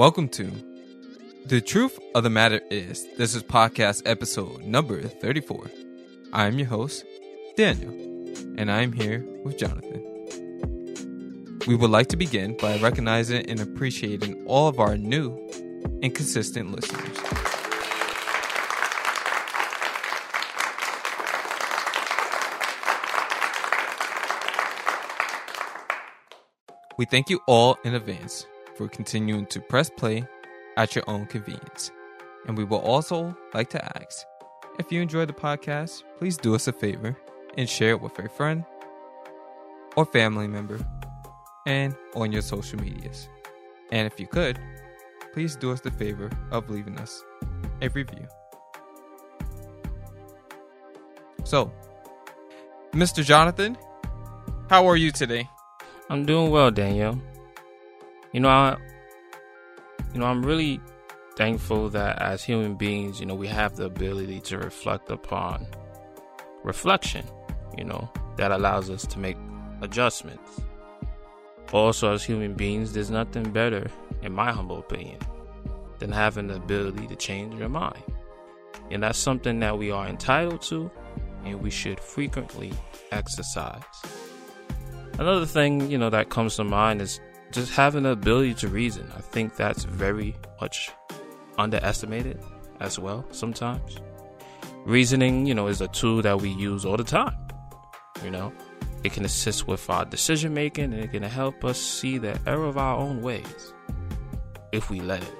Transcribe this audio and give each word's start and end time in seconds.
Welcome 0.00 0.30
to 0.30 0.50
The 1.44 1.60
Truth 1.60 1.98
of 2.14 2.22
the 2.22 2.30
Matter 2.30 2.62
Is. 2.70 3.06
This 3.18 3.34
is 3.34 3.42
podcast 3.42 4.00
episode 4.06 4.62
number 4.62 5.02
34. 5.02 5.70
I'm 6.32 6.58
your 6.58 6.68
host, 6.68 7.04
Daniel, 7.54 7.92
and 8.56 8.72
I'm 8.72 8.92
here 8.92 9.22
with 9.44 9.58
Jonathan. 9.58 10.00
We 11.66 11.76
would 11.76 11.90
like 11.90 12.06
to 12.06 12.16
begin 12.16 12.56
by 12.56 12.78
recognizing 12.78 13.44
and 13.44 13.60
appreciating 13.60 14.42
all 14.46 14.68
of 14.68 14.80
our 14.80 14.96
new 14.96 15.36
and 16.02 16.14
consistent 16.14 16.72
listeners. 16.72 17.18
We 26.96 27.04
thank 27.04 27.28
you 27.28 27.40
all 27.46 27.76
in 27.84 27.94
advance 27.94 28.46
for 28.80 28.88
continuing 28.88 29.44
to 29.44 29.60
press 29.60 29.90
play 29.90 30.26
at 30.78 30.94
your 30.94 31.04
own 31.06 31.26
convenience. 31.26 31.90
And 32.46 32.56
we 32.56 32.64
will 32.64 32.78
also 32.78 33.36
like 33.52 33.68
to 33.70 33.98
ask 33.98 34.24
if 34.78 34.90
you 34.90 35.02
enjoy 35.02 35.26
the 35.26 35.34
podcast, 35.34 36.02
please 36.18 36.38
do 36.38 36.54
us 36.54 36.66
a 36.66 36.72
favor 36.72 37.14
and 37.58 37.68
share 37.68 37.90
it 37.90 38.00
with 38.00 38.18
a 38.18 38.26
friend 38.30 38.64
or 39.96 40.06
family 40.06 40.48
member 40.48 40.78
and 41.66 41.94
on 42.14 42.32
your 42.32 42.40
social 42.40 42.80
medias. 42.80 43.28
And 43.92 44.06
if 44.06 44.18
you 44.18 44.26
could, 44.26 44.58
please 45.34 45.56
do 45.56 45.72
us 45.72 45.82
the 45.82 45.90
favor 45.90 46.30
of 46.50 46.70
leaving 46.70 46.98
us 46.98 47.22
a 47.82 47.90
review. 47.90 48.26
So, 51.44 51.70
Mr. 52.92 53.22
Jonathan, 53.22 53.76
how 54.70 54.86
are 54.86 54.96
you 54.96 55.12
today? 55.12 55.50
I'm 56.08 56.24
doing 56.24 56.50
well, 56.50 56.70
Daniel. 56.70 57.20
You 58.32 58.40
know, 58.40 58.48
I, 58.48 58.76
you 60.12 60.20
know, 60.20 60.26
I'm 60.26 60.42
really 60.42 60.80
thankful 61.36 61.88
that 61.90 62.20
as 62.20 62.44
human 62.44 62.74
beings, 62.74 63.18
you 63.18 63.26
know, 63.26 63.34
we 63.34 63.48
have 63.48 63.76
the 63.76 63.84
ability 63.84 64.40
to 64.40 64.58
reflect 64.58 65.10
upon 65.10 65.66
reflection, 66.62 67.24
you 67.76 67.84
know, 67.84 68.10
that 68.36 68.52
allows 68.52 68.90
us 68.90 69.06
to 69.06 69.18
make 69.18 69.36
adjustments. 69.82 70.60
Also, 71.72 72.12
as 72.12 72.24
human 72.24 72.54
beings, 72.54 72.92
there's 72.92 73.10
nothing 73.10 73.50
better, 73.50 73.88
in 74.22 74.32
my 74.32 74.52
humble 74.52 74.78
opinion, 74.78 75.18
than 75.98 76.10
having 76.12 76.48
the 76.48 76.56
ability 76.56 77.06
to 77.06 77.16
change 77.16 77.54
your 77.58 77.68
mind. 77.68 78.02
And 78.90 79.02
that's 79.02 79.18
something 79.18 79.60
that 79.60 79.78
we 79.78 79.90
are 79.90 80.06
entitled 80.08 80.62
to 80.62 80.90
and 81.44 81.60
we 81.62 81.70
should 81.70 82.00
frequently 82.00 82.72
exercise. 83.12 83.82
Another 85.18 85.46
thing, 85.46 85.90
you 85.90 85.98
know, 85.98 86.10
that 86.10 86.28
comes 86.28 86.56
to 86.56 86.64
mind 86.64 87.00
is 87.00 87.20
just 87.52 87.72
having 87.72 88.04
the 88.04 88.10
ability 88.10 88.54
to 88.54 88.68
reason. 88.68 89.10
I 89.16 89.20
think 89.20 89.56
that's 89.56 89.84
very 89.84 90.36
much 90.60 90.90
underestimated 91.58 92.40
as 92.80 92.98
well 92.98 93.24
sometimes. 93.30 93.98
Reasoning, 94.84 95.46
you 95.46 95.54
know, 95.54 95.66
is 95.66 95.80
a 95.80 95.88
tool 95.88 96.22
that 96.22 96.40
we 96.40 96.50
use 96.50 96.84
all 96.84 96.96
the 96.96 97.04
time. 97.04 97.36
You 98.24 98.30
know, 98.30 98.52
it 99.02 99.12
can 99.12 99.24
assist 99.24 99.66
with 99.66 99.88
our 99.90 100.04
decision 100.04 100.54
making 100.54 100.92
and 100.92 101.02
it 101.02 101.12
can 101.12 101.22
help 101.22 101.64
us 101.64 101.80
see 101.80 102.18
the 102.18 102.38
error 102.46 102.66
of 102.66 102.78
our 102.78 102.96
own 102.96 103.22
ways 103.22 103.74
if 104.72 104.90
we 104.90 105.00
let 105.00 105.22
it. 105.22 105.34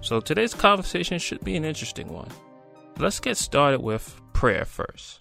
So 0.00 0.20
today's 0.20 0.54
conversation 0.54 1.18
should 1.18 1.42
be 1.44 1.56
an 1.56 1.64
interesting 1.64 2.08
one. 2.08 2.28
Let's 2.98 3.20
get 3.20 3.36
started 3.36 3.82
with 3.82 4.20
prayer 4.32 4.64
first. 4.64 5.20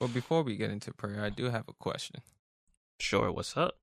Well, 0.00 0.08
before 0.08 0.42
we 0.42 0.56
get 0.56 0.70
into 0.70 0.92
prayer, 0.92 1.24
I 1.24 1.30
do 1.30 1.50
have 1.50 1.68
a 1.68 1.72
question. 1.72 2.20
Sure, 2.98 3.30
what's 3.30 3.56
up? 3.56 3.76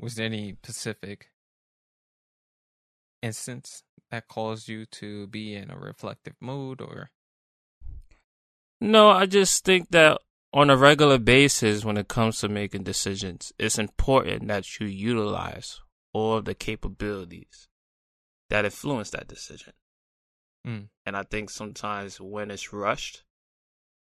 Was 0.00 0.14
there 0.14 0.26
any 0.26 0.56
specific 0.62 1.30
instance 3.22 3.82
that 4.10 4.28
caused 4.28 4.68
you 4.68 4.86
to 4.86 5.26
be 5.26 5.54
in 5.54 5.70
a 5.70 5.78
reflective 5.78 6.34
mood 6.40 6.80
or 6.80 7.10
No, 8.80 9.10
I 9.10 9.26
just 9.26 9.64
think 9.64 9.90
that 9.90 10.18
on 10.52 10.70
a 10.70 10.76
regular 10.76 11.18
basis 11.18 11.84
when 11.84 11.96
it 11.96 12.08
comes 12.08 12.38
to 12.38 12.48
making 12.48 12.84
decisions, 12.84 13.52
it's 13.58 13.78
important 13.78 14.48
that 14.48 14.78
you 14.78 14.86
utilize 14.86 15.80
all 16.12 16.36
of 16.38 16.44
the 16.44 16.54
capabilities 16.54 17.68
that 18.48 18.64
influence 18.64 19.10
that 19.10 19.28
decision. 19.28 19.72
Mm. 20.66 20.88
And 21.04 21.16
I 21.16 21.22
think 21.24 21.50
sometimes 21.50 22.20
when 22.20 22.50
it's 22.50 22.72
rushed 22.72 23.24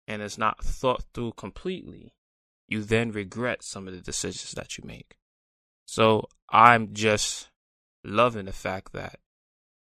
and 0.08 0.22
it's 0.22 0.38
not 0.38 0.64
thought 0.64 1.04
through 1.12 1.32
completely, 1.32 2.14
you 2.66 2.82
then 2.82 3.12
regret 3.12 3.62
some 3.62 3.86
of 3.86 3.94
the 3.94 4.00
decisions 4.00 4.52
that 4.52 4.78
you 4.78 4.84
make. 4.86 5.16
So 5.92 6.30
I'm 6.48 6.94
just 6.94 7.50
loving 8.02 8.46
the 8.46 8.52
fact 8.52 8.94
that, 8.94 9.18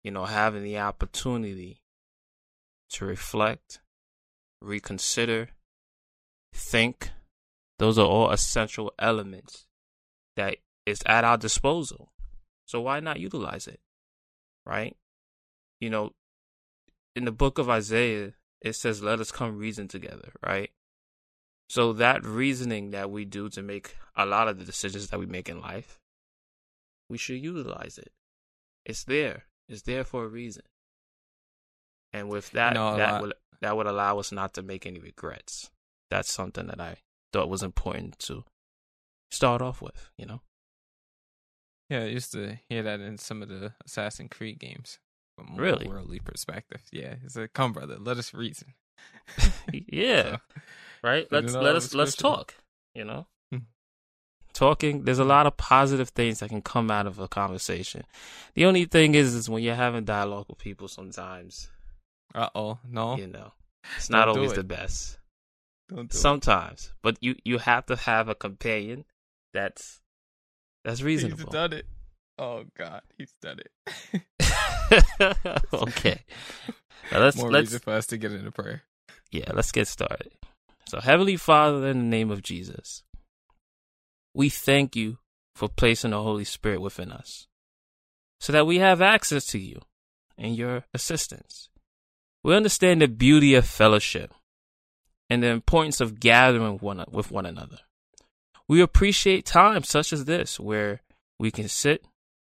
you 0.03 0.11
know, 0.11 0.25
having 0.25 0.61
the 0.61 0.77
opportunity 0.77 1.81
to 2.91 3.05
reflect, 3.05 3.79
reconsider, 4.61 5.49
think, 6.53 7.09
those 7.79 7.97
are 7.97 8.05
all 8.05 8.29
essential 8.29 8.93
elements 8.99 9.65
that 10.35 10.57
is 10.85 11.01
at 11.07 11.23
our 11.23 11.35
disposal. 11.35 12.11
So 12.67 12.81
why 12.81 12.99
not 12.99 13.19
utilize 13.19 13.65
it? 13.65 13.79
Right? 14.67 14.95
You 15.81 15.89
know, 15.89 16.11
in 17.15 17.25
the 17.25 17.31
book 17.31 17.57
of 17.57 17.71
Isaiah, 17.71 18.33
it 18.61 18.73
says, 18.73 19.01
let 19.01 19.19
us 19.19 19.31
come 19.31 19.57
reason 19.57 19.87
together, 19.87 20.31
right? 20.45 20.69
So 21.69 21.93
that 21.93 22.23
reasoning 22.25 22.91
that 22.91 23.11
we 23.11 23.25
do 23.25 23.49
to 23.49 23.61
make 23.61 23.95
a 24.15 24.25
lot 24.25 24.47
of 24.47 24.57
the 24.57 24.65
decisions 24.65 25.09
that 25.09 25.19
we 25.19 25.25
make 25.25 25.49
in 25.49 25.59
life, 25.59 25.99
we 27.09 27.17
should 27.17 27.41
utilize 27.43 27.97
it. 27.97 28.11
It's 28.85 29.03
there. 29.03 29.43
It's 29.67 29.81
there 29.81 30.03
for 30.05 30.23
a 30.23 30.27
reason. 30.27 30.63
And 32.13 32.29
with 32.29 32.51
that, 32.51 32.73
No, 32.73 32.93
a 32.93 32.97
that 32.97 33.11
lot- 33.13 33.21
would 33.21 33.33
that 33.59 33.75
would 33.75 33.87
allow 33.87 34.19
us 34.19 34.31
not 34.31 34.53
to 34.53 34.61
make 34.61 34.85
any 34.85 34.99
regrets. 34.99 35.71
That's 36.11 36.31
something 36.31 36.67
that 36.67 36.79
I 36.79 36.97
thought 37.33 37.49
was 37.49 37.63
important 37.63 38.19
to 38.19 38.45
start 39.31 39.61
off 39.63 39.81
with, 39.81 40.11
you 40.15 40.27
know? 40.27 40.41
Yeah, 41.89 42.01
I 42.01 42.05
used 42.05 42.31
to 42.33 42.59
hear 42.69 42.83
that 42.83 42.99
in 42.99 43.17
some 43.17 43.41
of 43.41 43.49
the 43.49 43.73
Assassin's 43.83 44.29
Creed 44.31 44.59
games. 44.59 44.99
From 45.37 45.53
a 45.53 45.61
Really? 45.61 45.87
worldly 45.87 46.19
perspective. 46.19 46.83
Yeah. 46.91 47.15
It's 47.23 47.35
like, 47.35 47.53
come 47.53 47.73
brother, 47.73 47.97
let 47.99 48.17
us 48.17 48.33
reason. 48.33 48.73
yeah. 49.73 50.37
So, 50.47 50.61
right? 51.07 51.27
Let's 51.31 51.53
let 51.53 51.75
us 51.75 51.93
let's 51.93 52.15
talk. 52.15 52.55
You 52.93 53.05
know, 53.05 53.27
Hmm. 53.51 53.59
talking. 54.53 55.03
There's 55.03 55.19
a 55.19 55.23
lot 55.23 55.47
of 55.47 55.57
positive 55.57 56.09
things 56.09 56.39
that 56.39 56.49
can 56.49 56.61
come 56.61 56.89
out 56.91 57.07
of 57.07 57.19
a 57.19 57.27
conversation. 57.27 58.03
The 58.55 58.65
only 58.65 58.85
thing 58.85 59.15
is, 59.15 59.33
is 59.35 59.49
when 59.49 59.63
you're 59.63 59.75
having 59.75 60.03
dialogue 60.05 60.45
with 60.49 60.57
people, 60.57 60.87
sometimes 60.87 61.69
uh 62.35 62.49
oh, 62.55 62.79
no. 62.87 63.17
you 63.17 63.27
know 63.27 63.53
it's 63.95 64.09
not 64.09 64.25
Don't 64.25 64.37
always 64.37 64.53
the 64.53 64.63
best. 64.63 65.17
Don't 65.89 66.09
do 66.09 66.15
it. 66.15 66.19
Sometimes, 66.19 66.91
but 67.01 67.17
you 67.21 67.35
you 67.43 67.59
have 67.59 67.85
to 67.85 67.95
have 67.95 68.27
a 68.27 68.35
companion 68.35 69.05
that's 69.53 70.01
that's 70.83 71.01
reasonable. 71.01 71.37
He's 71.37 71.45
done 71.45 71.73
it. 71.73 71.85
Oh 72.37 72.65
God, 72.77 73.01
he's 73.17 73.33
done 73.41 73.59
it. 73.59 73.71
okay, 75.73 76.21
now 77.11 77.19
let's 77.19 77.37
More 77.37 77.51
let's 77.51 77.67
reason 77.67 77.79
for 77.79 77.93
us 77.93 78.07
to 78.07 78.17
get 78.17 78.31
into 78.31 78.51
prayer. 78.51 78.83
Yeah, 79.31 79.51
let's 79.53 79.71
get 79.71 79.87
started. 79.87 80.31
So, 80.87 81.01
Heavenly 81.01 81.35
Father, 81.35 81.87
in 81.87 81.97
the 81.99 82.05
name 82.05 82.31
of 82.31 82.41
Jesus, 82.41 83.03
we 84.33 84.47
thank 84.49 84.95
you 84.95 85.17
for 85.53 85.67
placing 85.67 86.11
the 86.11 86.21
Holy 86.21 86.45
Spirit 86.45 86.79
within 86.79 87.11
us 87.11 87.47
so 88.39 88.53
that 88.53 88.65
we 88.65 88.77
have 88.77 89.01
access 89.01 89.45
to 89.47 89.59
you 89.59 89.81
and 90.37 90.55
your 90.55 90.85
assistance. 90.93 91.69
We 92.41 92.55
understand 92.55 93.01
the 93.01 93.09
beauty 93.09 93.53
of 93.55 93.67
fellowship 93.67 94.33
and 95.29 95.43
the 95.43 95.47
importance 95.47 95.99
of 95.99 96.21
gathering 96.21 96.77
one, 96.77 97.03
with 97.11 97.31
one 97.31 97.45
another. 97.45 97.79
We 98.69 98.79
appreciate 98.79 99.45
times 99.45 99.89
such 99.89 100.13
as 100.13 100.23
this 100.23 100.57
where 100.57 101.01
we 101.37 101.51
can 101.51 101.67
sit 101.67 102.05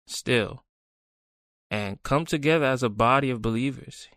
still 0.08 0.64
and 1.70 2.02
come 2.02 2.26
together 2.26 2.66
as 2.66 2.82
a 2.82 2.90
body 2.90 3.30
of 3.30 3.44
believers 3.44 4.08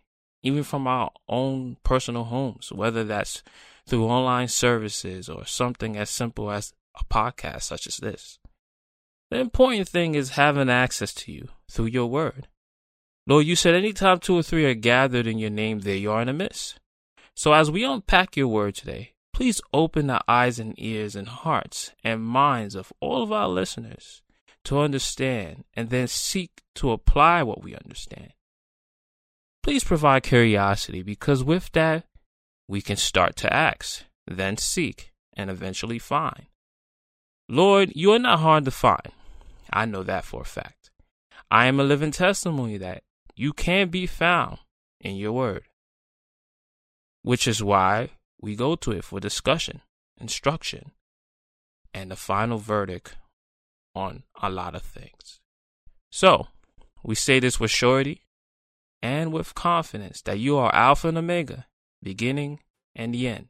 even 0.43 0.63
from 0.63 0.87
our 0.87 1.11
own 1.27 1.77
personal 1.83 2.25
homes, 2.25 2.71
whether 2.71 3.03
that's 3.03 3.43
through 3.87 4.05
online 4.05 4.47
services 4.47 5.29
or 5.29 5.45
something 5.45 5.97
as 5.97 6.09
simple 6.09 6.51
as 6.51 6.73
a 6.99 7.03
podcast 7.05 7.63
such 7.63 7.87
as 7.87 7.97
this. 7.97 8.39
The 9.31 9.39
important 9.39 9.89
thing 9.89 10.15
is 10.15 10.31
having 10.31 10.69
access 10.69 11.13
to 11.15 11.31
you 11.31 11.49
through 11.69 11.87
your 11.87 12.07
word. 12.07 12.47
Lord, 13.25 13.45
you 13.45 13.55
said 13.55 13.75
anytime 13.75 14.19
two 14.19 14.37
or 14.37 14.43
three 14.43 14.65
are 14.65 14.73
gathered 14.73 15.27
in 15.27 15.37
your 15.37 15.49
name, 15.49 15.79
there 15.79 15.95
you 15.95 16.11
are 16.11 16.21
in 16.21 16.27
the 16.27 16.33
midst. 16.33 16.79
So 17.35 17.53
as 17.53 17.69
we 17.69 17.83
unpack 17.83 18.37
your 18.37 18.47
word 18.47 18.75
today, 18.75 19.13
please 19.33 19.61
open 19.73 20.07
the 20.07 20.21
eyes 20.27 20.59
and 20.59 20.73
ears 20.77 21.15
and 21.15 21.27
hearts 21.27 21.91
and 22.03 22.23
minds 22.23 22.73
of 22.73 22.93
all 23.01 23.21
of 23.21 23.31
our 23.31 23.49
listeners 23.49 24.21
to 24.63 24.79
understand 24.79 25.65
and 25.75 25.89
then 25.89 26.07
seek 26.07 26.61
to 26.75 26.91
apply 26.91 27.43
what 27.43 27.63
we 27.63 27.75
understand. 27.75 28.33
Please 29.61 29.83
provide 29.83 30.23
curiosity 30.23 31.03
because 31.03 31.43
with 31.43 31.71
that, 31.73 32.05
we 32.67 32.81
can 32.81 32.97
start 32.97 33.35
to 33.37 33.53
ask, 33.53 34.03
then 34.27 34.57
seek, 34.57 35.11
and 35.35 35.49
eventually 35.49 35.99
find. 35.99 36.47
Lord, 37.49 37.93
you 37.95 38.11
are 38.11 38.19
not 38.19 38.39
hard 38.39 38.65
to 38.65 38.71
find. 38.71 39.11
I 39.71 39.85
know 39.85 40.03
that 40.03 40.25
for 40.25 40.41
a 40.41 40.45
fact. 40.45 40.91
I 41.49 41.67
am 41.67 41.79
a 41.79 41.83
living 41.83 42.11
testimony 42.11 42.77
that 42.77 43.03
you 43.35 43.53
can 43.53 43.89
be 43.89 44.05
found 44.05 44.59
in 44.99 45.15
your 45.15 45.31
word, 45.31 45.63
which 47.21 47.47
is 47.47 47.63
why 47.63 48.09
we 48.41 48.55
go 48.55 48.75
to 48.75 48.91
it 48.91 49.03
for 49.03 49.19
discussion, 49.19 49.81
instruction, 50.19 50.91
and 51.93 52.11
the 52.11 52.15
final 52.15 52.57
verdict 52.57 53.15
on 53.95 54.23
a 54.41 54.49
lot 54.49 54.75
of 54.75 54.81
things. 54.81 55.39
So, 56.11 56.47
we 57.03 57.15
say 57.15 57.39
this 57.39 57.59
with 57.59 57.71
surety 57.71 58.21
and 59.01 59.31
with 59.31 59.55
confidence 59.55 60.21
that 60.23 60.39
you 60.39 60.57
are 60.57 60.73
Alpha 60.73 61.07
and 61.07 61.17
Omega, 61.17 61.65
beginning 62.01 62.59
and 62.95 63.13
the 63.13 63.27
end, 63.27 63.47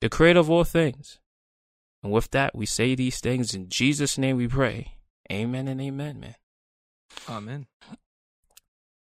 the 0.00 0.08
creator 0.08 0.40
of 0.40 0.50
all 0.50 0.64
things. 0.64 1.18
And 2.02 2.12
with 2.12 2.30
that, 2.32 2.54
we 2.54 2.66
say 2.66 2.94
these 2.94 3.20
things 3.20 3.54
in 3.54 3.68
Jesus' 3.68 4.18
name 4.18 4.36
we 4.36 4.48
pray. 4.48 4.96
Amen 5.30 5.68
and 5.68 5.80
amen, 5.80 6.20
man. 6.20 6.34
Amen. 7.28 7.66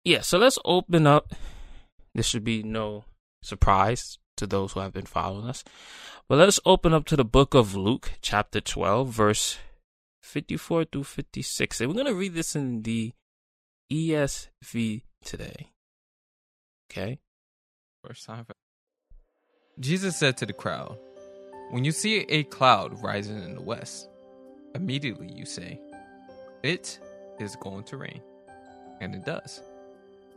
Yeah, 0.05 0.21
so 0.21 0.39
let's 0.39 0.59
open 0.65 1.07
up. 1.07 1.35
This 2.15 2.27
should 2.27 2.45
be 2.45 2.63
no 2.63 3.05
surprise 3.43 4.19
to 4.37 4.47
those 4.47 4.73
who 4.73 4.81
have 4.81 4.93
been 4.93 5.07
following 5.07 5.49
us. 5.49 5.65
But 6.29 6.39
let's 6.39 6.61
open 6.65 6.93
up 6.95 7.07
to 7.07 7.17
the 7.17 7.25
book 7.25 7.55
of 7.55 7.75
Luke, 7.75 8.13
chapter 8.23 8.61
12, 8.61 9.09
verse 9.09 9.59
54 10.23 10.85
through 10.85 11.05
56. 11.05 11.81
And 11.81 11.89
we're 11.89 11.95
going 11.95 12.07
to 12.07 12.15
read 12.15 12.35
this 12.35 12.55
in 12.55 12.83
the 12.83 13.13
ESV 13.91 15.03
today. 15.25 15.71
Okay? 16.91 17.19
First 18.05 18.27
time. 18.27 18.47
Jesus 19.81 20.15
said 20.17 20.37
to 20.37 20.47
the 20.47 20.53
crowd, 20.53 20.99
When 21.71 21.85
you 21.85 21.93
see 21.93 22.19
a 22.29 22.45
cloud 22.45 23.03
rising 23.03 23.43
in 23.43 23.55
the 23.55 23.63
west, 23.63 24.11
immediately 24.75 25.33
you 25.33 25.47
say, 25.47 25.81
It 26.63 26.99
is 27.39 27.57
going 27.57 27.85
to 27.85 27.97
rain. 27.97 28.21
And 29.01 29.15
it 29.15 29.25
does. 29.25 29.63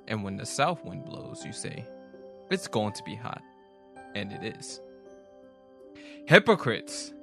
And 0.07 0.23
when 0.23 0.37
the 0.37 0.45
south 0.45 0.85
wind 0.85 1.03
blows, 1.03 1.45
you 1.45 1.51
say, 1.51 1.85
It's 2.49 2.69
going 2.69 2.93
to 2.93 3.03
be 3.03 3.15
hot. 3.15 3.41
And 4.15 4.31
it 4.31 4.55
is. 4.57 4.79
Hypocrites! 6.25 7.13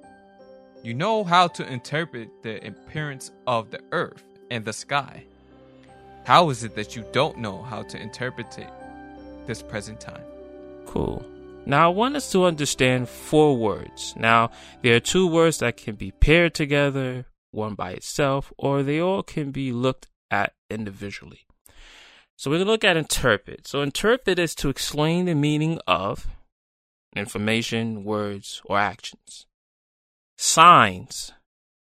You 0.83 0.93
know 0.93 1.25
how 1.25 1.49
to 1.49 1.67
interpret 1.67 2.43
the 2.43 2.67
appearance 2.67 3.31
of 3.47 3.71
the 3.71 3.81
earth 3.93 4.25
and 4.51 4.65
the 4.65 4.73
sky. 4.75 5.25
How 6.25 6.51
is 6.51 6.65
it 6.65 6.75
that 6.75 6.97
you 6.97 7.05
don't 7.13 7.39
know 7.39 7.63
how 7.63 7.83
to 7.85 8.01
interpret 8.01 8.59
it 8.59 8.71
this 9.47 9.63
present 9.63 10.01
time? 10.01 10.23
Cool. 10.87 11.25
Now, 11.67 11.91
I 11.91 11.95
want 11.95 12.17
us 12.17 12.33
to 12.33 12.45
understand 12.45 13.09
four 13.09 13.57
words. 13.57 14.15
Now, 14.17 14.51
there 14.83 14.97
are 14.97 15.01
two 15.01 15.27
words 15.27 15.59
that 15.59 15.77
can 15.77 15.95
be 15.95 16.11
paired 16.11 16.55
together, 16.55 17.27
one 17.51 17.75
by 17.75 17.93
itself, 17.93 18.53
or 18.59 18.83
they 18.83 19.01
all 19.01 19.23
can 19.23 19.51
be 19.51 19.71
looked 19.71 20.09
at 20.31 20.55
individually. 20.69 21.47
So, 22.37 22.51
we're 22.51 22.57
going 22.57 22.67
to 22.67 22.73
look 22.73 22.85
at 22.85 22.97
interpret. 22.97 23.69
So, 23.69 23.83
interpret 23.83 24.39
is 24.39 24.55
to 24.57 24.69
explain 24.69 25.27
the 25.27 25.35
meaning 25.35 25.79
of 25.87 26.27
information, 27.15 28.05
words, 28.05 28.63
or 28.65 28.79
actions. 28.79 29.47
Signs 30.39 31.33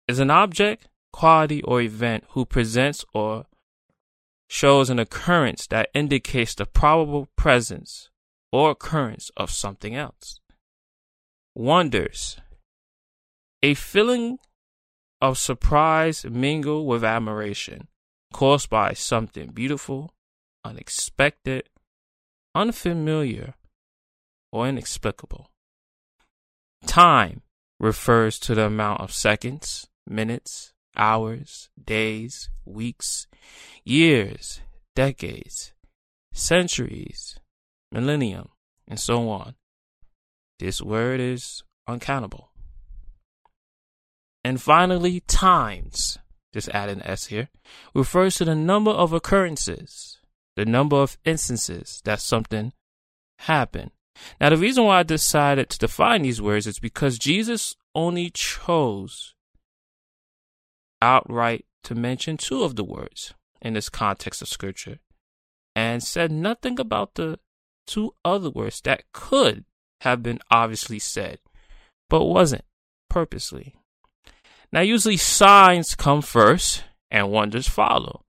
is 0.08 0.20
an 0.20 0.30
object, 0.30 0.90
quality, 1.14 1.64
or 1.64 1.82
event 1.82 2.26
who 2.32 2.46
presents 2.46 3.06
or 3.14 3.46
shows 4.50 4.90
an 4.90 5.00
occurrence 5.00 5.66
that 5.68 5.90
indicates 5.94 6.54
the 6.54 6.66
probable 6.66 7.30
presence 7.38 8.11
or 8.52 8.72
occurrence 8.72 9.32
of 9.38 9.52
something 9.52 9.96
else. 9.96 10.40
Wonders. 11.56 12.38
A 13.64 13.74
feeling 13.74 14.40
of 15.22 15.38
surprise 15.38 16.26
mingled 16.26 16.88
with 16.88 17.04
admiration 17.04 17.88
caused 18.34 18.70
by 18.70 18.94
something 18.94 19.52
beautiful, 19.52 20.14
unexpected, 20.64 21.70
unfamiliar, 22.56 23.54
or 24.52 24.68
inexplicable. 24.68 25.48
Time 26.86 27.42
refers 27.80 28.40
to 28.40 28.56
the 28.56 28.66
amount 28.66 29.02
of 29.02 29.14
seconds, 29.14 29.88
minutes, 30.08 30.74
hours, 30.96 31.70
days, 31.84 32.50
weeks, 32.66 33.28
years, 33.84 34.62
decades, 34.96 35.74
centuries, 36.34 37.40
millennium, 37.92 38.50
and 38.88 39.00
so 39.00 39.30
on. 39.30 39.56
This 40.60 40.82
word 40.82 41.20
is 41.20 41.64
uncountable. 41.88 42.52
And 44.44 44.62
finally, 44.62 45.22
times, 45.22 46.18
just 46.54 46.70
add 46.70 46.90
an 46.90 47.02
S 47.04 47.28
here, 47.28 47.50
refers 47.94 48.36
to 48.36 48.46
the 48.46 48.56
number 48.56 48.92
of 48.92 49.14
occurrences, 49.14 50.20
the 50.56 50.66
number 50.66 50.98
of 50.98 51.18
instances 51.26 52.02
that 52.06 52.20
something 52.20 52.74
happened. 53.40 53.92
Now, 54.40 54.50
the 54.50 54.58
reason 54.58 54.84
why 54.84 55.00
I 55.00 55.04
decided 55.04 55.70
to 55.70 55.80
define 55.80 56.24
these 56.24 56.42
words 56.42 56.68
is 56.68 56.80
because 56.80 57.18
Jesus 57.18 57.76
only 57.96 58.30
chose 58.30 59.34
outright 61.02 61.66
to 61.84 61.96
mention 61.96 62.38
two 62.38 62.64
of 62.64 62.76
the 62.76 62.84
words 62.84 63.34
in 63.62 63.74
this 63.74 63.90
context 63.90 64.42
of 64.42 64.48
scripture 64.48 65.00
and 65.76 66.04
said 66.04 66.32
nothing 66.32 66.80
about 66.80 67.16
the 67.16 67.40
two 67.86 68.14
other 68.24 68.50
words 68.50 68.82
that 68.82 69.04
could 69.14 69.66
have 70.02 70.24
been 70.24 70.40
obviously 70.50 71.00
said, 71.00 71.40
but 72.10 72.26
wasn't 72.26 72.66
purposely. 73.10 73.76
Now, 74.72 74.82
usually 74.82 75.18
signs 75.18 75.96
come 75.96 76.22
first 76.22 76.84
and 77.10 77.30
wonders 77.30 77.68
follow. 77.68 78.24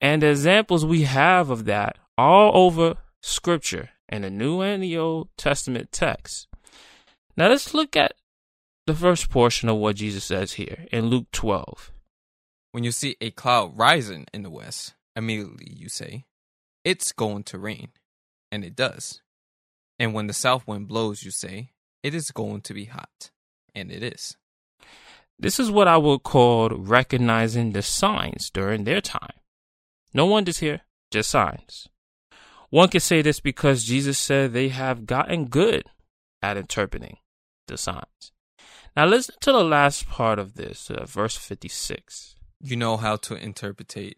And 0.00 0.22
the 0.22 0.30
examples 0.30 0.84
we 0.84 1.02
have 1.02 1.50
of 1.50 1.66
that 1.66 1.98
all 2.16 2.52
over 2.54 2.96
scripture 3.22 3.90
in 4.08 4.22
the 4.22 4.30
New 4.30 4.60
and 4.60 4.82
the 4.82 4.96
Old 4.98 5.28
Testament 5.36 5.92
texts. 5.92 6.46
Now 7.36 7.48
let's 7.48 7.74
look 7.74 7.96
at 7.96 8.14
the 8.86 8.94
first 8.94 9.30
portion 9.30 9.68
of 9.68 9.76
what 9.76 9.96
Jesus 9.96 10.24
says 10.24 10.54
here 10.54 10.86
in 10.92 11.06
Luke 11.06 11.26
12. 11.32 11.90
When 12.72 12.84
you 12.84 12.92
see 12.92 13.16
a 13.20 13.30
cloud 13.30 13.78
rising 13.78 14.26
in 14.32 14.42
the 14.42 14.50
west, 14.50 14.94
immediately 15.16 15.72
you 15.74 15.88
say, 15.88 16.24
It's 16.84 17.12
going 17.12 17.44
to 17.44 17.58
rain. 17.58 17.88
And 18.54 18.64
it 18.64 18.76
does. 18.76 19.20
And 19.98 20.14
when 20.14 20.28
the 20.28 20.32
south 20.32 20.64
wind 20.68 20.86
blows, 20.86 21.24
you 21.24 21.32
say, 21.32 21.72
It 22.04 22.14
is 22.14 22.30
going 22.30 22.60
to 22.60 22.72
be 22.72 22.84
hot. 22.84 23.32
And 23.74 23.90
it 23.90 24.00
is. 24.00 24.36
This 25.36 25.58
is 25.58 25.72
what 25.72 25.88
I 25.88 25.96
would 25.96 26.22
call 26.22 26.68
recognizing 26.68 27.72
the 27.72 27.82
signs 27.82 28.50
during 28.50 28.84
their 28.84 29.00
time. 29.00 29.40
No 30.12 30.26
wonders 30.26 30.58
here, 30.58 30.82
just 31.10 31.30
signs. 31.30 31.88
One 32.70 32.88
can 32.90 33.00
say 33.00 33.22
this 33.22 33.40
because 33.40 33.82
Jesus 33.82 34.18
said 34.18 34.52
they 34.52 34.68
have 34.68 35.04
gotten 35.04 35.46
good 35.46 35.86
at 36.40 36.56
interpreting 36.56 37.16
the 37.66 37.76
signs. 37.76 38.30
Now 38.96 39.06
listen 39.06 39.34
to 39.40 39.50
the 39.50 39.64
last 39.64 40.08
part 40.08 40.38
of 40.38 40.54
this, 40.54 40.92
uh, 40.92 41.04
verse 41.06 41.36
56. 41.36 42.36
You 42.60 42.76
know 42.76 42.98
how 42.98 43.16
to 43.16 43.34
interpret 43.34 43.88
the 43.88 44.14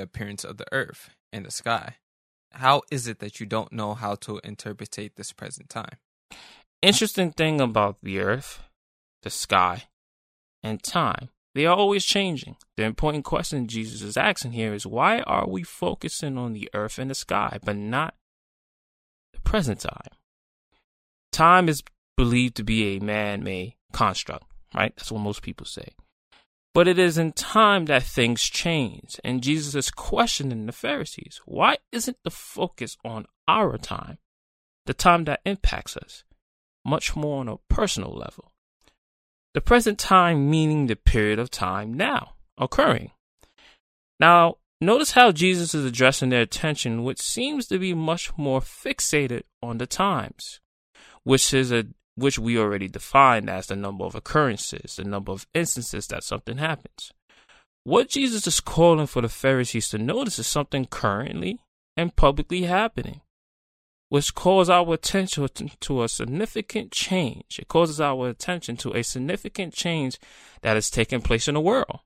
appearance 0.00 0.44
of 0.44 0.58
the 0.58 0.66
earth 0.70 1.10
and 1.32 1.44
the 1.44 1.50
sky. 1.50 1.96
How 2.52 2.82
is 2.90 3.06
it 3.06 3.20
that 3.20 3.40
you 3.40 3.46
don't 3.46 3.72
know 3.72 3.94
how 3.94 4.16
to 4.16 4.40
interpret 4.42 4.98
this 5.16 5.32
present 5.32 5.68
time? 5.68 5.98
Interesting 6.82 7.32
thing 7.32 7.60
about 7.60 7.98
the 8.02 8.20
earth, 8.20 8.60
the 9.22 9.30
sky, 9.30 9.84
and 10.62 10.82
time. 10.82 11.28
They 11.54 11.66
are 11.66 11.76
always 11.76 12.04
changing. 12.04 12.56
The 12.76 12.84
important 12.84 13.24
question 13.24 13.66
Jesus 13.66 14.02
is 14.02 14.16
asking 14.16 14.52
here 14.52 14.72
is 14.72 14.86
why 14.86 15.20
are 15.20 15.48
we 15.48 15.62
focusing 15.62 16.38
on 16.38 16.52
the 16.52 16.70
earth 16.74 16.98
and 16.98 17.10
the 17.10 17.14
sky, 17.14 17.58
but 17.64 17.76
not 17.76 18.14
the 19.32 19.40
present 19.40 19.80
time? 19.80 20.14
Time 21.32 21.68
is 21.68 21.82
believed 22.16 22.56
to 22.56 22.64
be 22.64 22.96
a 22.96 23.00
man 23.00 23.42
made 23.42 23.74
construct, 23.92 24.44
right? 24.74 24.94
That's 24.96 25.10
what 25.10 25.20
most 25.20 25.42
people 25.42 25.66
say. 25.66 25.88
But 26.72 26.86
it 26.86 26.98
is 26.98 27.18
in 27.18 27.32
time 27.32 27.86
that 27.86 28.04
things 28.04 28.42
change. 28.42 29.18
And 29.24 29.42
Jesus 29.42 29.74
is 29.74 29.90
questioning 29.90 30.66
the 30.66 30.72
Pharisees. 30.72 31.40
Why 31.44 31.78
isn't 31.90 32.18
the 32.22 32.30
focus 32.30 32.96
on 33.04 33.26
our 33.48 33.76
time, 33.76 34.18
the 34.86 34.94
time 34.94 35.24
that 35.24 35.40
impacts 35.44 35.96
us, 35.96 36.24
much 36.84 37.16
more 37.16 37.40
on 37.40 37.48
a 37.48 37.56
personal 37.68 38.12
level? 38.12 38.52
The 39.52 39.60
present 39.60 39.98
time 39.98 40.48
meaning 40.48 40.86
the 40.86 40.94
period 40.94 41.40
of 41.40 41.50
time 41.50 41.92
now 41.92 42.34
occurring. 42.56 43.10
Now, 44.20 44.58
notice 44.80 45.12
how 45.12 45.32
Jesus 45.32 45.74
is 45.74 45.84
addressing 45.84 46.28
their 46.28 46.42
attention, 46.42 47.02
which 47.02 47.20
seems 47.20 47.66
to 47.66 47.78
be 47.80 47.94
much 47.94 48.30
more 48.36 48.60
fixated 48.60 49.42
on 49.60 49.78
the 49.78 49.86
times, 49.86 50.60
which 51.24 51.52
is 51.52 51.72
a 51.72 51.86
which 52.16 52.38
we 52.38 52.58
already 52.58 52.88
defined 52.88 53.48
as 53.48 53.66
the 53.66 53.76
number 53.76 54.04
of 54.04 54.14
occurrences, 54.14 54.96
the 54.96 55.04
number 55.04 55.32
of 55.32 55.46
instances 55.54 56.06
that 56.08 56.24
something 56.24 56.58
happens. 56.58 57.12
What 57.84 58.10
Jesus 58.10 58.46
is 58.46 58.60
calling 58.60 59.06
for 59.06 59.22
the 59.22 59.28
Pharisees 59.28 59.88
to 59.88 59.98
notice 59.98 60.38
is 60.38 60.46
something 60.46 60.84
currently 60.84 61.60
and 61.96 62.14
publicly 62.14 62.62
happening, 62.62 63.22
which 64.10 64.34
calls 64.34 64.68
our 64.68 64.92
attention 64.92 65.48
to 65.80 66.02
a 66.02 66.08
significant 66.08 66.92
change. 66.92 67.58
It 67.58 67.68
causes 67.68 68.00
our 68.00 68.28
attention 68.28 68.76
to 68.78 68.92
a 68.92 69.02
significant 69.02 69.72
change 69.72 70.18
that 70.62 70.76
is 70.76 70.90
taking 70.90 71.22
place 71.22 71.48
in 71.48 71.54
the 71.54 71.60
world. 71.60 72.00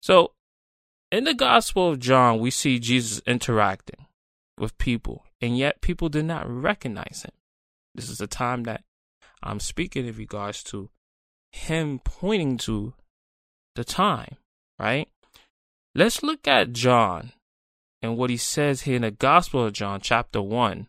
So, 0.00 0.32
in 1.12 1.24
the 1.24 1.34
Gospel 1.34 1.90
of 1.90 1.98
John, 1.98 2.38
we 2.38 2.50
see 2.50 2.78
Jesus 2.78 3.20
interacting 3.26 4.06
with 4.56 4.78
people, 4.78 5.26
and 5.40 5.58
yet 5.58 5.80
people 5.80 6.08
did 6.08 6.24
not 6.24 6.48
recognize 6.48 7.24
him. 7.24 7.32
This 7.94 8.08
is 8.08 8.18
the 8.18 8.26
time 8.26 8.64
that 8.64 8.82
I'm 9.42 9.60
speaking 9.60 10.06
in 10.06 10.16
regards 10.16 10.62
to 10.64 10.90
him 11.52 12.00
pointing 12.04 12.56
to 12.58 12.94
the 13.74 13.84
time, 13.84 14.36
right? 14.78 15.08
Let's 15.94 16.22
look 16.22 16.46
at 16.46 16.72
John 16.72 17.32
and 18.02 18.16
what 18.16 18.30
he 18.30 18.36
says 18.36 18.82
here 18.82 18.96
in 18.96 19.02
the 19.02 19.10
Gospel 19.10 19.66
of 19.66 19.72
John, 19.72 20.00
chapter 20.00 20.40
1, 20.40 20.86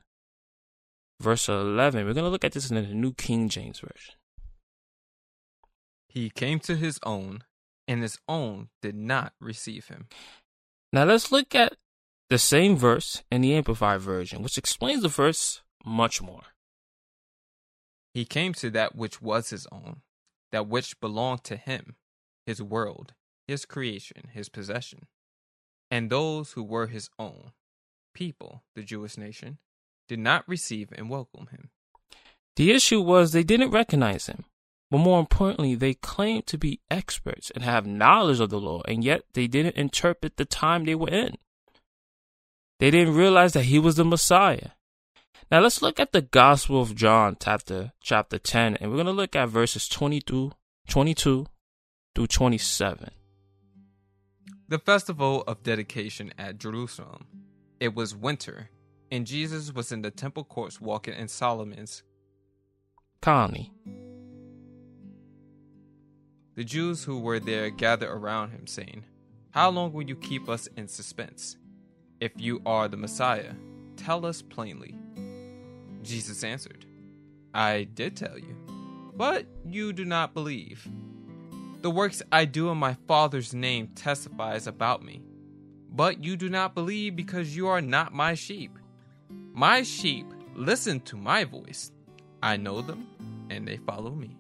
verse 1.20 1.50
11. 1.50 2.06
We're 2.06 2.14
going 2.14 2.24
to 2.24 2.30
look 2.30 2.46
at 2.46 2.54
this 2.54 2.70
in 2.70 2.76
the 2.76 2.84
New 2.84 3.14
King 3.14 3.50
James 3.50 3.80
Version. 3.80 4.16
He 6.08 6.30
came 6.30 6.60
to 6.62 6.76
his 6.76 7.00
own, 7.04 7.44
and 7.88 8.02
his 8.02 8.20
own 8.28 8.70
did 8.82 8.96
not 8.96 9.34
receive 9.40 9.88
him. 9.88 10.08
Now 10.94 11.06
let's 11.06 11.32
look 11.32 11.56
at 11.56 11.74
the 12.30 12.38
same 12.38 12.78
verse 12.78 13.24
in 13.32 13.42
the 13.42 13.54
Amplified 13.54 14.02
Version, 14.02 14.44
which 14.44 14.58
explains 14.58 15.02
the 15.02 15.08
verse 15.08 15.62
much 15.86 16.22
more. 16.22 16.44
He 18.14 18.26
came 18.26 18.54
to 18.56 18.70
that 18.72 18.96
which 18.96 19.22
was 19.22 19.50
his 19.50 19.68
own, 19.72 20.02
that 20.52 20.68
which 20.68 21.00
belonged 21.00 21.44
to 21.46 21.56
him, 21.56 21.96
his 22.46 22.62
world, 22.62 23.14
his 23.48 23.66
creation, 23.66 24.30
his 24.34 24.50
possession. 24.50 25.08
And 25.90 26.10
those 26.10 26.54
who 26.54 26.64
were 26.64 26.88
his 26.88 27.10
own 27.18 27.52
people, 28.14 28.64
the 28.76 28.84
Jewish 28.84 29.18
nation, 29.18 29.60
did 30.08 30.20
not 30.20 30.48
receive 30.48 30.90
and 30.92 31.10
welcome 31.10 31.48
him. 31.48 31.70
The 32.58 32.72
issue 32.72 33.02
was 33.02 33.32
they 33.32 33.44
didn't 33.44 33.72
recognize 33.72 34.28
him. 34.28 34.46
But 34.90 34.98
more 34.98 35.22
importantly, 35.22 35.74
they 35.74 35.94
claimed 35.94 36.48
to 36.48 36.58
be 36.58 36.82
experts 36.92 37.50
and 37.50 37.64
have 37.64 37.88
knowledge 37.88 38.42
of 38.42 38.50
the 38.50 38.60
law, 38.60 38.82
and 38.86 39.06
yet 39.06 39.24
they 39.34 39.48
didn't 39.48 39.78
interpret 39.78 40.36
the 40.36 40.44
time 40.44 40.84
they 40.84 40.96
were 40.96 41.10
in. 41.10 41.38
They 42.80 42.92
didn't 42.92 43.16
realize 43.16 43.54
that 43.54 43.66
he 43.66 43.80
was 43.80 43.96
the 43.96 44.04
Messiah. 44.04 44.72
Now 45.52 45.60
let's 45.60 45.82
look 45.82 46.00
at 46.00 46.14
the 46.14 46.22
Gospel 46.22 46.82
of 46.82 46.96
John, 46.96 47.36
chapter 47.40 47.92
chapter 48.02 48.40
10, 48.40 48.78
and 48.78 48.90
we're 48.90 48.98
going 48.98 49.08
to 49.08 49.12
look 49.12 49.36
at 49.36 49.50
verses 49.50 49.90
22, 49.90 50.54
22 50.88 51.46
through 52.16 52.28
27. 52.28 53.10
The 54.70 54.80
festival 54.80 55.44
of 55.48 55.64
dedication 55.64 56.34
at 56.38 56.58
Jerusalem. 56.58 57.28
It 57.82 57.94
was 57.96 58.16
winter, 58.16 58.70
and 59.12 59.28
Jesus 59.28 59.74
was 59.74 59.92
in 59.92 60.04
the 60.04 60.12
temple 60.12 60.46
courts 60.46 60.80
walking 60.80 61.16
in 61.16 61.28
Solomon's 61.28 62.04
Colonnade. 63.22 63.72
The 66.56 66.64
Jews 66.64 67.04
who 67.04 67.20
were 67.20 67.40
there 67.40 67.70
gathered 67.70 68.10
around 68.10 68.52
him, 68.52 68.68
saying, 68.68 69.04
How 69.50 69.70
long 69.70 69.92
will 69.92 70.04
you 70.04 70.16
keep 70.16 70.48
us 70.48 70.68
in 70.78 70.88
suspense? 70.88 71.58
If 72.20 72.32
you 72.38 72.62
are 72.66 72.88
the 72.88 72.98
Messiah, 72.98 73.54
tell 73.98 74.26
us 74.26 74.42
plainly. 74.42 74.96
Jesus 76.04 76.44
answered, 76.44 76.86
I 77.54 77.84
did 77.84 78.16
tell 78.16 78.38
you, 78.38 78.56
but 79.16 79.46
you 79.66 79.94
do 79.94 80.06
not 80.06 80.34
believe. 80.34 80.88
The 81.82 81.92
works 81.92 82.22
I 82.32 82.46
do 82.46 82.70
in 82.70 82.78
my 82.78 82.96
Father's 83.08 83.54
name 83.54 83.88
testifies 83.96 84.68
about 84.68 85.04
me, 85.04 85.22
but 85.90 86.24
you 86.24 86.38
do 86.38 86.50
not 86.50 86.76
believe 86.76 87.16
because 87.16 87.56
you 87.56 87.68
are 87.68 87.82
not 87.82 88.14
my 88.14 88.36
sheep. 88.36 88.78
My 89.54 89.84
sheep 89.84 90.26
listen 90.56 91.00
to 91.02 91.18
my 91.18 91.44
voice. 91.44 91.92
I 92.42 92.58
know 92.58 92.82
them, 92.82 93.08
and 93.50 93.68
they 93.68 93.78
follow 93.78 94.12
me. 94.12 94.38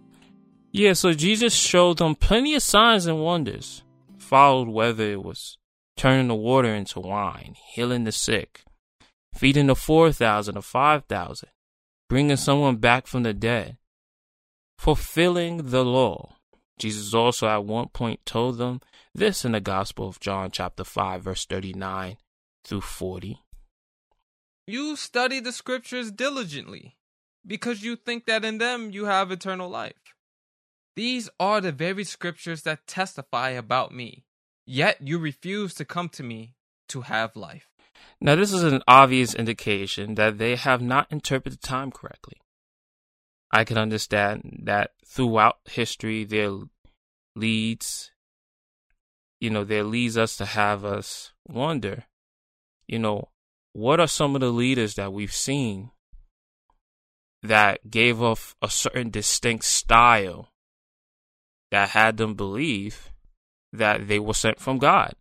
Yeah, 0.71 0.93
so 0.93 1.13
Jesus 1.13 1.53
showed 1.53 1.97
them 1.97 2.15
plenty 2.15 2.55
of 2.55 2.63
signs 2.63 3.05
and 3.05 3.21
wonders, 3.21 3.83
followed 4.17 4.69
whether 4.69 5.03
it 5.03 5.23
was 5.23 5.57
turning 5.97 6.29
the 6.29 6.35
water 6.35 6.73
into 6.73 6.99
wine, 6.99 7.55
healing 7.73 8.05
the 8.05 8.11
sick, 8.11 8.63
feeding 9.33 9.67
the 9.67 9.75
4,000 9.75 10.57
or 10.57 10.61
5,000, 10.61 11.49
bringing 12.09 12.37
someone 12.37 12.77
back 12.77 13.07
from 13.07 13.23
the 13.23 13.33
dead, 13.33 13.77
fulfilling 14.77 15.69
the 15.69 15.85
law. 15.85 16.35
Jesus 16.77 17.13
also 17.13 17.47
at 17.47 17.63
one 17.65 17.89
point 17.89 18.25
told 18.25 18.57
them 18.57 18.81
this 19.13 19.45
in 19.45 19.51
the 19.51 19.59
Gospel 19.59 20.07
of 20.07 20.19
John, 20.19 20.51
chapter 20.51 20.83
5, 20.83 21.23
verse 21.23 21.45
39 21.45 22.17
through 22.63 22.81
40. 22.81 23.39
You 24.67 24.95
study 24.95 25.39
the 25.39 25.51
scriptures 25.51 26.11
diligently 26.11 26.97
because 27.45 27.83
you 27.83 27.95
think 27.95 28.25
that 28.25 28.45
in 28.45 28.57
them 28.57 28.91
you 28.91 29.05
have 29.05 29.31
eternal 29.31 29.69
life. 29.69 30.15
These 30.95 31.29
are 31.39 31.61
the 31.61 31.71
very 31.71 32.03
scriptures 32.03 32.63
that 32.63 32.85
testify 32.85 33.49
about 33.49 33.93
me, 33.93 34.25
yet 34.65 34.97
you 35.01 35.17
refuse 35.17 35.73
to 35.75 35.85
come 35.85 36.09
to 36.09 36.23
me 36.23 36.55
to 36.89 37.01
have 37.01 37.35
life. 37.35 37.70
Now, 38.19 38.35
this 38.35 38.53
is 38.53 38.63
an 38.63 38.81
obvious 38.87 39.33
indication 39.33 40.15
that 40.15 40.37
they 40.37 40.55
have 40.55 40.81
not 40.81 41.11
interpreted 41.11 41.61
time 41.61 41.91
correctly. 41.91 42.37
I 43.51 43.63
can 43.63 43.77
understand 43.77 44.61
that 44.63 44.91
throughout 45.05 45.57
history, 45.65 46.23
there 46.23 46.51
leads, 47.35 48.11
you 49.39 49.49
know, 49.49 49.63
there 49.63 49.83
leads 49.83 50.17
us 50.17 50.37
to 50.37 50.45
have 50.45 50.85
us 50.85 51.33
wonder, 51.47 52.05
you 52.87 52.99
know, 52.99 53.29
what 53.73 53.99
are 53.99 54.07
some 54.07 54.35
of 54.35 54.41
the 54.41 54.51
leaders 54.51 54.95
that 54.95 55.13
we've 55.13 55.33
seen 55.33 55.91
that 57.43 57.89
gave 57.89 58.21
off 58.21 58.55
a 58.61 58.69
certain 58.69 59.09
distinct 59.09 59.65
style 59.65 60.49
that 61.71 61.89
had 61.89 62.17
them 62.17 62.35
believe 62.35 63.11
that 63.73 64.07
they 64.07 64.19
were 64.19 64.33
sent 64.33 64.59
from 64.59 64.77
God. 64.77 65.15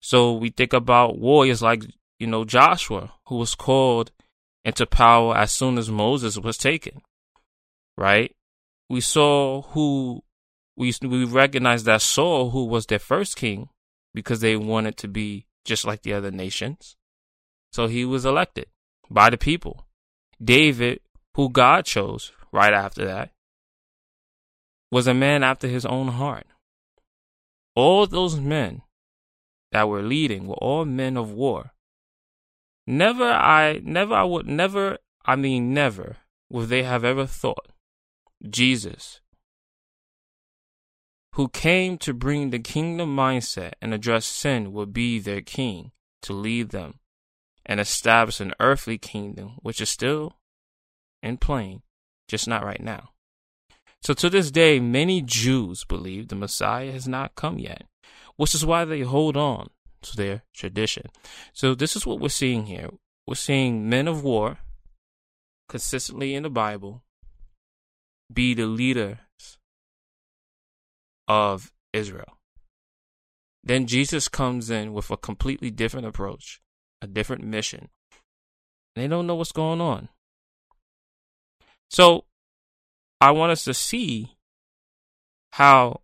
So 0.00 0.34
we 0.34 0.50
think 0.50 0.72
about 0.72 1.18
warriors 1.18 1.62
like, 1.62 1.84
you 2.18 2.26
know, 2.26 2.44
Joshua, 2.44 3.12
who 3.26 3.36
was 3.36 3.54
called 3.54 4.12
into 4.64 4.86
power 4.86 5.36
as 5.36 5.52
soon 5.52 5.78
as 5.78 5.90
Moses 5.90 6.38
was 6.38 6.58
taken. 6.58 7.02
Right? 7.96 8.34
We 8.88 9.00
saw 9.00 9.62
who 9.62 10.22
we 10.76 10.92
we 11.02 11.24
recognized 11.24 11.86
that 11.86 12.02
Saul, 12.02 12.50
who 12.50 12.64
was 12.64 12.86
their 12.86 12.98
first 12.98 13.36
king, 13.36 13.68
because 14.14 14.40
they 14.40 14.56
wanted 14.56 14.96
to 14.98 15.08
be 15.08 15.46
just 15.64 15.86
like 15.86 16.02
the 16.02 16.12
other 16.12 16.30
nations. 16.30 16.96
So 17.72 17.86
he 17.86 18.04
was 18.04 18.24
elected 18.24 18.66
by 19.10 19.30
the 19.30 19.38
people. 19.38 19.86
David, 20.42 21.00
who 21.34 21.48
God 21.48 21.84
chose 21.84 22.32
right 22.52 22.72
after 22.72 23.04
that, 23.06 23.30
was 24.90 25.06
a 25.06 25.14
man 25.14 25.42
after 25.42 25.68
his 25.68 25.84
own 25.84 26.08
heart. 26.08 26.46
All 27.74 28.06
those 28.06 28.38
men 28.38 28.82
that 29.72 29.88
were 29.88 30.02
leading 30.02 30.46
were 30.46 30.54
all 30.54 30.84
men 30.84 31.16
of 31.16 31.30
war. 31.30 31.72
Never 32.86 33.24
I 33.24 33.80
never 33.82 34.14
I 34.14 34.22
would 34.22 34.46
never 34.46 34.98
I 35.24 35.36
mean 35.36 35.74
never 35.74 36.18
would 36.48 36.68
they 36.68 36.84
have 36.84 37.04
ever 37.04 37.26
thought 37.26 37.72
Jesus 38.48 39.20
who 41.32 41.48
came 41.48 41.98
to 41.98 42.14
bring 42.14 42.48
the 42.48 42.58
kingdom 42.58 43.14
mindset 43.14 43.72
and 43.82 43.92
address 43.92 44.24
sin 44.24 44.72
would 44.72 44.92
be 44.92 45.18
their 45.18 45.42
king 45.42 45.92
to 46.22 46.32
lead 46.32 46.70
them 46.70 46.98
and 47.66 47.80
establish 47.80 48.40
an 48.40 48.54
earthly 48.60 48.96
kingdom 48.96 49.56
which 49.60 49.80
is 49.80 49.90
still 49.90 50.38
in 51.22 51.36
plain 51.36 51.82
just 52.28 52.48
not 52.48 52.64
right 52.64 52.80
now. 52.80 53.10
So 54.02 54.14
to 54.14 54.30
this 54.30 54.50
day, 54.50 54.78
many 54.78 55.20
Jews 55.20 55.84
believe 55.84 56.28
the 56.28 56.36
Messiah 56.36 56.92
has 56.92 57.08
not 57.08 57.34
come 57.34 57.58
yet, 57.58 57.84
which 58.36 58.54
is 58.54 58.64
why 58.64 58.84
they 58.84 59.00
hold 59.00 59.36
on 59.36 59.70
to 60.02 60.16
their 60.16 60.42
tradition. 60.54 61.06
So 61.52 61.74
this 61.74 61.96
is 61.96 62.06
what 62.06 62.20
we're 62.20 62.28
seeing 62.28 62.66
here. 62.66 62.90
We're 63.26 63.34
seeing 63.34 63.88
men 63.88 64.08
of 64.08 64.22
war 64.22 64.58
consistently 65.68 66.34
in 66.34 66.44
the 66.44 66.50
Bible 66.50 67.02
be 68.32 68.54
the 68.54 68.66
leaders 68.66 69.18
of 71.28 71.72
Israel. 71.92 72.38
Then 73.64 73.86
Jesus 73.86 74.28
comes 74.28 74.70
in 74.70 74.92
with 74.92 75.10
a 75.10 75.16
completely 75.16 75.70
different 75.70 76.06
approach, 76.06 76.60
a 77.02 77.06
different 77.06 77.44
mission. 77.44 77.88
They 78.94 79.08
don't 79.08 79.26
know 79.26 79.34
what's 79.34 79.52
going 79.52 79.80
on. 79.80 80.08
So 81.90 82.24
I 83.20 83.32
want 83.32 83.52
us 83.52 83.64
to 83.64 83.74
see 83.74 84.36
how 85.52 86.00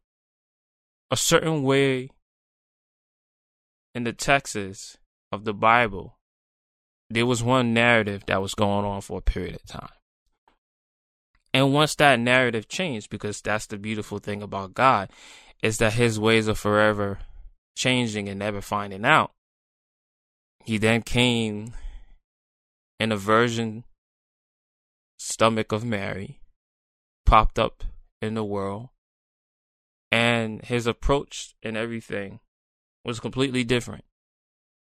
a 1.11 1.16
certain 1.16 1.62
way 1.62 2.11
in 3.94 4.04
the 4.04 4.12
texts 4.12 4.99
of 5.30 5.44
the 5.44 5.54
Bible, 5.54 6.18
there 7.11 7.26
was 7.26 7.42
one 7.42 7.75
narrative 7.75 8.25
that 8.26 8.40
was 8.40 8.54
going 8.54 8.84
on 8.84 9.00
for 9.00 9.18
a 9.18 9.22
period 9.22 9.54
of 9.54 9.66
time. 9.66 9.92
And 11.54 11.75
once 11.75 11.94
that 11.96 12.18
narrative 12.18 12.68
changed, 12.68 13.11
because 13.11 13.40
that's 13.42 13.66
the 13.66 13.76
beautiful 13.76 14.18
thing 14.18 14.42
about 14.42 14.75
God, 14.75 15.11
is 15.62 15.78
that 15.78 15.92
his 15.92 16.18
ways 16.18 16.49
are 16.49 16.54
forever 16.54 17.18
changing 17.76 18.28
and 18.28 18.38
never 18.38 18.61
finding 18.61 19.04
out. 19.04 19.32
He 20.64 20.78
then 20.78 21.02
came 21.02 21.75
in 22.99 23.12
a 23.12 23.16
virgin 23.16 23.84
stomach 25.18 25.72
of 25.72 25.84
Mary 25.84 26.40
popped 27.26 27.58
up 27.58 27.84
in 28.20 28.34
the 28.34 28.44
world 28.44 28.88
and 30.11 30.62
his 30.64 30.87
approach 30.87 31.54
and 31.62 31.76
everything 31.76 32.40
was 33.04 33.21
completely 33.21 33.64
different. 33.64 34.04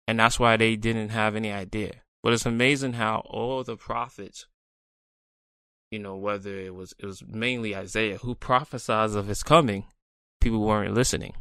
And 0.06 0.18
that's 0.18 0.40
why 0.40 0.56
they 0.56 0.76
didn't 0.76 1.10
have 1.10 1.36
any 1.36 1.52
idea. 1.52 2.02
But 2.22 2.32
it's 2.32 2.46
amazing 2.46 2.94
how 2.94 3.22
all 3.26 3.62
the 3.62 3.76
prophets, 3.76 4.46
you 5.90 5.98
know, 5.98 6.16
whether 6.16 6.56
it 6.56 6.74
was 6.74 6.94
it 6.98 7.06
was 7.06 7.22
mainly 7.26 7.76
Isaiah 7.76 8.18
who 8.18 8.34
prophesied 8.34 9.10
of 9.10 9.26
his 9.26 9.42
coming, 9.42 9.84
people 10.40 10.60
weren't 10.60 10.94
listening. 10.94 11.34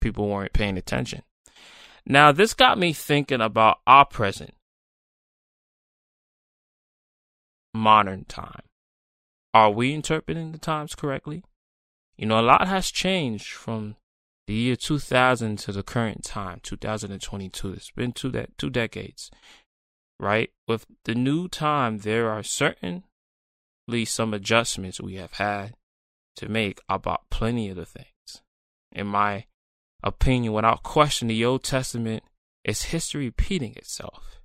People 0.00 0.28
weren't 0.28 0.52
paying 0.52 0.78
attention. 0.78 1.22
Now 2.06 2.32
this 2.32 2.54
got 2.54 2.78
me 2.78 2.92
thinking 2.92 3.40
about 3.40 3.78
our 3.86 4.04
present 4.04 4.54
modern 7.74 8.24
time. 8.24 8.62
Are 9.52 9.70
we 9.70 9.92
interpreting 9.92 10.52
the 10.52 10.58
times 10.58 10.94
correctly? 10.94 11.44
You 12.16 12.26
know, 12.26 12.40
a 12.40 12.42
lot 12.42 12.66
has 12.66 12.90
changed 12.90 13.52
from 13.52 13.96
the 14.46 14.54
year 14.54 14.76
2000 14.76 15.58
to 15.58 15.72
the 15.72 15.82
current 15.82 16.24
time, 16.24 16.60
2022. 16.62 17.72
It's 17.72 17.90
been 17.90 18.12
two 18.12 18.30
de- 18.30 18.48
two 18.58 18.70
decades, 18.70 19.30
right? 20.20 20.50
With 20.68 20.86
the 21.04 21.14
new 21.14 21.48
time, 21.48 21.98
there 21.98 22.30
are 22.30 22.42
certainly 22.42 23.04
some 24.04 24.34
adjustments 24.34 25.00
we 25.00 25.14
have 25.16 25.34
had 25.34 25.74
to 26.36 26.48
make 26.48 26.80
about 26.88 27.30
plenty 27.30 27.70
of 27.70 27.76
the 27.76 27.86
things. 27.86 28.42
In 28.92 29.06
my 29.06 29.46
opinion, 30.02 30.52
without 30.52 30.82
question, 30.82 31.28
the 31.28 31.44
Old 31.44 31.64
Testament 31.64 32.22
is 32.64 32.84
history 32.84 33.26
repeating 33.26 33.74
itself. 33.76 34.40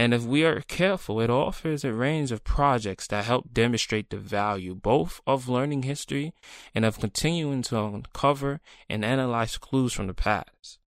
And 0.00 0.14
if 0.14 0.24
we 0.24 0.46
are 0.46 0.62
careful, 0.62 1.20
it 1.20 1.28
offers 1.28 1.84
a 1.84 1.92
range 1.92 2.32
of 2.32 2.42
projects 2.42 3.06
that 3.08 3.26
help 3.26 3.52
demonstrate 3.52 4.08
the 4.08 4.16
value 4.16 4.74
both 4.74 5.20
of 5.26 5.46
learning 5.46 5.82
history 5.82 6.32
and 6.74 6.86
of 6.86 6.98
continuing 6.98 7.60
to 7.64 7.78
uncover 7.78 8.60
and 8.88 9.04
analyze 9.04 9.58
clues 9.58 9.92
from 9.92 10.06
the 10.06 10.14
past. 10.14 10.78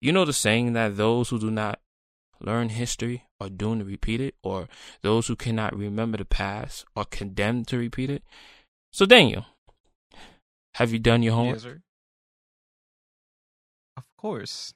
You 0.00 0.10
know 0.10 0.24
the 0.24 0.32
saying 0.32 0.72
that 0.72 0.96
those 0.96 1.28
who 1.28 1.38
do 1.38 1.48
not 1.48 1.78
learn 2.40 2.70
history 2.70 3.28
are 3.40 3.48
doomed 3.48 3.82
to 3.82 3.84
repeat 3.84 4.20
it, 4.20 4.34
or 4.42 4.66
those 5.02 5.28
who 5.28 5.36
cannot 5.36 5.76
remember 5.76 6.18
the 6.18 6.24
past 6.24 6.84
are 6.96 7.04
condemned 7.04 7.68
to 7.68 7.78
repeat 7.78 8.10
it? 8.10 8.24
So, 8.92 9.06
Daniel, 9.06 9.46
have 10.74 10.92
you 10.92 10.98
done 10.98 11.22
your 11.22 11.34
homework? 11.34 11.62
Yes. 11.62 11.74
Of 13.96 14.02
course. 14.18 14.74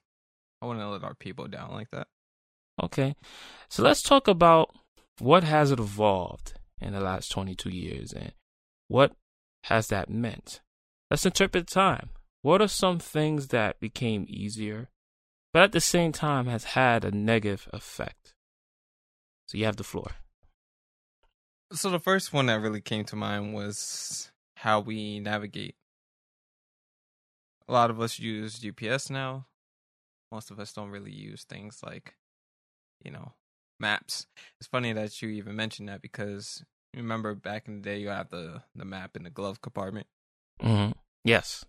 I 0.62 0.66
wouldn't 0.66 0.88
let 0.88 1.02
our 1.02 1.16
people 1.16 1.48
down 1.48 1.72
like 1.72 1.90
that. 1.90 2.06
Okay. 2.82 3.14
So 3.68 3.82
let's 3.82 4.02
talk 4.02 4.28
about 4.28 4.74
what 5.18 5.44
has 5.44 5.70
it 5.70 5.78
evolved 5.78 6.54
in 6.80 6.92
the 6.92 7.00
last 7.00 7.30
22 7.30 7.70
years 7.70 8.12
and 8.12 8.32
what 8.88 9.12
has 9.64 9.88
that 9.88 10.10
meant? 10.10 10.60
Let's 11.10 11.24
interpret 11.24 11.66
time. 11.66 12.10
What 12.42 12.60
are 12.60 12.68
some 12.68 12.98
things 12.98 13.48
that 13.48 13.80
became 13.80 14.26
easier, 14.28 14.90
but 15.52 15.62
at 15.62 15.72
the 15.72 15.80
same 15.80 16.12
time 16.12 16.46
has 16.46 16.64
had 16.64 17.04
a 17.04 17.10
negative 17.10 17.68
effect? 17.72 18.34
So 19.46 19.56
you 19.56 19.64
have 19.64 19.76
the 19.76 19.84
floor. 19.84 20.10
So 21.72 21.90
the 21.90 21.98
first 21.98 22.32
one 22.32 22.46
that 22.46 22.60
really 22.60 22.80
came 22.80 23.04
to 23.06 23.16
mind 23.16 23.54
was 23.54 24.30
how 24.56 24.80
we 24.80 25.20
navigate. 25.20 25.76
A 27.66 27.72
lot 27.72 27.90
of 27.90 28.00
us 28.00 28.18
use 28.18 28.60
GPS 28.60 29.10
now. 29.10 29.46
Most 30.30 30.50
of 30.50 30.60
us 30.60 30.72
don't 30.72 30.90
really 30.90 31.12
use 31.12 31.44
things 31.44 31.80
like, 31.84 32.14
you 33.04 33.11
know, 33.11 33.32
maps. 33.78 34.26
It's 34.61 34.68
funny 34.68 34.92
that 34.92 35.20
you 35.23 35.28
even 35.30 35.56
mentioned 35.56 35.88
that 35.88 36.02
because 36.02 36.64
remember 36.94 37.34
back 37.34 37.68
in 37.68 37.76
the 37.76 37.82
day 37.82 37.99
you 37.99 38.08
have 38.08 38.30
the 38.30 38.62
the 38.75 38.84
map 38.84 39.16
in 39.16 39.25
the 39.25 39.30
glove 39.30 39.61
compartment. 39.61 40.06
Mm-hmm. 40.62 40.92
Yes. 41.25 41.64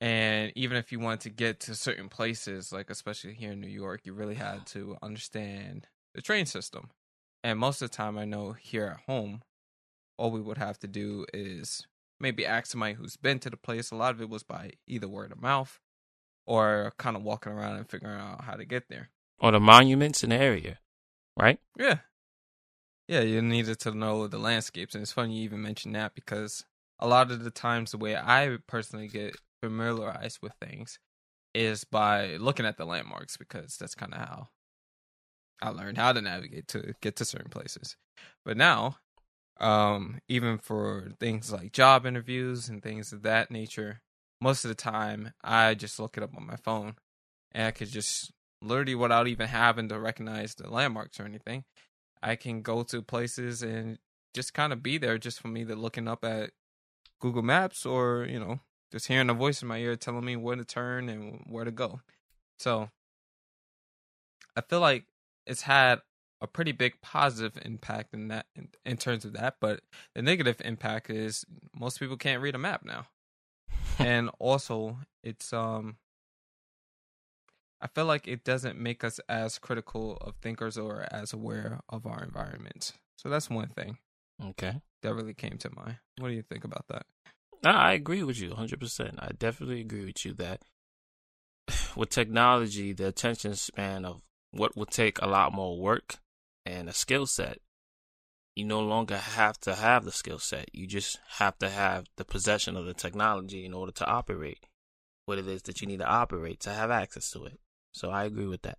And 0.00 0.52
even 0.54 0.76
if 0.76 0.92
you 0.92 0.98
wanted 0.98 1.20
to 1.20 1.30
get 1.30 1.60
to 1.60 1.74
certain 1.74 2.08
places, 2.08 2.72
like 2.72 2.90
especially 2.90 3.34
here 3.34 3.52
in 3.52 3.60
New 3.60 3.68
York, 3.68 4.02
you 4.04 4.12
really 4.12 4.34
had 4.34 4.66
to 4.66 4.96
understand 5.02 5.86
the 6.14 6.20
train 6.20 6.46
system. 6.46 6.90
And 7.42 7.58
most 7.58 7.80
of 7.80 7.90
the 7.90 7.96
time, 7.96 8.18
I 8.18 8.24
know 8.24 8.52
here 8.52 8.86
at 8.86 9.10
home, 9.10 9.42
all 10.18 10.30
we 10.30 10.40
would 10.40 10.58
have 10.58 10.78
to 10.80 10.88
do 10.88 11.26
is 11.32 11.86
maybe 12.20 12.44
ask 12.44 12.66
somebody 12.66 12.94
who's 12.94 13.16
been 13.16 13.38
to 13.40 13.50
the 13.50 13.56
place. 13.56 13.90
A 13.90 13.96
lot 13.96 14.14
of 14.14 14.20
it 14.20 14.28
was 14.28 14.42
by 14.42 14.72
either 14.86 15.08
word 15.08 15.32
of 15.32 15.40
mouth 15.40 15.78
or 16.46 16.92
kind 16.98 17.16
of 17.16 17.22
walking 17.22 17.52
around 17.52 17.76
and 17.76 17.88
figuring 17.88 18.18
out 18.18 18.44
how 18.44 18.54
to 18.54 18.64
get 18.64 18.88
there. 18.88 19.10
Or 19.44 19.50
the 19.50 19.60
monuments 19.60 20.24
in 20.24 20.30
the 20.30 20.36
area, 20.36 20.78
right? 21.36 21.60
Yeah. 21.78 21.98
Yeah, 23.06 23.20
you 23.20 23.42
needed 23.42 23.78
to 23.80 23.90
know 23.90 24.26
the 24.26 24.38
landscapes. 24.38 24.94
And 24.94 25.02
it's 25.02 25.12
funny 25.12 25.36
you 25.36 25.44
even 25.44 25.60
mentioned 25.60 25.94
that 25.94 26.14
because 26.14 26.64
a 26.98 27.06
lot 27.06 27.30
of 27.30 27.44
the 27.44 27.50
times, 27.50 27.90
the 27.90 27.98
way 27.98 28.16
I 28.16 28.56
personally 28.66 29.06
get 29.06 29.36
familiarized 29.62 30.38
with 30.40 30.54
things 30.62 30.98
is 31.54 31.84
by 31.84 32.36
looking 32.36 32.64
at 32.64 32.78
the 32.78 32.86
landmarks 32.86 33.36
because 33.36 33.76
that's 33.76 33.94
kind 33.94 34.14
of 34.14 34.20
how 34.20 34.48
I 35.60 35.68
learned 35.68 35.98
how 35.98 36.14
to 36.14 36.22
navigate 36.22 36.66
to 36.68 36.94
get 37.02 37.16
to 37.16 37.26
certain 37.26 37.50
places. 37.50 37.98
But 38.46 38.56
now, 38.56 38.96
um, 39.60 40.20
even 40.26 40.56
for 40.56 41.10
things 41.20 41.52
like 41.52 41.72
job 41.72 42.06
interviews 42.06 42.70
and 42.70 42.82
things 42.82 43.12
of 43.12 43.20
that 43.24 43.50
nature, 43.50 44.00
most 44.40 44.64
of 44.64 44.70
the 44.70 44.74
time 44.74 45.34
I 45.44 45.74
just 45.74 46.00
look 46.00 46.16
it 46.16 46.22
up 46.22 46.34
on 46.34 46.46
my 46.46 46.56
phone 46.56 46.94
and 47.52 47.66
I 47.66 47.70
could 47.70 47.90
just 47.90 48.32
literally 48.64 48.94
without 48.94 49.28
even 49.28 49.48
having 49.48 49.88
to 49.88 49.98
recognize 49.98 50.54
the 50.54 50.70
landmarks 50.70 51.20
or 51.20 51.24
anything, 51.24 51.64
I 52.22 52.36
can 52.36 52.62
go 52.62 52.82
to 52.84 53.02
places 53.02 53.62
and 53.62 53.98
just 54.34 54.54
kind 54.54 54.72
of 54.72 54.82
be 54.82 54.98
there 54.98 55.18
just 55.18 55.40
from 55.40 55.56
either 55.56 55.74
looking 55.74 56.08
up 56.08 56.24
at 56.24 56.50
Google 57.20 57.42
Maps 57.42 57.86
or, 57.86 58.26
you 58.28 58.40
know, 58.40 58.60
just 58.90 59.08
hearing 59.08 59.30
a 59.30 59.34
voice 59.34 59.62
in 59.62 59.68
my 59.68 59.78
ear 59.78 59.96
telling 59.96 60.24
me 60.24 60.36
where 60.36 60.56
to 60.56 60.64
turn 60.64 61.08
and 61.08 61.44
where 61.46 61.64
to 61.64 61.70
go. 61.70 62.00
So 62.58 62.90
I 64.56 64.60
feel 64.62 64.80
like 64.80 65.04
it's 65.46 65.62
had 65.62 66.00
a 66.40 66.46
pretty 66.46 66.72
big 66.72 67.00
positive 67.02 67.60
impact 67.64 68.14
in 68.14 68.28
that 68.28 68.46
in, 68.54 68.68
in 68.84 68.96
terms 68.96 69.24
of 69.24 69.32
that, 69.34 69.56
but 69.60 69.80
the 70.14 70.22
negative 70.22 70.60
impact 70.64 71.10
is 71.10 71.44
most 71.74 71.98
people 71.98 72.16
can't 72.16 72.42
read 72.42 72.54
a 72.54 72.58
map 72.58 72.84
now. 72.84 73.06
and 73.98 74.30
also 74.38 74.98
it's 75.22 75.52
um 75.52 75.96
I 77.84 77.86
feel 77.88 78.06
like 78.06 78.26
it 78.26 78.44
doesn't 78.44 78.80
make 78.80 79.04
us 79.04 79.20
as 79.28 79.58
critical 79.58 80.16
of 80.22 80.36
thinkers 80.36 80.78
or 80.78 81.06
as 81.10 81.34
aware 81.34 81.80
of 81.90 82.06
our 82.06 82.24
environment. 82.24 82.94
So 83.18 83.28
that's 83.28 83.50
one 83.50 83.68
thing. 83.68 83.98
Okay. 84.42 84.80
That 85.02 85.14
really 85.14 85.34
came 85.34 85.58
to 85.58 85.70
mind. 85.76 85.98
What 86.18 86.28
do 86.28 86.34
you 86.34 86.40
think 86.40 86.64
about 86.64 86.86
that? 86.88 87.04
I 87.62 87.92
agree 87.92 88.22
with 88.22 88.40
you 88.40 88.52
100%. 88.52 89.18
I 89.18 89.32
definitely 89.38 89.82
agree 89.82 90.06
with 90.06 90.24
you 90.24 90.32
that 90.32 90.62
with 91.94 92.08
technology, 92.08 92.94
the 92.94 93.08
attention 93.08 93.54
span 93.54 94.06
of 94.06 94.22
what 94.50 94.74
would 94.78 94.90
take 94.90 95.20
a 95.20 95.26
lot 95.26 95.52
more 95.52 95.78
work 95.78 96.16
and 96.64 96.88
a 96.88 96.94
skill 96.94 97.26
set, 97.26 97.58
you 98.56 98.64
no 98.64 98.80
longer 98.80 99.18
have 99.18 99.58
to 99.60 99.74
have 99.74 100.06
the 100.06 100.12
skill 100.12 100.38
set. 100.38 100.74
You 100.74 100.86
just 100.86 101.18
have 101.36 101.58
to 101.58 101.68
have 101.68 102.06
the 102.16 102.24
possession 102.24 102.78
of 102.78 102.86
the 102.86 102.94
technology 102.94 103.66
in 103.66 103.74
order 103.74 103.92
to 103.92 104.06
operate 104.06 104.64
what 105.26 105.38
it 105.38 105.46
is 105.46 105.60
that 105.62 105.82
you 105.82 105.86
need 105.86 105.98
to 105.98 106.08
operate 106.08 106.60
to 106.60 106.70
have 106.70 106.90
access 106.90 107.30
to 107.32 107.44
it. 107.44 107.58
So 107.94 108.10
I 108.10 108.24
agree 108.24 108.46
with 108.46 108.62
that. 108.62 108.78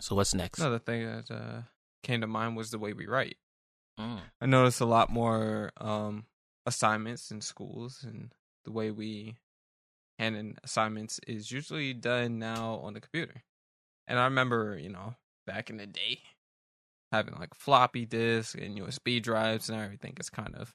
So 0.00 0.14
what's 0.14 0.34
next? 0.34 0.58
Another 0.60 0.78
thing 0.78 1.06
that 1.06 1.30
uh, 1.30 1.62
came 2.02 2.20
to 2.20 2.26
mind 2.26 2.56
was 2.56 2.70
the 2.70 2.78
way 2.78 2.92
we 2.92 3.06
write. 3.06 3.36
Mm. 3.98 4.20
I 4.40 4.46
noticed 4.46 4.80
a 4.80 4.86
lot 4.86 5.10
more 5.10 5.70
um, 5.78 6.26
assignments 6.66 7.30
in 7.30 7.40
schools, 7.40 8.04
and 8.06 8.32
the 8.64 8.72
way 8.72 8.90
we 8.90 9.36
hand 10.18 10.36
in 10.36 10.56
assignments 10.62 11.20
is 11.26 11.50
usually 11.50 11.94
done 11.94 12.38
now 12.38 12.80
on 12.82 12.94
the 12.94 13.00
computer. 13.00 13.42
And 14.06 14.18
I 14.18 14.24
remember, 14.24 14.78
you 14.78 14.90
know, 14.90 15.14
back 15.46 15.70
in 15.70 15.78
the 15.78 15.86
day, 15.86 16.20
having 17.12 17.34
like 17.34 17.54
floppy 17.54 18.04
disk 18.04 18.58
and 18.58 18.76
USB 18.76 19.22
drives 19.22 19.70
and 19.70 19.80
everything 19.80 20.14
is 20.20 20.28
kind 20.28 20.54
of 20.54 20.74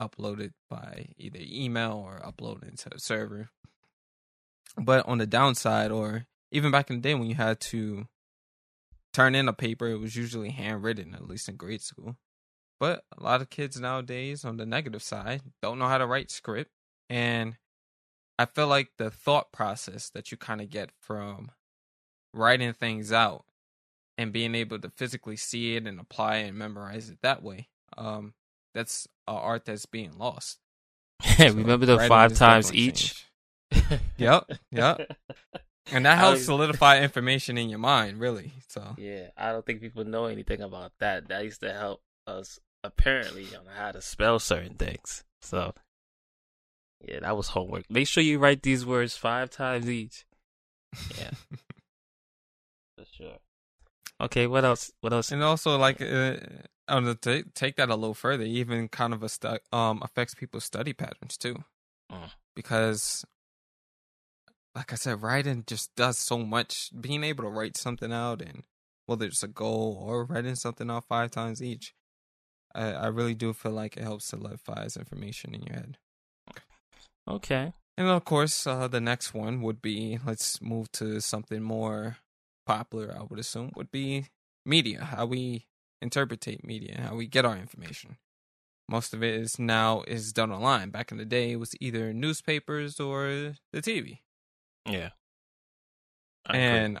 uploaded 0.00 0.52
by 0.68 1.08
either 1.18 1.40
email 1.42 1.92
or 1.92 2.20
uploaded 2.20 2.76
to 2.82 2.94
a 2.94 2.98
server. 2.98 3.50
But 4.76 5.06
on 5.06 5.18
the 5.18 5.26
downside, 5.26 5.90
or 5.90 6.26
even 6.52 6.70
back 6.70 6.90
in 6.90 6.96
the 6.96 7.02
day 7.02 7.14
when 7.14 7.28
you 7.28 7.34
had 7.34 7.60
to 7.60 8.06
turn 9.12 9.34
in 9.34 9.48
a 9.48 9.52
paper, 9.52 9.88
it 9.88 9.98
was 9.98 10.16
usually 10.16 10.50
handwritten, 10.50 11.14
at 11.14 11.26
least 11.26 11.48
in 11.48 11.56
grade 11.56 11.82
school. 11.82 12.16
But 12.78 13.04
a 13.16 13.22
lot 13.22 13.42
of 13.42 13.50
kids 13.50 13.78
nowadays, 13.78 14.44
on 14.44 14.56
the 14.56 14.66
negative 14.66 15.02
side, 15.02 15.42
don't 15.60 15.78
know 15.78 15.88
how 15.88 15.98
to 15.98 16.06
write 16.06 16.30
script. 16.30 16.70
And 17.10 17.56
I 18.38 18.46
feel 18.46 18.68
like 18.68 18.92
the 18.96 19.10
thought 19.10 19.52
process 19.52 20.08
that 20.10 20.30
you 20.30 20.38
kind 20.38 20.60
of 20.60 20.70
get 20.70 20.90
from 20.98 21.50
writing 22.32 22.72
things 22.72 23.12
out 23.12 23.44
and 24.16 24.32
being 24.32 24.54
able 24.54 24.78
to 24.78 24.90
physically 24.96 25.36
see 25.36 25.76
it 25.76 25.86
and 25.86 26.00
apply 26.00 26.36
it 26.36 26.48
and 26.48 26.56
memorize 26.58 27.10
it 27.10 27.18
that 27.22 27.42
way, 27.42 27.68
um, 27.98 28.32
that's 28.72 29.06
an 29.28 29.34
art 29.34 29.66
that's 29.66 29.86
being 29.86 30.16
lost. 30.16 30.58
Remember 31.38 31.84
the 31.84 31.98
five 31.98 32.34
times 32.34 32.72
each? 32.72 33.26
Yep, 34.18 34.50
yep. 34.72 35.16
And 35.92 36.04
that 36.06 36.18
helps 36.18 36.44
solidify 36.44 37.00
information 37.00 37.56
in 37.58 37.68
your 37.68 37.78
mind, 37.78 38.20
really. 38.20 38.52
So 38.68 38.94
Yeah, 38.98 39.28
I 39.36 39.52
don't 39.52 39.64
think 39.64 39.80
people 39.80 40.04
know 40.04 40.26
anything 40.26 40.60
about 40.62 40.92
that. 41.00 41.28
That 41.28 41.44
used 41.44 41.60
to 41.62 41.72
help 41.72 42.02
us 42.26 42.58
apparently 42.84 43.46
on 43.56 43.66
how 43.74 43.92
to 43.92 44.00
spell 44.02 44.38
certain 44.38 44.74
things. 44.74 45.24
So 45.42 45.74
Yeah, 47.00 47.20
that 47.20 47.36
was 47.36 47.48
homework. 47.48 47.84
Make 47.90 48.08
sure 48.08 48.22
you 48.22 48.38
write 48.38 48.62
these 48.62 48.84
words 48.86 49.16
five 49.16 49.50
times 49.50 49.88
each. 49.88 50.24
Yeah. 51.18 51.30
For 52.98 53.04
sure. 53.12 53.38
Okay, 54.20 54.46
what 54.46 54.64
else? 54.64 54.92
What 55.00 55.12
else? 55.12 55.32
And 55.32 55.42
also, 55.42 55.78
like, 55.78 56.02
uh, 56.02 56.36
I 56.86 57.00
to 57.00 57.14
take 57.14 57.54
take 57.54 57.76
that 57.76 57.88
a 57.88 57.94
little 57.94 58.14
further, 58.14 58.44
even 58.44 58.88
kind 58.88 59.14
of 59.14 59.22
a 59.22 59.28
stu- 59.28 59.58
um 59.72 60.00
affects 60.02 60.34
people's 60.34 60.64
study 60.64 60.92
patterns 60.92 61.36
too, 61.38 61.64
Mm. 62.12 62.30
because, 62.54 63.24
like 64.74 64.92
I 64.92 64.96
said, 64.96 65.22
writing 65.22 65.64
just 65.66 65.94
does 65.96 66.18
so 66.18 66.38
much. 66.38 66.90
Being 66.98 67.24
able 67.24 67.44
to 67.44 67.50
write 67.50 67.76
something 67.76 68.12
out, 68.12 68.40
and 68.40 68.64
whether 69.06 69.26
it's 69.26 69.42
a 69.42 69.48
goal 69.48 70.02
or 70.06 70.24
writing 70.24 70.54
something 70.54 70.90
out 70.90 71.06
five 71.08 71.30
times 71.30 71.62
each, 71.62 71.94
I, 72.74 72.92
I 72.92 73.06
really 73.08 73.34
do 73.34 73.52
feel 73.52 73.72
like 73.72 73.96
it 73.96 74.02
helps 74.02 74.26
solidifies 74.26 74.96
information 74.96 75.54
in 75.54 75.62
your 75.62 75.76
head. 75.76 75.98
Okay. 77.28 77.72
And 77.96 78.08
of 78.08 78.24
course, 78.24 78.66
uh, 78.66 78.88
the 78.88 79.00
next 79.00 79.34
one 79.34 79.60
would 79.62 79.82
be 79.82 80.18
let's 80.24 80.62
move 80.62 80.90
to 80.92 81.20
something 81.20 81.62
more 81.62 82.16
popular. 82.66 83.14
I 83.18 83.24
would 83.24 83.38
assume 83.38 83.72
would 83.76 83.90
be 83.90 84.26
media, 84.64 85.04
how 85.04 85.26
we 85.26 85.66
interpretate 86.00 86.64
media, 86.64 87.08
how 87.08 87.16
we 87.16 87.26
get 87.26 87.44
our 87.44 87.56
information. 87.56 88.16
Most 88.88 89.14
of 89.14 89.22
it 89.22 89.34
is 89.34 89.58
now 89.58 90.02
is 90.08 90.32
done 90.32 90.50
online. 90.50 90.90
Back 90.90 91.12
in 91.12 91.18
the 91.18 91.24
day, 91.24 91.52
it 91.52 91.56
was 91.56 91.74
either 91.80 92.12
newspapers 92.12 92.98
or 92.98 93.54
the 93.72 93.82
TV, 93.82 94.18
Yeah. 94.90 95.10
I 96.46 96.56
agree. 96.56 96.78
and 96.78 96.98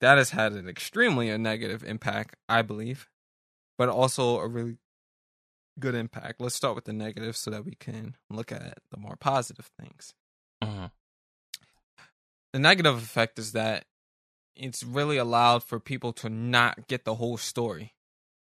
that 0.00 0.18
has 0.18 0.30
had 0.30 0.52
an 0.52 0.68
extremely 0.68 1.30
a 1.30 1.38
negative 1.38 1.82
impact, 1.82 2.36
I 2.48 2.62
believe, 2.62 3.08
but 3.78 3.88
also 3.88 4.38
a 4.38 4.46
really 4.46 4.76
good 5.78 5.94
impact. 5.94 6.40
Let's 6.40 6.54
start 6.54 6.74
with 6.74 6.84
the 6.84 6.92
negative 6.92 7.36
so 7.36 7.50
that 7.50 7.64
we 7.64 7.74
can 7.74 8.16
look 8.30 8.52
at 8.52 8.78
the 8.90 8.98
more 8.98 9.16
positive 9.16 9.70
things. 9.78 10.14
Mhm. 10.62 10.90
the 12.52 12.58
negative 12.60 12.96
effect 12.96 13.38
is 13.38 13.52
that 13.52 13.86
it's 14.54 14.82
really 14.82 15.18
allowed 15.18 15.62
for 15.62 15.78
people 15.78 16.14
to 16.14 16.30
not 16.30 16.88
get 16.88 17.04
the 17.04 17.16
whole 17.16 17.36
story. 17.36 17.94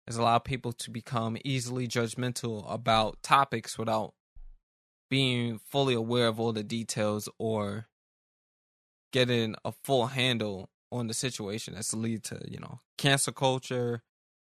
It's 0.08 0.15
allowed 0.15 0.45
people 0.45 0.71
to 0.71 0.89
become 0.89 1.38
easily 1.43 1.88
judgmental 1.88 2.63
about 2.71 3.21
topics 3.21 3.77
without 3.77 4.13
being 5.10 5.60
fully 5.60 5.93
aware 5.93 6.27
of 6.27 6.39
all 6.39 6.53
the 6.53 6.63
details 6.63 7.27
or 7.38 7.88
getting 9.15 9.56
a 9.63 9.71
full 9.71 10.08
handle 10.08 10.69
on 10.91 11.08
the 11.08 11.13
situation 11.13 11.73
that's 11.73 11.93
lead 11.93 12.21
to, 12.21 12.38
you 12.45 12.60
know, 12.60 12.82
cancel 12.97 13.32
culture, 13.32 14.04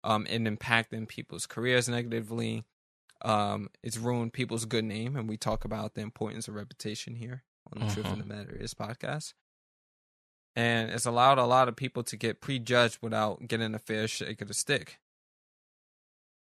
um, 0.05 0.25
and 0.29 0.47
impacting 0.47 1.05
people's 1.05 1.45
careers 1.45 1.89
negatively. 1.89 2.63
Um, 3.25 3.69
it's 3.83 3.97
ruined 3.97 4.31
people's 4.31 4.63
good 4.63 4.85
name, 4.85 5.17
and 5.17 5.27
we 5.27 5.35
talk 5.35 5.65
about 5.65 5.95
the 5.95 6.01
importance 6.01 6.47
of 6.47 6.55
reputation 6.55 7.15
here 7.15 7.43
on 7.73 7.85
the 7.85 7.93
Truth 7.93 8.05
in 8.07 8.15
Mhm. 8.15 8.19
the 8.19 8.25
Matter 8.25 8.55
is 8.55 8.73
podcast. 8.73 9.33
And 10.55 10.89
it's 10.91 11.05
allowed 11.05 11.39
a 11.39 11.45
lot 11.45 11.67
of 11.67 11.75
people 11.75 12.03
to 12.03 12.15
get 12.15 12.39
prejudged 12.39 12.99
without 13.01 13.45
getting 13.49 13.75
a 13.75 13.79
fair 13.79 14.07
shake 14.07 14.41
of 14.41 14.47
the 14.47 14.53
stick. 14.53 14.97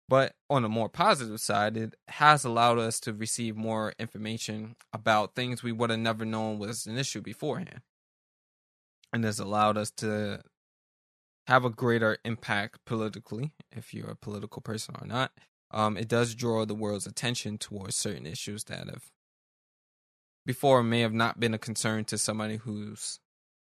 But 0.09 0.37
on 0.49 0.63
the 0.63 0.69
more 0.69 0.89
positive 0.89 1.41
side, 1.41 1.77
it 1.77 1.95
has 2.07 2.45
allowed 2.45 2.79
us 2.79 3.01
to 3.01 3.13
receive 3.13 3.57
more 3.57 3.95
information 3.99 4.77
about 4.93 5.35
things 5.35 5.63
we 5.65 5.73
would 5.73 5.91
have 5.91 5.99
never 5.99 6.25
known 6.25 6.61
was 6.61 6.87
an 6.87 6.99
issue 6.99 7.21
beforehand. 7.21 7.83
And 9.13 9.25
has 9.25 9.39
allowed 9.39 9.77
us 9.77 9.91
to 9.99 10.43
have 11.47 11.65
a 11.65 11.71
greater 11.71 12.19
impact 12.25 12.85
politically, 12.85 13.53
if 13.71 13.93
you're 13.93 14.11
a 14.11 14.17
political 14.17 14.63
person 14.63 14.95
or 15.01 15.07
not. 15.07 15.33
Um, 15.71 15.97
it 15.97 16.09
does 16.09 16.35
draw 16.35 16.65
the 16.65 16.75
world's 16.75 17.07
attention 17.07 17.59
towards 17.59 17.97
certain 17.97 18.27
issues 18.27 18.65
that 18.65 18.89
have 18.89 19.11
before 20.45 20.83
may 20.83 21.01
have 21.01 21.13
not 21.13 21.41
been 21.41 21.55
a 21.55 21.59
concern 21.59 22.05
to 22.07 22.19
somebody 22.19 22.57
who's 22.57 23.21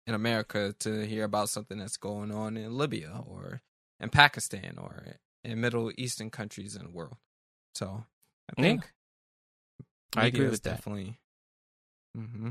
in 0.06 0.14
America 0.14 0.74
to 0.80 1.06
hear 1.06 1.24
about 1.24 1.48
something 1.48 1.78
that's 1.78 1.96
going 1.96 2.30
on 2.30 2.56
in 2.56 2.76
Libya 2.76 3.22
or 3.26 3.62
in 3.98 4.08
Pakistan 4.10 4.76
or 4.78 5.16
in 5.42 5.60
Middle 5.60 5.90
Eastern 5.96 6.30
countries 6.30 6.76
in 6.76 6.84
the 6.84 6.90
world. 6.90 7.16
So 7.74 8.04
I 8.50 8.62
Yeah. 8.62 8.62
think 8.62 8.92
I 10.16 10.26
agree 10.26 10.48
with 10.48 10.62
that. 10.62 10.72
definitely 10.72 11.18
hmm 12.14 12.50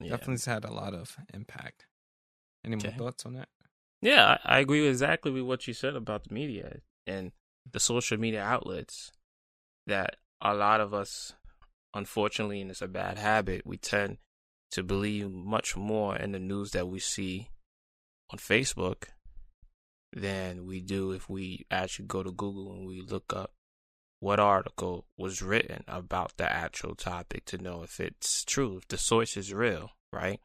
Yeah. 0.00 0.10
definitely 0.10 0.34
has 0.34 0.44
had 0.46 0.64
a 0.64 0.72
lot 0.72 0.94
of 0.94 1.16
impact. 1.32 1.86
Any 2.64 2.76
more 2.76 2.92
thoughts 2.92 3.26
on 3.26 3.34
that? 3.34 3.48
Yeah, 4.00 4.38
I, 4.44 4.56
I 4.56 4.58
agree 4.60 4.86
exactly 4.86 5.30
with 5.30 5.44
what 5.44 5.66
you 5.66 5.74
said 5.74 5.96
about 5.96 6.24
the 6.24 6.34
media 6.34 6.78
and 7.06 7.32
the 7.70 7.80
social 7.80 8.18
media 8.18 8.42
outlets. 8.42 9.12
That 9.86 10.16
a 10.40 10.54
lot 10.54 10.80
of 10.80 10.94
us, 10.94 11.34
unfortunately, 11.92 12.60
and 12.60 12.70
it's 12.70 12.80
a 12.80 12.88
bad 12.88 13.18
habit, 13.18 13.66
we 13.66 13.76
tend 13.76 14.18
to 14.70 14.82
believe 14.82 15.30
much 15.30 15.76
more 15.76 16.16
in 16.16 16.32
the 16.32 16.38
news 16.38 16.70
that 16.72 16.88
we 16.88 16.98
see 16.98 17.50
on 18.30 18.38
Facebook 18.38 19.04
than 20.12 20.66
we 20.66 20.80
do 20.80 21.12
if 21.12 21.28
we 21.28 21.66
actually 21.70 22.06
go 22.06 22.22
to 22.22 22.30
Google 22.30 22.72
and 22.72 22.86
we 22.86 23.02
look 23.02 23.32
up 23.34 23.52
what 24.20 24.40
article 24.40 25.06
was 25.18 25.42
written 25.42 25.84
about 25.86 26.36
the 26.38 26.50
actual 26.50 26.94
topic 26.94 27.44
to 27.44 27.58
know 27.58 27.82
if 27.82 28.00
it's 28.00 28.44
true, 28.44 28.78
if 28.78 28.88
the 28.88 28.96
source 28.96 29.36
is 29.36 29.52
real, 29.52 29.90
right? 30.12 30.40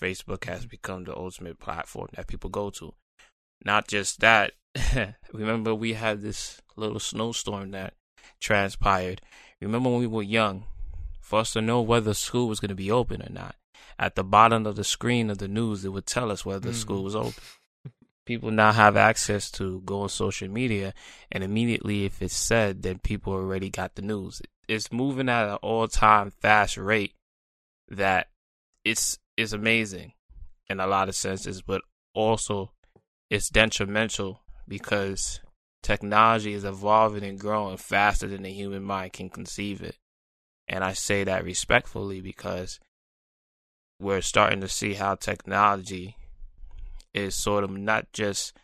Facebook 0.00 0.44
has 0.44 0.66
become 0.66 1.04
the 1.04 1.16
ultimate 1.16 1.58
platform 1.58 2.08
that 2.14 2.26
people 2.26 2.50
go 2.50 2.70
to. 2.70 2.94
Not 3.64 3.88
just 3.88 4.20
that, 4.20 4.52
remember 5.32 5.74
we 5.74 5.94
had 5.94 6.20
this 6.20 6.60
little 6.76 7.00
snowstorm 7.00 7.70
that 7.70 7.94
transpired. 8.40 9.22
Remember 9.60 9.88
when 9.88 10.00
we 10.00 10.06
were 10.06 10.22
young, 10.22 10.64
for 11.20 11.40
us 11.40 11.52
to 11.54 11.62
know 11.62 11.80
whether 11.80 12.14
school 12.14 12.48
was 12.48 12.60
going 12.60 12.68
to 12.68 12.74
be 12.74 12.90
open 12.90 13.22
or 13.22 13.30
not, 13.30 13.56
at 13.98 14.14
the 14.14 14.24
bottom 14.24 14.66
of 14.66 14.76
the 14.76 14.84
screen 14.84 15.30
of 15.30 15.38
the 15.38 15.48
news, 15.48 15.84
it 15.84 15.88
would 15.88 16.06
tell 16.06 16.30
us 16.30 16.44
whether 16.44 16.70
Mhm. 16.70 16.74
school 16.74 17.02
was 17.02 17.16
open. 17.16 17.42
People 18.26 18.50
now 18.50 18.72
have 18.72 18.96
access 18.96 19.50
to 19.52 19.80
go 19.82 20.02
on 20.02 20.08
social 20.08 20.48
media, 20.48 20.92
and 21.32 21.42
immediately 21.42 22.04
if 22.04 22.20
it's 22.20 22.36
said, 22.36 22.82
then 22.82 22.98
people 22.98 23.32
already 23.32 23.70
got 23.70 23.94
the 23.94 24.02
news. 24.02 24.42
It's 24.68 24.90
moving 24.92 25.28
at 25.28 25.48
an 25.48 25.54
all-time 25.62 26.32
fast 26.32 26.76
rate 26.76 27.14
that 27.88 28.28
it's 28.84 29.18
it's 29.36 29.52
amazing 29.52 30.12
in 30.68 30.80
a 30.80 30.86
lot 30.86 31.08
of 31.08 31.14
senses, 31.14 31.62
but 31.62 31.82
also 32.14 32.72
it's 33.30 33.48
detrimental 33.48 34.42
because 34.66 35.40
technology 35.82 36.52
is 36.52 36.64
evolving 36.64 37.22
and 37.22 37.38
growing 37.38 37.76
faster 37.76 38.26
than 38.26 38.42
the 38.42 38.52
human 38.52 38.82
mind 38.82 39.12
can 39.12 39.28
conceive 39.28 39.82
it. 39.82 39.96
And 40.68 40.82
I 40.82 40.94
say 40.94 41.24
that 41.24 41.44
respectfully 41.44 42.20
because 42.20 42.80
we're 44.00 44.20
starting 44.20 44.60
to 44.60 44.68
see 44.68 44.94
how 44.94 45.14
technology 45.14 46.16
is 47.14 47.34
sort 47.34 47.64
of 47.64 47.70
not 47.70 48.12
just 48.12 48.56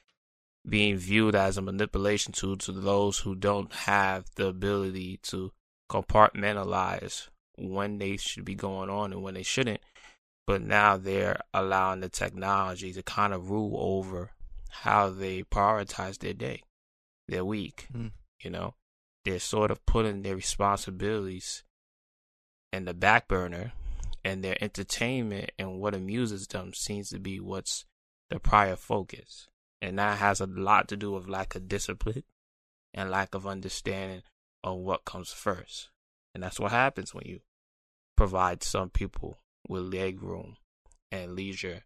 being 0.68 0.96
viewed 0.96 1.34
as 1.34 1.56
a 1.56 1.62
manipulation 1.62 2.32
tool 2.32 2.56
to 2.56 2.72
those 2.72 3.20
who 3.20 3.34
don't 3.34 3.72
have 3.72 4.26
the 4.36 4.46
ability 4.46 5.18
to 5.22 5.52
compartmentalize 5.90 7.28
when 7.56 7.98
they 7.98 8.16
should 8.16 8.44
be 8.44 8.54
going 8.54 8.88
on 8.90 9.12
and 9.12 9.22
when 9.22 9.34
they 9.34 9.42
shouldn't. 9.42 9.80
But 10.46 10.62
now 10.62 10.96
they're 10.96 11.40
allowing 11.54 12.00
the 12.00 12.08
technology 12.08 12.92
to 12.92 13.02
kind 13.02 13.32
of 13.32 13.50
rule 13.50 13.76
over 13.78 14.32
how 14.70 15.10
they 15.10 15.42
prioritize 15.42 16.18
their 16.18 16.34
day, 16.34 16.62
their 17.28 17.44
week. 17.44 17.86
Mm. 17.94 18.12
You 18.40 18.50
know, 18.50 18.74
they're 19.24 19.38
sort 19.38 19.70
of 19.70 19.84
putting 19.86 20.22
their 20.22 20.34
responsibilities 20.34 21.62
in 22.72 22.86
the 22.86 22.94
back 22.94 23.28
burner, 23.28 23.72
and 24.24 24.42
their 24.42 24.56
entertainment 24.60 25.50
and 25.58 25.80
what 25.80 25.94
amuses 25.94 26.46
them 26.46 26.72
seems 26.72 27.10
to 27.10 27.18
be 27.18 27.40
what's 27.40 27.84
the 28.30 28.38
prior 28.38 28.76
focus. 28.76 29.48
And 29.80 29.98
that 29.98 30.18
has 30.18 30.40
a 30.40 30.46
lot 30.46 30.88
to 30.88 30.96
do 30.96 31.12
with 31.12 31.28
lack 31.28 31.54
of 31.54 31.68
discipline 31.68 32.22
and 32.94 33.10
lack 33.10 33.34
of 33.34 33.46
understanding 33.46 34.22
of 34.62 34.78
what 34.78 35.04
comes 35.04 35.32
first. 35.32 35.90
And 36.34 36.42
that's 36.42 36.60
what 36.60 36.70
happens 36.70 37.12
when 37.12 37.26
you 37.26 37.40
provide 38.16 38.62
some 38.62 38.90
people 38.90 39.38
with 39.68 39.92
leg 39.92 40.22
room 40.22 40.56
and 41.10 41.34
leisure 41.34 41.82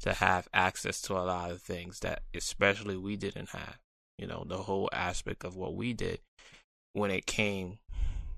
to 0.00 0.14
have 0.14 0.48
access 0.52 1.00
to 1.02 1.14
a 1.14 1.22
lot 1.22 1.50
of 1.50 1.62
things 1.62 2.00
that 2.00 2.22
especially 2.34 2.96
we 2.96 3.16
didn't 3.16 3.50
have. 3.50 3.78
You 4.18 4.26
know, 4.26 4.44
the 4.46 4.58
whole 4.58 4.88
aspect 4.92 5.44
of 5.44 5.56
what 5.56 5.74
we 5.74 5.92
did 5.92 6.20
when 6.92 7.10
it 7.10 7.26
came 7.26 7.78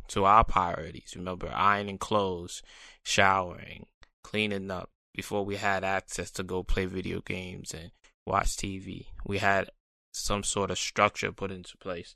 to 0.08 0.24
our 0.24 0.44
priorities. 0.44 1.14
Remember, 1.16 1.50
ironing 1.54 1.98
clothes, 1.98 2.62
showering, 3.02 3.86
cleaning 4.22 4.70
up 4.70 4.90
before 5.14 5.44
we 5.44 5.56
had 5.56 5.84
access 5.84 6.30
to 6.32 6.42
go 6.42 6.62
play 6.62 6.86
video 6.86 7.20
games 7.20 7.72
and 7.72 7.90
watch 8.26 8.56
TV. 8.56 9.06
We 9.26 9.38
had 9.38 9.70
some 10.12 10.42
sort 10.42 10.70
of 10.70 10.78
structure 10.78 11.32
put 11.32 11.50
into 11.50 11.76
place 11.78 12.14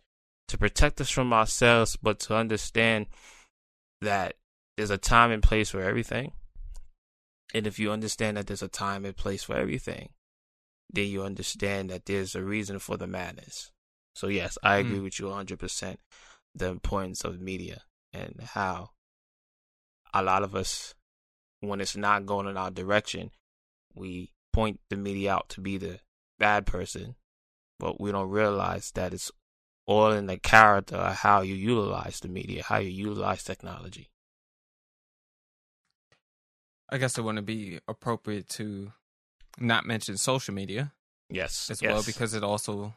to 0.48 0.58
protect 0.58 1.00
us 1.00 1.10
from 1.10 1.32
ourselves, 1.32 1.96
but 1.96 2.18
to 2.20 2.36
understand 2.36 3.06
that 4.00 4.34
there's 4.76 4.90
a 4.90 4.98
time 4.98 5.30
and 5.30 5.42
place 5.42 5.70
for 5.70 5.82
everything. 5.82 6.32
And 7.54 7.66
if 7.66 7.78
you 7.78 7.90
understand 7.90 8.36
that 8.36 8.46
there's 8.46 8.62
a 8.62 8.68
time 8.68 9.04
and 9.04 9.16
place 9.16 9.42
for 9.42 9.56
everything, 9.56 10.10
then 10.90 11.08
you 11.08 11.22
understand 11.22 11.90
that 11.90 12.06
there's 12.06 12.34
a 12.34 12.42
reason 12.42 12.78
for 12.78 12.96
the 12.96 13.06
madness. 13.06 13.70
So, 14.14 14.28
yes, 14.28 14.58
I 14.62 14.76
agree 14.76 14.98
Mm. 14.98 15.04
with 15.04 15.18
you 15.18 15.28
100%. 15.28 16.00
The 16.54 16.66
importance 16.66 17.24
of 17.24 17.40
media 17.40 17.82
and 18.12 18.40
how 18.40 18.90
a 20.12 20.22
lot 20.22 20.42
of 20.42 20.54
us, 20.54 20.94
when 21.60 21.80
it's 21.80 21.96
not 21.96 22.26
going 22.26 22.46
in 22.46 22.56
our 22.56 22.70
direction, 22.70 23.30
we 23.94 24.32
point 24.52 24.80
the 24.88 24.96
media 24.96 25.34
out 25.34 25.48
to 25.50 25.60
be 25.60 25.76
the 25.76 26.00
bad 26.38 26.66
person, 26.66 27.16
but 27.78 28.00
we 28.00 28.10
don't 28.10 28.30
realize 28.30 28.90
that 28.92 29.12
it's 29.14 29.30
all 29.86 30.12
in 30.12 30.26
the 30.26 30.38
character 30.38 30.96
of 30.96 31.16
how 31.16 31.40
you 31.42 31.54
utilize 31.54 32.20
the 32.20 32.28
media, 32.28 32.62
how 32.62 32.78
you 32.78 32.90
utilize 32.90 33.42
technology. 33.42 34.10
I 36.88 36.98
guess 36.98 37.18
it 37.18 37.22
wouldn't 37.22 37.46
be 37.46 37.80
appropriate 37.86 38.48
to 38.50 38.92
not 39.58 39.86
mention 39.86 40.16
social 40.16 40.54
media 40.54 40.92
Yes, 41.30 41.68
as 41.70 41.82
yes. 41.82 41.92
well 41.92 42.02
because 42.02 42.34
it 42.34 42.42
also 42.42 42.94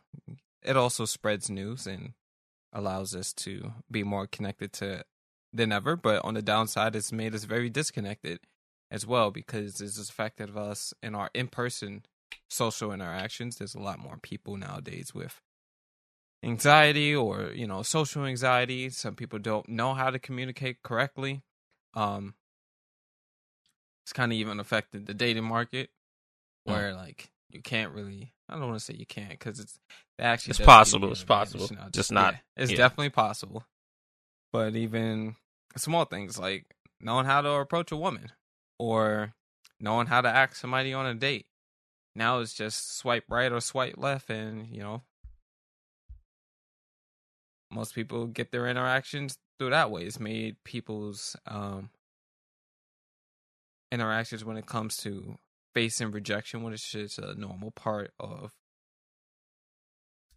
it 0.63 0.77
also 0.77 1.05
spreads 1.05 1.49
news 1.49 1.87
and 1.87 2.13
allows 2.71 3.15
us 3.15 3.33
to 3.33 3.73
be 3.89 4.03
more 4.03 4.27
connected 4.27 4.71
to 4.73 5.03
than 5.51 5.71
ever. 5.71 5.95
But 5.95 6.23
on 6.23 6.35
the 6.35 6.41
downside, 6.41 6.95
it's 6.95 7.11
made 7.11 7.35
us 7.35 7.43
very 7.43 7.69
disconnected 7.69 8.39
as 8.89 9.05
well 9.05 9.31
because 9.31 9.81
it's 9.81 9.97
affected 9.97 10.55
us 10.55 10.93
in 11.03 11.15
our 11.15 11.29
in 11.33 11.47
person 11.47 12.03
social 12.49 12.91
interactions. 12.91 13.57
There's 13.57 13.75
a 13.75 13.79
lot 13.79 13.99
more 13.99 14.17
people 14.17 14.55
nowadays 14.55 15.13
with 15.13 15.41
anxiety 16.43 17.13
or 17.15 17.51
you 17.53 17.67
know 17.67 17.83
social 17.83 18.25
anxiety. 18.25 18.89
Some 18.89 19.15
people 19.15 19.39
don't 19.39 19.67
know 19.67 19.93
how 19.93 20.09
to 20.09 20.19
communicate 20.19 20.83
correctly. 20.83 21.41
Um, 21.93 22.35
it's 24.11 24.17
kind 24.17 24.33
of 24.33 24.37
even 24.37 24.59
affected 24.59 25.05
the 25.05 25.13
dating 25.13 25.45
market 25.45 25.89
Mm. 26.67 26.73
where 26.73 26.93
like 26.93 27.31
you 27.49 27.61
can't 27.61 27.91
really 27.93 28.33
I 28.49 28.53
don't 28.55 28.67
want 28.67 28.77
to 28.77 28.83
say 28.85 28.93
you 28.93 29.05
can't 29.05 29.29
because 29.31 29.59
it's 29.59 29.79
it 30.19 30.23
actually 30.23 30.51
It's 30.51 30.59
possible, 30.59 31.11
it's 31.11 31.23
possible, 31.23 31.67
now. 31.71 31.87
just 31.89 32.11
not- 32.11 32.33
Yeah, 32.33 32.39
it's 32.63 32.71
yeah. 32.71 32.77
definitely 32.77 33.09
possible 33.09 33.65
but 34.51 34.75
even 34.75 35.37
small 35.77 36.03
things 36.05 36.37
like 36.37 36.65
knowing 36.99 37.25
how 37.25 37.41
to 37.41 37.49
approach 37.51 37.91
a 37.93 37.95
woman 37.95 38.31
or 38.77 39.33
knowing 39.79 40.07
how 40.07 40.19
to 40.21 40.27
ask 40.29 40.55
somebody 40.57 40.93
on 40.93 41.05
a 41.05 41.15
date 41.15 41.47
now 42.15 42.39
it's 42.39 42.53
just 42.53 42.97
swipe 42.97 43.23
right 43.29 43.51
or 43.51 43.61
swipe 43.61 43.95
left 43.97 44.29
and 44.29 44.67
you 44.67 44.81
know 44.81 45.01
most 47.71 47.95
people 47.95 48.27
get 48.27 48.51
their 48.51 48.67
interactions 48.67 49.37
through 49.57 49.69
that 49.69 49.89
way 49.89 50.03
it's 50.03 50.19
made 50.19 50.57
people's 50.63 51.35
um 51.47 51.89
interactions 53.91 54.45
when 54.45 54.57
it 54.57 54.65
comes 54.65 54.97
to 54.97 55.37
facing 55.73 56.11
rejection 56.11 56.63
which 56.63 56.95
is 56.95 57.17
a 57.17 57.33
normal 57.35 57.71
part 57.71 58.11
of 58.19 58.51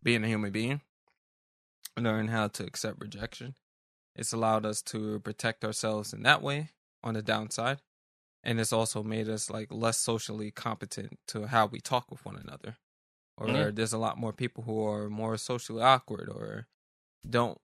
being 0.03 0.25
a 0.25 0.29
human 0.29 0.51
being 0.53 0.81
learn 1.99 2.29
how 2.29 2.49
to 2.49 2.65
accept 2.65 3.01
rejection 3.01 3.55
it's 4.17 4.33
allowed 4.33 4.65
us 4.67 4.83
to 4.83 5.19
protect 5.21 5.65
ourselves 5.65 6.13
in 6.13 6.23
that 6.23 6.43
way 6.43 6.71
on 7.03 7.15
the 7.15 7.23
downside 7.23 7.79
and 8.43 8.61
it's 8.61 8.73
also 8.73 9.03
made 9.03 9.29
us 9.29 9.49
like 9.51 9.73
less 9.73 9.97
socially 9.97 10.51
competent 10.51 11.19
to 11.27 11.47
how 11.47 11.67
we 11.67 11.81
talk 11.81 12.11
with 12.11 12.25
one 12.25 12.37
another 12.37 12.77
or 13.37 13.49
Yeah. 13.49 13.71
there's 13.73 13.93
a 13.93 13.99
lot 13.99 14.19
more 14.19 14.33
people 14.33 14.65
who 14.65 14.85
are 14.87 15.09
more 15.09 15.37
socially 15.37 15.83
awkward 15.83 16.29
or 16.29 16.67
don't 17.29 17.59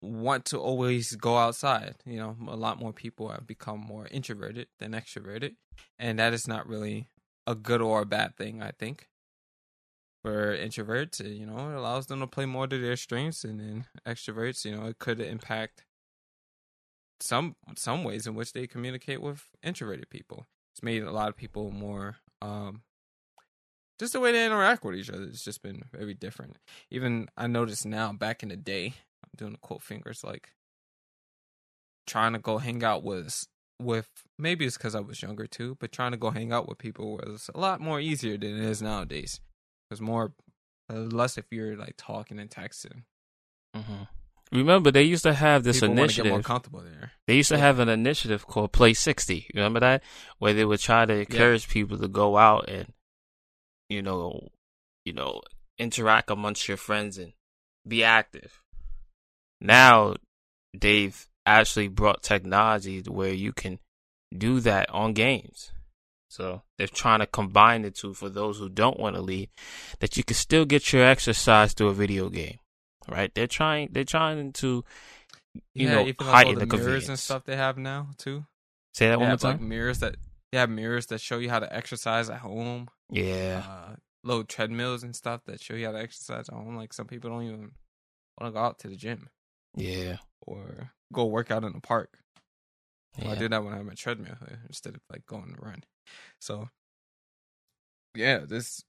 want 0.00 0.44
to 0.44 0.58
always 0.58 1.14
go 1.16 1.38
outside 1.38 1.94
you 2.04 2.18
know 2.18 2.36
a 2.48 2.56
lot 2.56 2.78
more 2.78 2.92
people 2.92 3.28
have 3.28 3.46
become 3.46 3.80
more 3.80 4.06
introverted 4.10 4.66
than 4.78 4.92
extroverted 4.92 5.54
and 5.98 6.18
that 6.18 6.34
is 6.34 6.46
not 6.46 6.68
really 6.68 7.08
a 7.46 7.54
good 7.54 7.80
or 7.80 8.02
a 8.02 8.06
bad 8.06 8.36
thing 8.36 8.62
i 8.62 8.70
think. 8.70 9.08
For 10.22 10.56
introverts 10.56 11.20
you 11.38 11.44
know 11.44 11.70
it 11.70 11.74
allows 11.76 12.06
them 12.06 12.20
to 12.20 12.26
play 12.26 12.46
more 12.46 12.66
to 12.66 12.78
their 12.78 12.96
strengths 12.96 13.44
and 13.44 13.60
then 13.60 13.86
extroverts 14.06 14.64
you 14.64 14.74
know 14.74 14.86
it 14.86 14.98
could 14.98 15.20
impact 15.20 15.84
some 17.20 17.56
some 17.76 18.04
ways 18.04 18.26
in 18.26 18.34
which 18.34 18.52
they 18.52 18.66
communicate 18.66 19.20
with 19.20 19.44
introverted 19.62 20.08
people. 20.10 20.46
It's 20.72 20.82
made 20.82 21.02
a 21.02 21.12
lot 21.12 21.28
of 21.28 21.36
people 21.36 21.70
more 21.70 22.16
um 22.40 22.82
just 23.98 24.14
the 24.14 24.20
way 24.20 24.32
they 24.32 24.44
interact 24.44 24.82
with 24.82 24.96
each 24.96 25.10
other 25.10 25.24
it's 25.24 25.44
just 25.44 25.62
been 25.62 25.82
very 25.92 26.14
different. 26.14 26.56
Even 26.90 27.28
i 27.36 27.46
noticed 27.46 27.84
now 27.84 28.12
back 28.12 28.42
in 28.42 28.48
the 28.48 28.56
day 28.56 28.94
doing 29.36 29.52
the 29.52 29.58
quote 29.58 29.82
fingers 29.82 30.22
like 30.24 30.52
trying 32.06 32.32
to 32.32 32.38
go 32.38 32.58
hang 32.58 32.84
out 32.84 33.02
with 33.02 33.46
with 33.82 34.08
maybe 34.38 34.64
it's 34.64 34.76
because 34.76 34.94
i 34.94 35.00
was 35.00 35.22
younger 35.22 35.46
too 35.46 35.76
but 35.80 35.90
trying 35.90 36.12
to 36.12 36.16
go 36.18 36.30
hang 36.30 36.52
out 36.52 36.68
with 36.68 36.78
people 36.78 37.16
was 37.16 37.50
a 37.54 37.58
lot 37.58 37.80
more 37.80 37.98
easier 38.00 38.36
than 38.36 38.56
it 38.56 38.64
is 38.64 38.80
nowadays 38.82 39.40
because 39.88 40.00
more 40.00 40.32
uh, 40.92 40.94
less 40.96 41.36
if 41.38 41.46
you're 41.50 41.76
like 41.76 41.94
talking 41.96 42.38
and 42.38 42.50
texting 42.50 43.02
hmm 43.74 44.02
Remember, 44.52 44.92
they 44.92 45.02
used 45.02 45.24
to 45.24 45.32
have 45.34 45.64
this 45.64 45.80
people 45.80 45.88
get 45.88 45.96
more 45.96 46.04
initiative. 46.04 46.44
comfortable 46.44 46.80
there 46.80 47.12
They 47.26 47.36
used 47.36 47.48
to 47.48 47.56
Yeah. 47.56 47.62
have 47.62 47.80
an 47.80 47.88
initiative 47.88 48.46
called 48.46 48.70
Play 48.70 48.94
60. 48.94 49.34
You 49.36 49.46
remember 49.56 49.80
that? 49.80 50.02
Where 50.38 50.52
they 50.52 50.64
would 50.64 50.78
try 50.78 51.06
to 51.06 51.12
encourage 51.12 51.68
people 51.68 51.98
to 51.98 52.06
go 52.06 52.36
out 52.36 52.68
and, 52.68 52.92
you 53.88 54.00
know, 54.02 54.50
you 55.04 55.12
know, 55.12 55.40
interact 55.78 56.30
amongst 56.30 56.68
your 56.68 56.76
friends 56.76 57.18
and 57.18 57.32
be 57.88 58.04
active. 58.04 58.62
Now, 59.64 60.16
they've 60.78 61.26
actually 61.46 61.88
brought 61.88 62.22
technology 62.22 63.00
where 63.00 63.32
you 63.32 63.54
can 63.54 63.78
do 64.36 64.60
that 64.60 64.90
on 64.90 65.14
games. 65.14 65.72
So 66.28 66.62
they're 66.76 66.86
trying 66.86 67.20
to 67.20 67.26
combine 67.26 67.82
the 67.82 67.90
two 67.90 68.12
for 68.12 68.28
those 68.28 68.58
who 68.58 68.68
don't 68.68 69.00
want 69.00 69.16
to 69.16 69.22
leave, 69.22 69.48
that 70.00 70.18
you 70.18 70.24
can 70.24 70.36
still 70.36 70.66
get 70.66 70.92
your 70.92 71.04
exercise 71.04 71.72
through 71.72 71.88
a 71.88 71.94
video 71.94 72.28
game. 72.28 72.58
Right? 73.08 73.34
They're 73.34 73.46
trying. 73.46 73.88
They're 73.92 74.04
trying 74.04 74.52
to, 74.54 74.84
you 75.74 75.88
know, 75.88 76.00
even 76.02 76.14
like 76.18 76.20
all 76.20 76.26
heighten 76.26 76.58
the 76.58 76.66
the 76.66 76.76
mirrors 76.76 77.08
and 77.08 77.18
stuff 77.18 77.44
they 77.44 77.56
have 77.56 77.78
now 77.78 78.08
too 78.18 78.44
Say 78.94 79.08
that 79.08 79.12
They 79.12 79.16
one 79.16 79.26
more 79.26 79.30
have, 79.30 79.42
like 79.42 79.58
time. 79.58 79.68
mirrors 79.68 79.98
that 80.00 80.16
they 80.52 80.58
have 80.58 80.70
mirrors 80.70 81.06
that 81.06 81.20
show 81.20 81.38
you 81.38 81.50
how 81.50 81.58
to 81.58 81.74
exercise 81.74 82.30
at 82.30 82.38
home 82.38 82.88
yeah. 83.10 83.62
uh, 83.66 83.96
little 84.22 84.44
treadmills 84.44 85.02
and 85.02 85.14
stuff 85.14 85.42
that 85.46 85.60
show 85.60 85.74
you 85.74 85.86
how 85.86 85.92
to 85.92 86.00
exercise 86.00 86.48
at 86.48 86.54
home. 86.54 86.76
Like 86.76 86.92
some 86.92 87.06
people 87.06 87.30
don't 87.30 87.42
even 87.42 87.72
want 88.40 88.46
to 88.46 88.50
go 88.52 88.58
out 88.58 88.78
to 88.80 88.88
the 88.88 88.96
gym 88.96 89.28
Yeah. 89.76 90.18
or 90.46 90.90
go 91.12 91.24
work 91.24 91.50
out 91.50 91.64
in 91.64 91.72
the 91.72 91.80
park. 91.80 92.18
Well, 93.18 93.32
I 93.32 93.36
did 93.36 93.52
that 93.52 93.62
when 93.62 93.72
I'm 93.72 93.88
a 93.88 93.94
treadmill 93.94 94.36
uh, 94.42 94.56
instead 94.66 94.94
of 94.94 95.00
like 95.10 95.24
going 95.26 95.54
to 95.54 95.60
run. 95.60 95.84
So 96.40 96.68
yeah, 98.14 98.38
this 98.38 98.82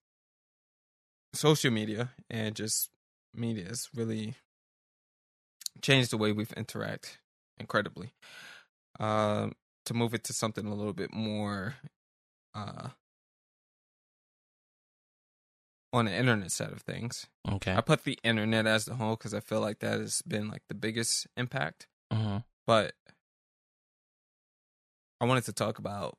social 1.34 1.72
media 1.72 2.12
and 2.30 2.56
just 2.56 2.90
media 3.34 3.66
has 3.66 3.90
really 3.94 4.36
changed 5.82 6.12
the 6.12 6.18
way 6.18 6.32
we've 6.32 6.54
interact 6.54 7.20
incredibly. 7.60 8.14
Um, 9.00 9.54
to 9.86 9.94
move 9.94 10.14
it 10.14 10.24
to 10.26 10.34
something 10.34 10.66
a 10.66 10.74
little 10.74 10.94
bit 10.94 11.14
more 11.14 11.76
uh 12.56 12.90
on 15.96 16.06
the 16.06 16.14
internet 16.14 16.52
side 16.52 16.72
of 16.72 16.82
things. 16.82 17.28
Okay. 17.50 17.74
I 17.74 17.82
put 17.82 18.04
the 18.04 18.20
internet 18.24 18.68
as 18.68 18.86
the 18.86 18.96
whole 18.96 19.16
because 19.16 19.34
I 19.34 19.40
feel 19.40 19.62
like 19.62 19.80
that 19.80 20.00
has 20.00 20.22
been 20.24 20.50
like 20.50 20.64
the 20.68 20.76
biggest 20.76 21.28
impact. 21.38 21.88
hmm 22.12 22.38
But 22.68 22.94
I 25.22 25.26
wanted 25.26 25.46
to 25.46 25.54
talk 25.54 25.80
about 25.80 26.18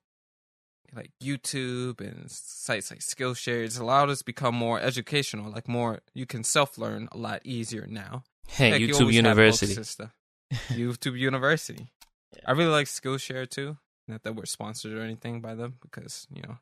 like 0.95 1.11
YouTube 1.23 2.01
and 2.01 2.31
sites 2.31 2.91
like 2.91 3.01
Skillshare. 3.01 3.65
It's 3.65 3.79
allowed 3.79 4.09
us 4.09 4.19
to 4.21 4.25
become 4.25 4.55
more 4.55 4.81
educational, 4.81 5.51
like 5.51 5.69
more 5.69 6.01
you 6.15 6.27
can 6.27 6.43
self 6.45 6.79
learn 6.79 7.09
a 7.13 7.19
lot 7.19 7.43
easier 7.45 7.87
now. 7.89 8.25
Hey, 8.49 8.79
you 8.79 8.89
YouTube 8.89 8.99
books 9.01 9.15
University. 9.15 9.75
YouTube 10.69 11.19
University. 11.19 11.89
Yeah. 12.35 12.43
I 12.47 12.53
really 12.53 12.71
like 12.71 12.87
Skillshare 12.87 13.49
too. 13.49 13.77
Not 14.09 14.23
that 14.23 14.35
we're 14.37 14.47
sponsored 14.47 14.93
or 14.93 15.03
anything 15.03 15.41
by 15.41 15.55
them 15.55 15.75
because 15.83 16.27
you 16.33 16.43
know 16.43 16.59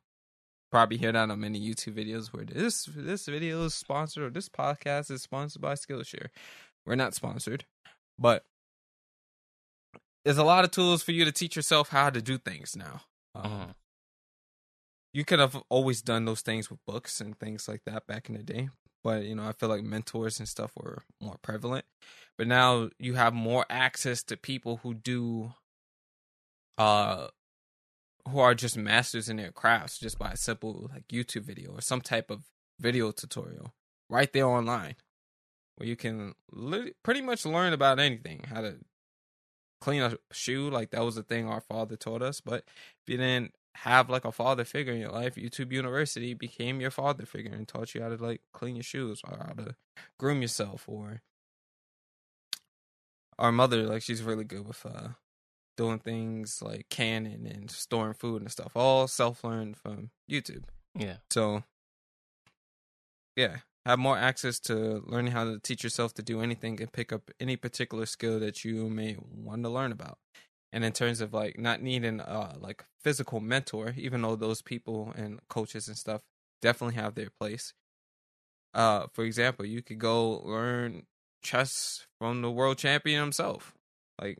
probably 0.75 0.97
hear 0.97 1.13
that 1.13 1.31
on 1.31 1.39
many 1.39 1.61
YouTube 1.61 1.95
videos 1.95 2.33
where 2.33 2.45
this 2.45 2.87
this 2.97 3.27
video 3.27 3.63
is 3.65 3.75
sponsored 3.75 4.25
or 4.25 4.31
this 4.31 4.49
podcast 4.49 5.09
is 5.09 5.23
sponsored 5.23 5.63
by 5.63 5.75
Skillshare. 5.75 6.31
We're 6.85 6.97
not 6.97 7.15
sponsored, 7.15 7.65
but 8.19 8.45
there's 10.25 10.37
a 10.37 10.43
lot 10.43 10.65
of 10.65 10.73
tools 10.73 11.01
for 11.01 11.13
you 11.13 11.25
to 11.25 11.31
teach 11.31 11.55
yourself 11.55 11.91
how 11.91 12.11
to 12.11 12.21
do 12.21 12.39
things 12.39 12.75
now. 12.75 13.03
Um, 13.37 13.45
Mhm. 13.45 13.75
You 15.13 15.25
could 15.25 15.39
have 15.39 15.63
always 15.69 16.03
done 16.03 16.25
those 16.25 16.41
things 16.41 16.69
with 16.69 16.85
books 16.87 17.21
and 17.21 17.39
things 17.39 17.69
like 17.69 17.85
that 17.85 18.09
back 18.09 18.29
in 18.29 18.35
the 18.35 18.43
day, 18.43 18.69
but 19.05 19.23
you 19.27 19.37
know 19.37 19.47
I 19.47 19.53
feel 19.53 19.69
like 19.69 19.85
mentors 19.85 20.41
and 20.41 20.49
stuff 20.49 20.73
were 20.75 21.05
more 21.21 21.39
prevalent. 21.41 21.85
But 22.37 22.49
now 22.49 22.91
you 22.99 23.15
have 23.15 23.33
more 23.33 23.65
access 23.71 24.25
to 24.25 24.37
people 24.37 24.79
who 24.79 24.93
do, 24.93 25.55
uh, 26.79 27.29
who 28.29 28.39
are 28.39 28.55
just 28.55 28.77
masters 28.77 29.29
in 29.29 29.37
their 29.37 29.53
crafts 29.53 29.99
just 29.99 30.19
by 30.19 30.31
a 30.31 30.37
simple 30.37 30.89
like 30.93 31.07
YouTube 31.09 31.45
video 31.45 31.73
or 31.73 31.81
some 31.81 32.01
type 32.01 32.31
of 32.31 32.45
video 32.81 33.11
tutorial 33.11 33.75
right 34.09 34.33
there 34.33 34.47
online, 34.47 34.97
where 35.77 35.89
you 35.89 35.97
can 35.97 36.35
lit- 36.51 36.97
pretty 37.03 37.21
much 37.21 37.45
learn 37.45 37.73
about 37.73 37.99
anything, 37.99 38.45
how 38.49 38.61
to 38.61 38.77
clean 39.81 40.03
a 40.03 40.17
shoe. 40.33 40.71
Like 40.71 40.91
that 40.91 41.05
was 41.05 41.17
the 41.17 41.23
thing 41.23 41.49
our 41.49 41.61
father 41.61 41.97
taught 41.97 42.23
us. 42.23 42.41
But 42.41 42.65
if 42.67 43.09
you 43.09 43.17
didn't 43.19 43.53
have 43.77 44.09
like 44.09 44.25
a 44.25 44.33
father 44.33 44.65
figure 44.65 44.93
in 44.93 45.01
your 45.01 45.11
life, 45.11 45.35
YouTube 45.35 45.73
University 45.73 46.35
became 46.35 46.81
your 46.81 46.91
father 46.91 47.27
figure 47.27 47.53
and 47.53 47.69
taught 47.69 47.95
you 47.95 48.03
how 48.03 48.09
to 48.09 48.17
like 48.17 48.41
clean 48.53 48.77
your 48.77 48.83
shoes 48.83 49.21
or 49.25 49.37
how 49.37 49.53
to 49.53 49.77
groom 50.19 50.43
yourself 50.43 50.85
or 50.89 51.23
our 53.39 53.53
mother 53.53 53.83
like 53.83 54.03
she's 54.03 54.23
really 54.23 54.45
good 54.45 54.67
with 54.67 54.85
uh 54.87 55.09
doing 55.77 55.99
things 55.99 56.61
like 56.63 56.89
canning 56.89 57.47
and 57.47 57.71
storing 57.71 58.15
food 58.15 58.43
and 58.43 58.51
stuff, 58.51 58.73
all 58.75 59.07
self 59.07 59.45
learned 59.45 59.77
from 59.77 60.11
YouTube. 60.31 60.65
Yeah. 60.99 61.17
So, 61.31 61.65
yeah, 63.37 63.59
have 63.87 63.99
more 63.99 64.17
access 64.17 64.59
to 64.61 65.03
learning 65.07 65.33
how 65.33 65.45
to 65.45 65.59
teach 65.59 65.85
yourself 65.85 66.15
to 66.15 66.23
do 66.23 66.41
anything 66.41 66.81
and 66.81 66.93
pick 66.93 67.13
up 67.13 67.31
any 67.39 67.57
particular 67.57 68.07
skill 68.07 68.41
that 68.41 68.65
you 68.65 68.89
may 68.89 69.17
want 69.21 69.63
to 69.63 69.69
learn 69.69 69.93
about. 69.93 70.19
And 70.73 70.85
in 70.85 70.93
terms 70.93 71.21
of 71.21 71.33
like 71.33 71.59
not 71.59 71.83
needing 71.83 72.21
uh 72.21 72.57
like 72.59 72.85
physical 73.01 73.41
mentor, 73.41 73.95
even 73.97 74.23
though 74.23 74.37
those 74.37 74.63
people 74.63 75.13
and 75.17 75.41
coaches 75.49 75.87
and 75.89 75.97
stuff 75.97 76.23
definitely 76.63 76.97
have 76.97 77.15
their 77.15 77.31
place. 77.39 77.75
Uh, 78.73 79.07
for 79.13 79.25
example, 79.25 79.65
you 79.65 79.83
could 79.83 80.01
go 80.01 80.43
learn 80.45 81.05
chess 81.43 82.07
from 82.19 82.43
the 82.43 82.51
world 82.51 82.79
champion 82.79 83.21
himself, 83.21 83.75
like 84.21 84.39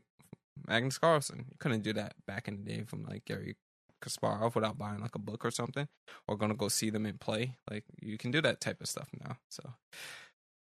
Magnus 0.67 0.97
Carlsen. 0.97 1.45
You 1.49 1.55
couldn't 1.59 1.81
do 1.83 1.93
that 1.93 2.13
back 2.27 2.47
in 2.47 2.57
the 2.57 2.63
day 2.63 2.83
from 2.83 3.03
like 3.03 3.25
Garry 3.25 3.55
Kasparov 4.03 4.55
without 4.55 4.77
buying 4.77 4.99
like 4.99 5.15
a 5.15 5.19
book 5.19 5.43
or 5.45 5.51
something, 5.51 5.87
or 6.27 6.37
gonna 6.37 6.53
go 6.55 6.67
see 6.67 6.89
them 6.89 7.05
in 7.05 7.17
play. 7.17 7.57
Like 7.69 7.83
you 8.01 8.17
can 8.17 8.31
do 8.31 8.41
that 8.41 8.61
type 8.61 8.81
of 8.81 8.87
stuff 8.87 9.09
now. 9.19 9.37
So 9.49 9.73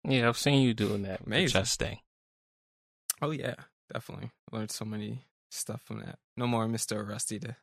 Yeah, 0.04 0.28
I've 0.28 0.38
seen 0.38 0.62
you 0.62 0.74
doing 0.74 1.04
that 1.04 1.22
Amazing. 1.26 1.64
Thing. 1.66 2.00
Oh 3.22 3.32
yeah, 3.32 3.56
definitely 3.94 4.32
learned 4.52 4.72
so 4.72 4.86
many 4.86 5.26
stuff 5.52 5.82
from 5.84 6.00
that. 6.00 6.18
No 6.36 6.48
more 6.48 6.68
Mister 6.68 7.04
Rusty 7.04 7.40
to 7.40 7.56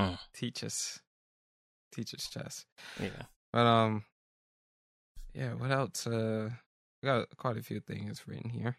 Mm. 0.00 0.18
teach 0.34 0.62
us 0.62 1.00
teach 1.92 2.12
us 2.14 2.28
chess. 2.28 2.66
Yeah. 3.00 3.22
But 3.52 3.66
um, 3.66 4.04
yeah. 5.34 5.54
What 5.54 5.70
else? 5.70 6.06
Uh, 6.06 6.50
we 7.02 7.06
got 7.06 7.28
quite 7.36 7.56
a 7.56 7.62
few 7.62 7.80
things 7.80 8.22
written 8.26 8.50
here. 8.50 8.76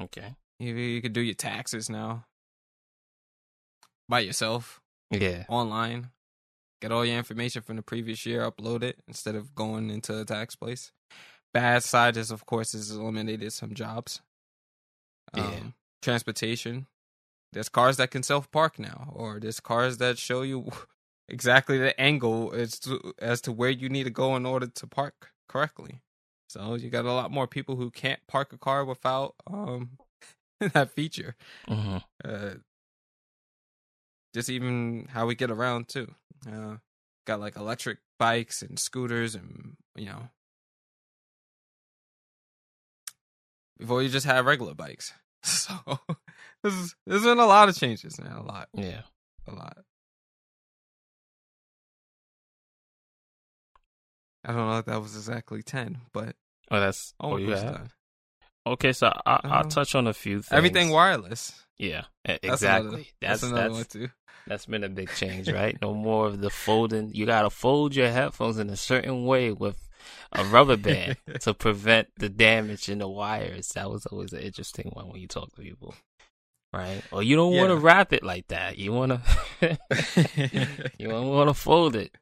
Okay. 0.00 0.34
You 0.58 0.74
you 0.74 1.02
could 1.02 1.12
do 1.12 1.20
your 1.20 1.34
taxes 1.34 1.90
now 1.90 2.24
by 4.08 4.20
yourself 4.20 4.80
Yeah. 5.10 5.44
online. 5.48 6.10
Get 6.80 6.92
all 6.92 7.04
your 7.04 7.16
information 7.16 7.62
from 7.62 7.76
the 7.76 7.82
previous 7.82 8.26
year, 8.26 8.48
upload 8.50 8.82
it 8.82 8.98
instead 9.08 9.34
of 9.34 9.54
going 9.54 9.90
into 9.90 10.18
a 10.18 10.24
tax 10.24 10.56
place. 10.56 10.92
Bad 11.54 11.82
side 11.82 12.16
is, 12.16 12.30
of 12.30 12.44
course, 12.44 12.74
is 12.74 12.90
eliminated 12.90 13.52
some 13.52 13.74
jobs. 13.74 14.20
Um, 15.32 15.42
Yeah. 15.42 15.62
Transportation. 16.02 16.86
There's 17.52 17.68
cars 17.70 17.96
that 17.96 18.10
can 18.10 18.22
self 18.22 18.50
park 18.50 18.78
now, 18.78 19.12
or 19.14 19.40
there's 19.40 19.60
cars 19.60 19.96
that 19.98 20.18
show 20.18 20.42
you 20.42 20.70
exactly 21.28 21.78
the 21.78 21.98
angle 22.00 22.52
as 22.52 22.78
to 22.80 23.14
as 23.18 23.40
to 23.42 23.52
where 23.52 23.70
you 23.70 23.88
need 23.88 24.04
to 24.04 24.10
go 24.10 24.36
in 24.36 24.44
order 24.46 24.66
to 24.66 24.86
park 24.86 25.32
correctly. 25.48 26.02
So 26.48 26.74
you 26.74 26.90
got 26.90 27.06
a 27.06 27.12
lot 27.12 27.30
more 27.30 27.46
people 27.46 27.76
who 27.76 27.90
can't 27.90 28.20
park 28.28 28.52
a 28.52 28.58
car 28.58 28.84
without 28.84 29.34
um 29.46 29.98
that 30.72 30.90
feature 30.92 31.34
hmm 31.68 31.98
uh 32.24 32.54
just 34.34 34.48
even 34.50 35.06
how 35.10 35.26
we 35.26 35.34
get 35.34 35.50
around 35.50 35.88
too 35.88 36.12
uh 36.50 36.76
got 37.26 37.40
like 37.40 37.56
electric 37.56 37.98
bikes 38.18 38.62
and 38.62 38.78
scooters 38.78 39.34
and 39.34 39.76
you 39.94 40.06
know 40.06 40.28
before 43.78 44.02
you 44.02 44.08
just 44.08 44.26
had 44.26 44.44
regular 44.46 44.74
bikes 44.74 45.12
so 45.42 45.74
this 46.62 46.74
is 46.74 46.96
there's 47.06 47.22
been 47.24 47.38
a 47.38 47.46
lot 47.46 47.68
of 47.68 47.76
changes 47.76 48.18
man 48.20 48.32
a 48.32 48.42
lot 48.42 48.68
Yeah. 48.74 49.02
a 49.46 49.52
lot 49.54 49.78
i 54.44 54.52
don't 54.52 54.68
know 54.70 54.78
if 54.78 54.86
that 54.86 55.00
was 55.02 55.14
exactly 55.16 55.62
10 55.62 55.98
but 56.12 56.36
Oh, 56.68 56.80
that's 56.80 57.14
oh, 57.20 57.26
almost 57.36 57.42
you 57.44 57.50
have. 57.54 57.64
done. 57.74 57.90
Okay, 58.66 58.92
so 58.92 59.06
I, 59.24 59.40
I'll 59.44 59.60
Uh, 59.60 59.62
touch 59.64 59.94
on 59.94 60.06
a 60.06 60.12
few 60.12 60.42
things. 60.42 60.52
everything 60.52 60.90
wireless 60.90 61.64
Yeah, 61.78 62.02
e- 62.28 62.38
That's 62.42 62.62
another- 62.62 62.88
exactly. 62.88 63.08
that's, 63.20 63.40
That's 63.40 63.42
another 63.44 63.62
that's 63.62 63.74
one 63.74 63.84
too 63.84 64.08
that's 64.48 64.66
been 64.66 64.84
a 64.84 64.88
big 64.88 65.10
change, 65.14 65.48
right? 65.60 65.76
no 65.82 65.92
more 65.94 66.26
of 66.26 66.40
the 66.40 66.50
folding. 66.50 67.12
You 67.14 67.26
gotta 67.26 67.50
fold 67.50 67.94
your 67.94 68.10
headphones 68.10 68.58
in 68.58 68.70
a 68.70 68.76
certain 68.76 69.24
way 69.24 69.50
with 69.52 69.88
a 70.32 70.44
rubber 70.44 70.76
band 70.76 71.16
to 71.40 71.52
prevent 71.54 72.08
the 72.16 72.28
damage 72.28 72.88
in 72.88 72.98
the 72.98 73.08
wires. 73.08 73.68
That 73.70 73.90
was 73.90 74.06
always 74.06 74.32
an 74.32 74.40
interesting 74.40 74.90
one 74.94 75.08
when 75.08 75.20
you 75.20 75.26
talk 75.28 75.52
to 75.54 75.60
people, 75.62 75.94
right? 76.72 77.02
Or 77.12 77.22
you 77.22 77.34
don't 77.36 77.54
want 77.56 77.70
to 77.70 77.76
wrap 77.76 78.12
it 78.12 78.22
like 78.22 78.46
that. 78.48 78.78
You 78.78 78.92
wanna 78.92 79.20
you 79.60 81.08
don't 81.08 81.28
want 81.28 81.48
to 81.50 81.54
fold 81.54 81.96
it. 81.96 82.14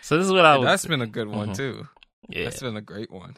so 0.00 0.16
this 0.16 0.26
is 0.26 0.32
what 0.32 0.44
I 0.44 0.56
was. 0.56 0.66
that's 0.66 0.86
been 0.86 1.02
a 1.02 1.06
good 1.06 1.28
one 1.28 1.50
Mhm. 1.50 1.56
too 1.56 1.88
yeah, 2.28 2.44
That's 2.44 2.60
been 2.60 2.76
a 2.76 2.80
great 2.80 3.10
one 3.10 3.36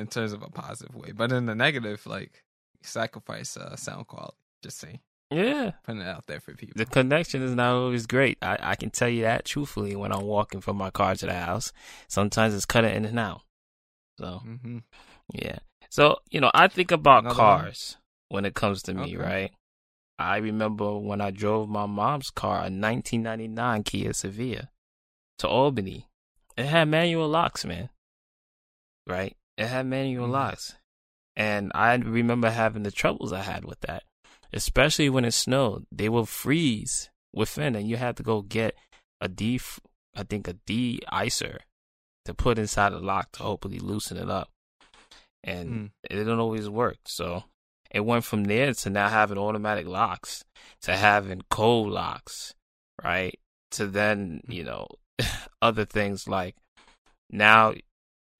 in 0.00 0.06
terms 0.06 0.32
of 0.32 0.42
a 0.42 0.48
positive 0.48 0.94
way. 0.94 1.12
But 1.12 1.30
in 1.32 1.46
the 1.46 1.54
negative, 1.54 2.06
like 2.06 2.42
sacrifice 2.82 3.56
uh, 3.56 3.76
sound 3.76 4.06
quality. 4.06 4.36
Just 4.62 4.78
saying, 4.78 5.00
yeah. 5.30 5.72
putting 5.84 6.02
it 6.02 6.08
out 6.08 6.26
there 6.26 6.40
for 6.40 6.54
people. 6.54 6.74
The 6.76 6.84
connection 6.86 7.42
is 7.42 7.54
not 7.54 7.72
always 7.74 8.06
great. 8.06 8.36
I, 8.42 8.58
I 8.60 8.74
can 8.74 8.90
tell 8.90 9.08
you 9.08 9.22
that 9.22 9.44
truthfully 9.46 9.96
when 9.96 10.12
I'm 10.12 10.24
walking 10.26 10.60
from 10.60 10.76
my 10.76 10.90
car 10.90 11.14
to 11.14 11.26
the 11.26 11.34
house. 11.34 11.72
Sometimes 12.08 12.54
it's 12.54 12.66
cutting 12.66 12.94
in 12.94 13.04
and 13.06 13.18
out. 13.18 13.42
So 14.18 14.42
hmm 14.44 14.78
yeah. 15.32 15.58
So 15.88 16.18
you 16.30 16.40
know, 16.40 16.50
I 16.54 16.68
think 16.68 16.90
about 16.90 17.20
Another 17.24 17.40
one? 17.40 17.58
cars 17.60 17.96
when 18.28 18.44
it 18.44 18.54
comes 18.54 18.82
to 18.84 18.94
me, 18.94 19.16
Okay. 19.16 19.16
right? 19.16 19.50
I 20.18 20.36
remember 20.36 20.98
when 20.98 21.22
I 21.22 21.30
drove 21.30 21.70
my 21.70 21.86
mom's 21.86 22.28
car, 22.30 22.56
a 22.56 22.68
1999 22.68 23.82
Kia 23.84 24.10
Sephia, 24.10 24.68
to 25.38 25.48
Albany. 25.48 26.06
It 26.58 26.66
had 26.66 26.88
manual 26.88 27.28
locks, 27.28 27.64
man. 27.64 27.88
Right? 29.06 29.34
It 29.60 29.66
had 29.66 29.86
manual 29.86 30.26
Mhm. 30.26 30.32
locks. 30.32 30.74
And 31.36 31.70
I 31.74 31.94
remember 31.94 32.50
having 32.50 32.82
the 32.82 32.90
troubles 32.90 33.30
I 33.32 33.42
had 33.42 33.64
with 33.66 33.80
that, 33.80 34.04
especially 34.54 35.10
when 35.10 35.26
it 35.26 35.32
snowed. 35.32 35.86
They 35.92 36.08
would 36.08 36.28
freeze 36.30 37.10
within, 37.32 37.76
and 37.76 37.86
you 37.86 37.98
had 37.98 38.16
to 38.16 38.22
go 38.22 38.40
get 38.40 38.74
a 39.20 39.28
de, 39.28 39.60
I 40.14 40.22
think 40.22 40.48
a 40.48 40.54
de-icer 40.54 41.58
to 42.24 42.34
put 42.34 42.58
inside 42.58 42.90
the 42.90 43.00
lock 43.00 43.32
to 43.32 43.42
hopefully 43.42 43.78
loosen 43.78 44.16
it 44.16 44.30
up. 44.30 44.50
And 45.44 45.68
Mm. 45.70 45.90
it 46.04 46.16
didn't 46.16 46.40
always 46.40 46.68
work. 46.68 46.98
So 47.04 47.44
it 47.90 48.00
went 48.00 48.24
from 48.24 48.44
there 48.44 48.72
to 48.72 48.90
now 48.90 49.08
having 49.10 49.38
automatic 49.38 49.86
locks, 49.86 50.42
to 50.82 50.96
having 50.96 51.42
cold 51.50 51.92
locks, 51.92 52.54
right? 53.02 53.38
To 53.72 53.86
then, 53.86 54.42
you 54.48 54.64
know, 54.64 54.88
other 55.62 55.84
things 55.84 56.26
like 56.26 56.56
now 57.30 57.74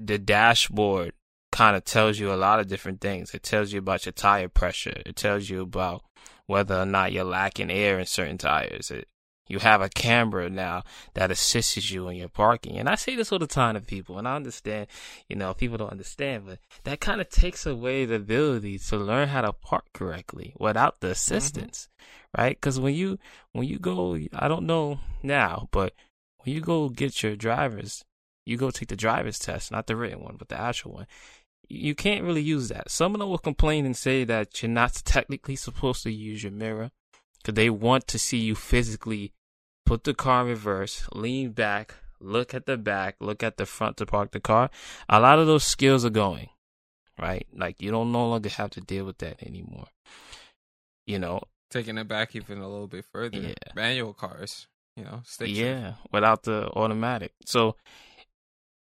the 0.01 0.19
dashboard 0.19 1.13
kind 1.53 1.77
of 1.77 1.85
tells 1.85 2.19
you 2.19 2.33
a 2.33 2.35
lot 2.35 2.61
of 2.61 2.69
different 2.69 3.01
things. 3.01 3.35
It 3.35 3.43
tells 3.43 3.73
you 3.73 3.81
about 3.81 4.07
your 4.07 4.13
tire 4.13 4.49
pressure. 4.49 5.03
It 5.05 5.17
tells 5.17 5.51
you 5.51 5.63
about 5.63 6.03
whether 6.47 6.77
or 6.77 6.87
not 6.87 7.13
you're 7.13 7.25
lacking 7.25 7.71
air 7.71 7.99
in 7.99 8.07
certain 8.07 8.39
tires. 8.39 8.91
It, 8.91 9.09
you 9.47 9.59
have 9.59 9.83
a 9.83 9.89
camera 9.89 10.49
now 10.49 10.85
that 11.15 11.33
assists 11.33 11.91
you 11.91 12.09
in 12.09 12.17
your 12.17 12.29
parking. 12.29 12.79
And 12.79 12.89
I 12.89 12.95
say 12.95 13.17
this 13.17 13.33
all 13.33 13.41
the 13.41 13.49
time 13.49 13.75
to 13.75 13.81
people, 13.81 14.17
and 14.17 14.29
I 14.29 14.37
understand, 14.37 14.87
you 15.29 15.35
know, 15.35 15.55
people 15.55 15.77
don't 15.77 15.91
understand, 15.91 16.45
but 16.47 16.61
that 16.85 17.01
kind 17.01 17.21
of 17.21 17.29
takes 17.29 17.67
away 17.67 18.05
the 18.05 18.15
ability 18.15 18.79
to 18.79 18.97
learn 18.97 19.29
how 19.29 19.41
to 19.41 19.53
park 19.53 19.87
correctly 19.93 20.55
without 20.59 21.01
the 21.01 21.09
mm-hmm. 21.09 21.13
assistance, 21.13 21.89
right? 22.39 22.57
Because 22.57 22.79
when 22.79 22.95
you 22.95 23.19
when 23.53 23.67
you 23.67 23.81
go, 23.81 24.17
I 24.33 24.47
don't 24.47 24.67
know 24.67 25.01
now, 25.21 25.69
but 25.73 25.95
when 26.45 26.55
you 26.55 26.61
go 26.61 26.89
get 26.89 27.25
your 27.25 27.35
driver's, 27.35 28.05
you 28.47 28.57
go 28.57 28.71
take 28.71 28.89
the 28.89 28.97
driver's 28.97 29.39
test, 29.39 29.71
not 29.71 29.87
the 29.87 29.97
written 29.97 30.23
one, 30.23 30.37
but 30.37 30.49
the 30.49 30.61
actual 30.61 30.93
one. 30.93 31.07
You 31.69 31.95
can't 31.95 32.25
really 32.25 32.43
use 32.43 32.69
that. 32.69 32.91
Some 32.91 33.15
of 33.15 33.21
them 33.21 33.29
will 33.29 33.39
complain 33.39 33.87
and 33.87 33.97
say 33.97 34.25
that 34.25 34.61
you're 34.61 34.71
not 34.71 34.95
technically 35.05 35.57
supposed 35.57 36.03
to 36.03 36.11
use 36.11 36.43
your 36.43 36.53
mirror 36.53 36.91
because 37.39 37.55
they 37.55 37.71
want 37.71 38.09
to 38.09 38.19
see 38.19 38.39
you 38.39 38.55
physically 38.55 39.33
put 39.87 40.05
the 40.05 40.15
car 40.15 40.43
in 40.43 40.49
reverse, 40.49 41.07
lean 41.15 41.53
back, 41.53 41.95
look 42.21 42.55
at 42.55 42.67
the 42.67 42.77
back, 42.77 43.17
look 43.21 43.43
at 43.43 43.57
the 43.57 43.67
front 43.67 43.97
to 43.99 44.07
park 44.07 44.33
the 44.33 44.41
car. 44.41 44.71
A 45.09 45.21
lot 45.21 45.39
of 45.39 45.47
those 45.47 45.65
skills 45.65 46.05
are 46.05 46.11
going, 46.11 46.49
right? 47.19 47.47
Like 47.55 47.81
you 47.81 47.91
don't 47.91 48.13
no 48.13 48.29
longer 48.29 48.49
have 48.49 48.71
to 48.71 48.81
deal 48.81 49.05
with 49.05 49.19
that 49.19 49.43
anymore. 49.43 49.87
You 51.07 51.19
know, 51.19 51.43
Taking 51.71 51.99
it 51.99 52.09
back 52.09 52.35
even 52.35 52.59
a 52.59 52.69
little 52.69 52.89
bit 52.89 53.05
further. 53.13 53.39
Yeah. 53.39 53.55
Manual 53.77 54.13
cars, 54.13 54.67
you 54.97 55.05
know, 55.05 55.23
shift. 55.25 55.51
yeah, 55.51 55.95
without 56.13 56.43
the 56.43 56.69
automatic. 56.75 57.33
So 57.47 57.77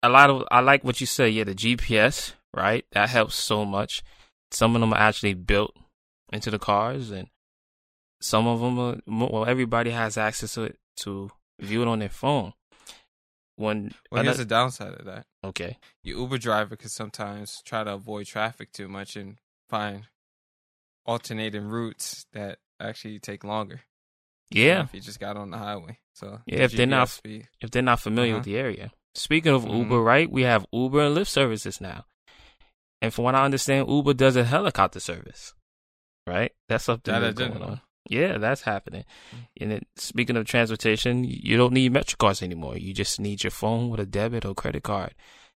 a 0.02 0.08
lot 0.08 0.30
of 0.30 0.44
I 0.50 0.60
like 0.60 0.84
what 0.84 1.00
you 1.00 1.06
say. 1.06 1.28
Yeah, 1.28 1.44
the 1.44 1.54
GPS, 1.54 2.32
right? 2.54 2.84
That 2.92 3.08
helps 3.10 3.34
so 3.36 3.64
much. 3.64 4.02
Some 4.50 4.74
of 4.74 4.80
them 4.80 4.92
are 4.92 4.98
actually 5.00 5.34
built 5.34 5.76
into 6.32 6.50
the 6.50 6.58
cars, 6.58 7.10
and 7.10 7.28
some 8.20 8.46
of 8.46 8.60
them 8.60 8.78
are. 8.78 8.96
Well, 9.06 9.46
everybody 9.46 9.90
has 9.90 10.16
access 10.16 10.54
to 10.54 10.62
it 10.64 10.78
to 11.00 11.30
view 11.60 11.82
it 11.82 11.88
on 11.88 11.98
their 12.00 12.08
phone. 12.08 12.52
When 13.56 13.92
Well, 14.10 14.22
here's 14.24 14.38
the 14.38 14.46
downside 14.46 14.94
of 14.94 15.04
that. 15.04 15.26
okay, 15.44 15.76
Your 16.02 16.18
Uber 16.20 16.38
driver 16.38 16.76
could 16.76 16.90
sometimes 16.90 17.60
try 17.66 17.84
to 17.84 17.92
avoid 17.92 18.26
traffic 18.26 18.72
too 18.72 18.88
much 18.88 19.16
and 19.16 19.36
find 19.68 20.04
alternating 21.04 21.64
routes 21.68 22.24
that 22.32 22.58
actually 22.80 23.18
take 23.18 23.44
longer. 23.44 23.82
you 24.52 24.64
know, 24.64 24.68
yeah, 24.68 24.82
if 24.82 24.94
you 24.94 25.00
just 25.00 25.20
got 25.20 25.36
on 25.36 25.50
the 25.50 25.58
highway. 25.58 25.98
So 26.14 26.40
Yeah, 26.46 26.62
if 26.64 26.72
they're 26.72 26.86
not- 26.86 27.20
if 27.24 27.70
they're 27.70 27.82
not 27.82 28.00
familiar 28.00 28.32
Uh-huh. 28.32 28.38
with 28.38 28.46
the 28.46 28.56
area. 28.56 28.90
Speaking 29.14 29.52
of 29.52 29.64
Mhm. 29.64 29.78
Uber, 29.78 30.00
right? 30.00 30.30
We 30.30 30.42
have 30.42 30.66
Uber 30.72 31.00
and 31.00 31.16
Lyft 31.16 31.28
services 31.28 31.80
now. 31.80 32.06
And 33.02 33.12
from 33.12 33.24
what 33.24 33.34
I 33.34 33.44
understand, 33.44 33.88
Uber 33.88 34.14
does 34.14 34.36
a 34.36 34.44
helicopter 34.44 35.00
service. 35.00 35.54
right? 36.26 36.52
That's 36.68 36.84
something 36.84 37.12
That 37.12 37.20
that's 37.20 37.38
going 37.38 37.60
on. 37.60 37.80
Yeah, 38.08 38.38
that's 38.38 38.60
happening. 38.62 39.04
Mm. 39.34 39.46
And 39.60 39.72
it, 39.72 39.88
speaking 39.96 40.36
of 40.36 40.44
transportation, 40.46 41.24
you 41.24 41.56
don't 41.56 41.72
need 41.72 41.92
MetroCards 41.92 42.40
anymore. 42.42 42.76
You 42.76 42.92
just 42.94 43.18
need 43.18 43.42
your 43.42 43.50
phone 43.50 43.88
with 43.90 43.98
a 43.98 44.06
debit 44.06 44.44
or 44.44 44.54
credit 44.54 44.84
card 44.84 45.14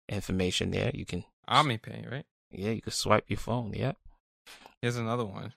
information 0.08 0.70
there. 0.70 0.90
You 0.94 1.04
can, 1.04 1.24
OMNY 1.48 1.82
Pay, 1.82 2.06
right? 2.10 2.24
yeah, 2.50 2.70
you 2.70 2.80
can 2.80 2.92
swipe 2.92 3.28
your 3.28 3.38
phone. 3.38 3.74
Yeah. 3.74 3.92
Here's 4.80 4.96
another 4.96 5.26
one. 5.26 5.52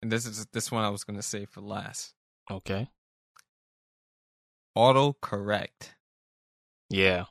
And 0.00 0.10
this 0.10 0.24
is 0.24 0.46
this 0.52 0.70
one 0.72 0.84
I 0.84 0.88
was 0.88 1.04
gonna 1.04 1.20
say 1.22 1.44
for 1.44 1.60
last. 1.60 2.14
Okay. 2.50 2.88
Auto 4.74 5.14
correct. 5.20 5.94
Yeah. 6.92 7.24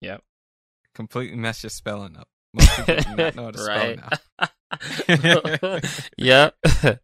Yep. 0.00 0.22
Completely 0.94 1.36
mess 1.36 1.62
your 1.62 1.70
spelling 1.70 2.16
up. 2.16 2.28
Most 2.54 2.76
people 2.76 2.94
do 2.96 3.16
not 3.16 3.34
know 3.36 3.44
how 3.44 3.50
to 3.50 3.58
spell 3.58 3.96
now. 5.78 5.80
yeah. 6.16 6.50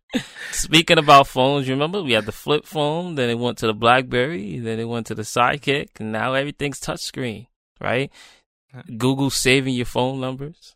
Speaking 0.53 0.99
about 0.99 1.27
phones, 1.27 1.67
you 1.69 1.75
remember 1.75 2.03
we 2.03 2.13
had 2.13 2.27
the 2.27 2.33
flip 2.33 2.65
phone, 2.67 3.15
then 3.17 3.29
it 3.31 3.39
went 3.39 3.59
to 3.59 3.67
the 3.67 3.75
BlackBerry, 3.75 4.59
then 4.59 4.79
it 4.79 4.85
went 4.85 5.07
to 5.09 5.15
the 5.15 5.23
Sidekick, 5.23 5.89
and 6.01 6.13
now 6.13 6.35
everything's 6.35 6.81
touchscreen, 6.81 7.47
right? 7.81 8.11
Google 8.97 9.31
saving 9.31 9.75
your 9.75 9.87
phone 9.87 10.21
numbers. 10.21 10.75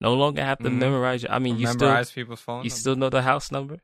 No 0.00 0.14
longer 0.14 0.42
have 0.44 0.58
to 0.58 0.68
Mhm. 0.68 0.78
memorize 0.78 1.22
your. 1.22 1.32
I 1.32 1.38
mean, 1.38 1.56
you 1.58 1.66
still 1.66 1.86
Memorize 1.88 2.10
people's 2.10 2.40
phone. 2.40 2.56
you 2.64 2.70
number. 2.70 2.76
still 2.76 2.96
know 2.96 3.08
the 3.08 3.22
house 3.22 3.50
number. 3.50 3.78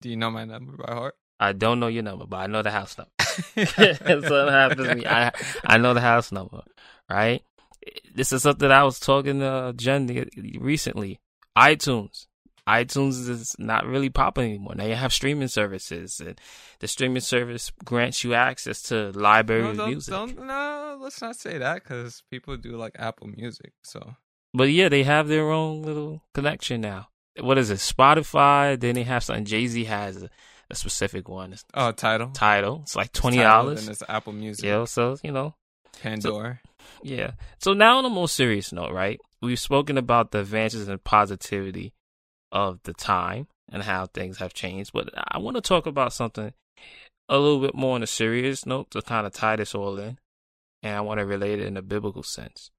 Do 0.00 0.08
you 0.08 0.16
know 0.16 0.30
my 0.30 0.44
number 0.44 0.72
by 0.76 0.92
heart? 0.94 1.14
I 1.38 1.52
don't 1.52 1.80
know 1.80 1.88
your 1.88 2.02
number, 2.02 2.26
but 2.26 2.38
I 2.38 2.46
know 2.46 2.62
the 2.62 2.70
house 2.70 2.96
number. 2.96 3.10
What 3.56 4.52
happens 4.52 4.88
to 4.88 4.94
me. 4.94 5.06
I 5.06 5.32
I 5.64 5.78
know 5.78 5.94
the 5.94 6.00
house 6.00 6.32
number, 6.32 6.62
right? 7.10 7.42
This 8.14 8.32
is 8.32 8.42
something 8.42 8.70
I 8.70 8.84
was 8.84 8.98
talking 8.98 9.40
to 9.40 9.74
Jen 9.76 10.08
recently. 10.58 11.20
iTunes. 11.56 12.26
iTunes 12.66 13.28
is 13.28 13.54
not 13.58 13.86
really 13.86 14.08
popular 14.08 14.48
anymore. 14.48 14.74
Now 14.74 14.86
you 14.86 14.94
have 14.94 15.12
streaming 15.12 15.48
services, 15.48 16.20
and 16.20 16.40
the 16.80 16.88
streaming 16.88 17.20
service 17.20 17.70
grants 17.84 18.24
you 18.24 18.34
access 18.34 18.82
to 18.82 19.12
library 19.12 19.62
no, 19.62 19.74
don't, 19.74 19.90
music. 19.90 20.14
no, 20.38 20.98
let's 21.00 21.20
not 21.20 21.36
say 21.36 21.58
that 21.58 21.84
because 21.84 22.22
people 22.30 22.56
do 22.56 22.76
like 22.76 22.96
Apple 22.98 23.28
Music. 23.28 23.72
So 23.82 24.16
But 24.54 24.70
yeah, 24.70 24.88
they 24.88 25.04
have 25.04 25.28
their 25.28 25.50
own 25.50 25.82
little 25.82 26.22
connection 26.34 26.80
now. 26.80 27.08
What 27.38 27.58
is 27.58 27.70
it? 27.70 27.78
Spotify. 27.78 28.80
Then 28.80 28.94
they 28.94 29.02
have 29.04 29.22
something. 29.22 29.44
Jay 29.44 29.66
Z 29.66 29.84
has 29.84 30.22
a, 30.22 30.30
a 30.70 30.74
specific 30.74 31.28
one. 31.28 31.52
It's 31.52 31.64
oh, 31.74 31.92
Tidal 31.92 32.30
Tidal. 32.30 32.80
It's 32.82 32.96
like 32.96 33.12
twenty 33.12 33.38
dollars. 33.38 33.82
Then 33.82 33.92
it's 33.92 34.02
Apple 34.08 34.32
Music. 34.32 34.64
Yeah, 34.64 34.84
so 34.84 35.16
you 35.22 35.32
know, 35.32 35.54
Pandora. 36.02 36.60
Yeah. 37.02 37.32
So 37.60 37.72
now 37.72 37.98
on 37.98 38.04
a 38.04 38.10
more 38.10 38.28
serious 38.28 38.72
note, 38.72 38.92
right? 38.92 39.20
We've 39.42 39.58
spoken 39.60 39.98
about 39.98 40.30
the 40.30 40.40
advances 40.40 40.88
and 40.88 41.02
positivity 41.02 41.92
of 42.52 42.80
the 42.84 42.94
time 42.94 43.48
and 43.70 43.82
how 43.82 44.06
things 44.06 44.38
have 44.38 44.54
changed, 44.54 44.92
but 44.92 45.10
I 45.16 45.38
want 45.38 45.56
to 45.56 45.60
talk 45.60 45.86
about 45.86 46.12
something 46.12 46.52
a 47.28 47.38
little 47.38 47.60
bit 47.60 47.74
more 47.74 47.96
on 47.96 48.02
a 48.02 48.06
serious 48.06 48.64
note 48.64 48.90
to 48.92 49.02
kind 49.02 49.26
of 49.26 49.32
tie 49.32 49.56
this 49.56 49.74
all 49.74 49.98
in. 49.98 50.18
And 50.82 50.94
I 50.96 51.00
want 51.00 51.18
to 51.18 51.26
relate 51.26 51.58
it 51.58 51.66
in 51.66 51.76
a 51.76 51.82
biblical 51.82 52.22
sense. 52.22 52.70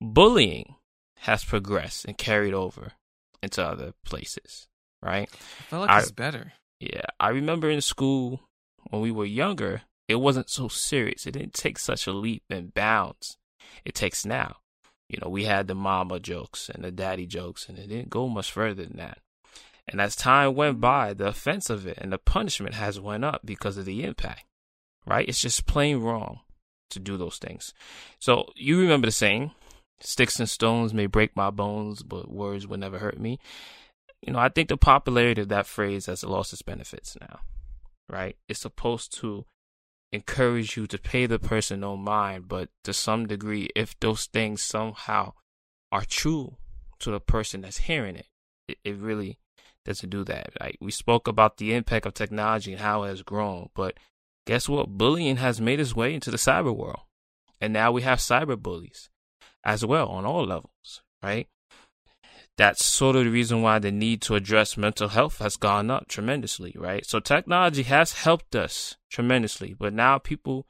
Bullying 0.00 0.76
has 1.18 1.44
progressed 1.44 2.04
and 2.04 2.16
carried 2.16 2.54
over 2.54 2.92
into 3.42 3.64
other 3.64 3.92
places, 4.04 4.68
right? 5.02 5.28
I 5.32 5.62
feel 5.64 5.80
like 5.80 5.90
I- 5.90 6.00
it's 6.00 6.10
better. 6.12 6.52
Yeah, 6.82 7.04
I 7.20 7.28
remember 7.28 7.70
in 7.70 7.80
school 7.80 8.40
when 8.90 9.00
we 9.00 9.12
were 9.12 9.24
younger, 9.24 9.82
it 10.08 10.16
wasn't 10.16 10.50
so 10.50 10.66
serious. 10.66 11.26
It 11.26 11.32
didn't 11.32 11.54
take 11.54 11.78
such 11.78 12.08
a 12.08 12.12
leap 12.12 12.42
and 12.50 12.74
bounds 12.74 13.36
it 13.84 13.94
takes 13.94 14.26
now. 14.26 14.56
You 15.08 15.18
know, 15.22 15.28
we 15.28 15.44
had 15.44 15.68
the 15.68 15.74
mama 15.74 16.18
jokes 16.18 16.68
and 16.68 16.84
the 16.84 16.90
daddy 16.90 17.26
jokes, 17.26 17.68
and 17.68 17.78
it 17.78 17.88
didn't 17.88 18.10
go 18.10 18.28
much 18.28 18.50
further 18.50 18.84
than 18.84 18.96
that. 18.96 19.18
And 19.86 20.00
as 20.00 20.16
time 20.16 20.54
went 20.54 20.74
mm-hmm. 20.74 20.80
by, 20.80 21.14
the 21.14 21.28
offense 21.28 21.70
of 21.70 21.86
it 21.86 21.98
and 21.98 22.12
the 22.12 22.18
punishment 22.18 22.74
has 22.74 22.98
went 22.98 23.24
up 23.24 23.42
because 23.44 23.76
of 23.76 23.84
the 23.84 24.04
impact. 24.04 24.44
Right? 25.06 25.28
It's 25.28 25.40
just 25.40 25.66
plain 25.66 25.98
wrong 25.98 26.40
to 26.90 26.98
do 26.98 27.16
those 27.16 27.38
things. 27.38 27.74
So 28.18 28.52
you 28.54 28.80
remember 28.80 29.06
the 29.06 29.12
saying, 29.12 29.50
"Sticks 30.00 30.38
and 30.38 30.48
stones 30.48 30.94
may 30.94 31.06
break 31.06 31.36
my 31.36 31.50
bones, 31.50 32.02
but 32.02 32.30
words 32.30 32.66
will 32.66 32.78
never 32.78 32.98
hurt 32.98 33.18
me." 33.18 33.38
You 34.22 34.32
know, 34.32 34.38
I 34.38 34.48
think 34.48 34.68
the 34.68 34.76
popularity 34.76 35.42
of 35.42 35.48
that 35.48 35.66
phrase 35.66 36.06
has 36.06 36.22
lost 36.22 36.52
its 36.52 36.62
benefits 36.62 37.16
now. 37.20 37.40
Right? 38.08 38.36
It's 38.48 38.60
supposed 38.60 39.16
to 39.20 39.46
encourage 40.12 40.76
you 40.76 40.86
to 40.86 40.98
pay 40.98 41.26
the 41.26 41.38
person 41.38 41.80
no 41.80 41.96
mind, 41.96 42.46
but 42.46 42.68
to 42.84 42.92
some 42.92 43.26
degree, 43.26 43.70
if 43.74 43.98
those 43.98 44.26
things 44.26 44.62
somehow 44.62 45.32
are 45.90 46.04
true 46.04 46.56
to 47.00 47.10
the 47.10 47.20
person 47.20 47.62
that's 47.62 47.78
hearing 47.78 48.16
it, 48.16 48.26
it, 48.68 48.78
it 48.84 48.96
really 48.96 49.38
doesn't 49.84 50.10
do 50.10 50.24
that. 50.24 50.50
Like 50.60 50.76
we 50.80 50.90
spoke 50.90 51.26
about 51.26 51.56
the 51.56 51.74
impact 51.74 52.06
of 52.06 52.14
technology 52.14 52.72
and 52.72 52.80
how 52.82 53.04
it 53.04 53.08
has 53.08 53.22
grown, 53.22 53.70
but 53.74 53.98
guess 54.46 54.68
what? 54.68 54.90
Bullying 54.90 55.36
has 55.36 55.60
made 55.60 55.80
its 55.80 55.96
way 55.96 56.14
into 56.14 56.30
the 56.30 56.36
cyber 56.36 56.74
world, 56.74 57.00
and 57.60 57.72
now 57.72 57.90
we 57.90 58.02
have 58.02 58.18
cyber 58.18 58.60
bullies 58.60 59.08
as 59.64 59.84
well 59.84 60.08
on 60.08 60.24
all 60.24 60.44
levels, 60.44 61.02
right? 61.22 61.48
That's 62.58 62.84
sort 62.84 63.16
of 63.16 63.24
the 63.24 63.30
reason 63.30 63.62
why 63.62 63.78
the 63.78 63.90
need 63.90 64.20
to 64.22 64.34
address 64.34 64.76
mental 64.76 65.08
health 65.08 65.38
has 65.38 65.56
gone 65.56 65.90
up 65.90 66.08
tremendously, 66.08 66.74
right? 66.76 67.04
So 67.06 67.18
technology 67.18 67.82
has 67.84 68.12
helped 68.12 68.54
us 68.54 68.96
tremendously, 69.10 69.74
but 69.78 69.94
now 69.94 70.18
people 70.18 70.66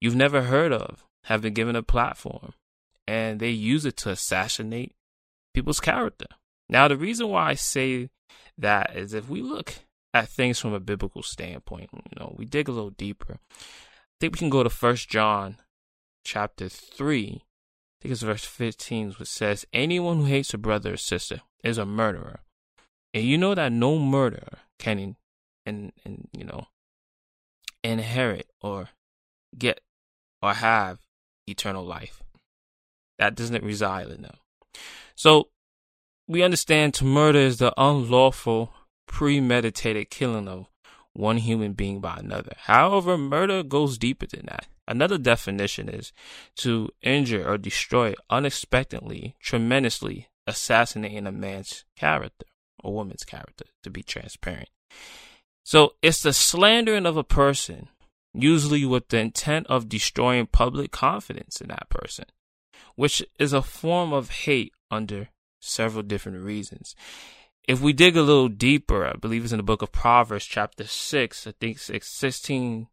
you've 0.00 0.14
never 0.14 0.42
heard 0.42 0.72
of 0.72 1.04
have 1.24 1.40
been 1.40 1.54
given 1.54 1.76
a 1.76 1.82
platform 1.82 2.52
and 3.06 3.40
they 3.40 3.50
use 3.50 3.86
it 3.86 3.96
to 3.98 4.10
assassinate 4.10 4.94
people's 5.54 5.80
character. 5.80 6.26
Now, 6.68 6.88
the 6.88 6.96
reason 6.96 7.28
why 7.28 7.50
I 7.50 7.54
say 7.54 8.10
that 8.58 8.94
is 8.96 9.14
if 9.14 9.28
we 9.28 9.42
look 9.42 9.74
at 10.14 10.28
things 10.28 10.58
from 10.58 10.74
a 10.74 10.80
biblical 10.80 11.22
standpoint, 11.22 11.90
you 11.92 12.00
know, 12.18 12.34
we 12.36 12.44
dig 12.44 12.68
a 12.68 12.72
little 12.72 12.90
deeper. 12.90 13.38
I 13.50 14.16
think 14.20 14.34
we 14.34 14.38
can 14.38 14.50
go 14.50 14.62
to 14.62 14.70
First 14.70 15.08
John 15.08 15.56
chapter 16.24 16.68
3 16.68 17.42
I 17.42 17.51
think 18.02 18.12
it's 18.12 18.22
verse 18.22 18.44
15, 18.44 19.12
which 19.12 19.28
says, 19.28 19.64
Anyone 19.72 20.18
who 20.18 20.24
hates 20.24 20.52
a 20.52 20.58
brother 20.58 20.94
or 20.94 20.96
sister 20.96 21.42
is 21.62 21.78
a 21.78 21.86
murderer. 21.86 22.40
And 23.14 23.24
you 23.24 23.38
know 23.38 23.54
that 23.54 23.70
no 23.70 23.98
murderer 23.98 24.58
can, 24.78 24.98
in, 24.98 25.16
in, 25.64 25.92
in, 26.04 26.28
you 26.36 26.44
know, 26.44 26.66
inherit 27.84 28.48
or 28.60 28.88
get 29.56 29.80
or 30.40 30.54
have 30.54 30.98
eternal 31.46 31.84
life. 31.84 32.22
That 33.18 33.36
doesn't 33.36 33.62
reside 33.62 34.08
in 34.08 34.22
them. 34.22 34.36
So 35.14 35.48
we 36.26 36.42
understand 36.42 36.94
to 36.94 37.04
murder 37.04 37.38
is 37.38 37.58
the 37.58 37.72
unlawful, 37.76 38.72
premeditated 39.06 40.10
killing 40.10 40.48
of 40.48 40.66
one 41.12 41.36
human 41.36 41.74
being 41.74 42.00
by 42.00 42.16
another. 42.16 42.54
However, 42.62 43.16
murder 43.16 43.62
goes 43.62 43.98
deeper 43.98 44.26
than 44.26 44.46
that. 44.46 44.66
Another 44.92 45.16
definition 45.16 45.88
is 45.88 46.12
to 46.56 46.90
injure 47.00 47.48
or 47.48 47.56
destroy 47.56 48.12
unexpectedly, 48.28 49.34
tremendously, 49.40 50.28
assassinating 50.46 51.26
a 51.26 51.32
man's 51.32 51.86
character 51.96 52.44
or 52.84 52.92
woman's 52.92 53.24
character, 53.24 53.64
to 53.84 53.88
be 53.88 54.02
transparent. 54.02 54.68
So 55.64 55.94
it's 56.02 56.20
the 56.20 56.34
slandering 56.34 57.06
of 57.06 57.16
a 57.16 57.24
person, 57.24 57.88
usually 58.34 58.84
with 58.84 59.08
the 59.08 59.16
intent 59.16 59.66
of 59.68 59.88
destroying 59.88 60.46
public 60.46 60.90
confidence 60.90 61.62
in 61.62 61.68
that 61.68 61.88
person, 61.88 62.26
which 62.94 63.24
is 63.38 63.54
a 63.54 63.62
form 63.62 64.12
of 64.12 64.28
hate 64.44 64.74
under 64.90 65.30
several 65.58 66.02
different 66.02 66.44
reasons. 66.44 66.94
If 67.66 67.80
we 67.80 67.94
dig 67.94 68.14
a 68.14 68.22
little 68.22 68.50
deeper, 68.50 69.06
I 69.06 69.14
believe 69.14 69.44
it's 69.44 69.54
in 69.54 69.56
the 69.56 69.62
book 69.62 69.80
of 69.80 69.90
Proverbs, 69.90 70.44
chapter 70.44 70.84
6, 70.84 71.46
I 71.46 71.52
think 71.58 71.78
6, 71.78 72.06
16, 72.06 72.88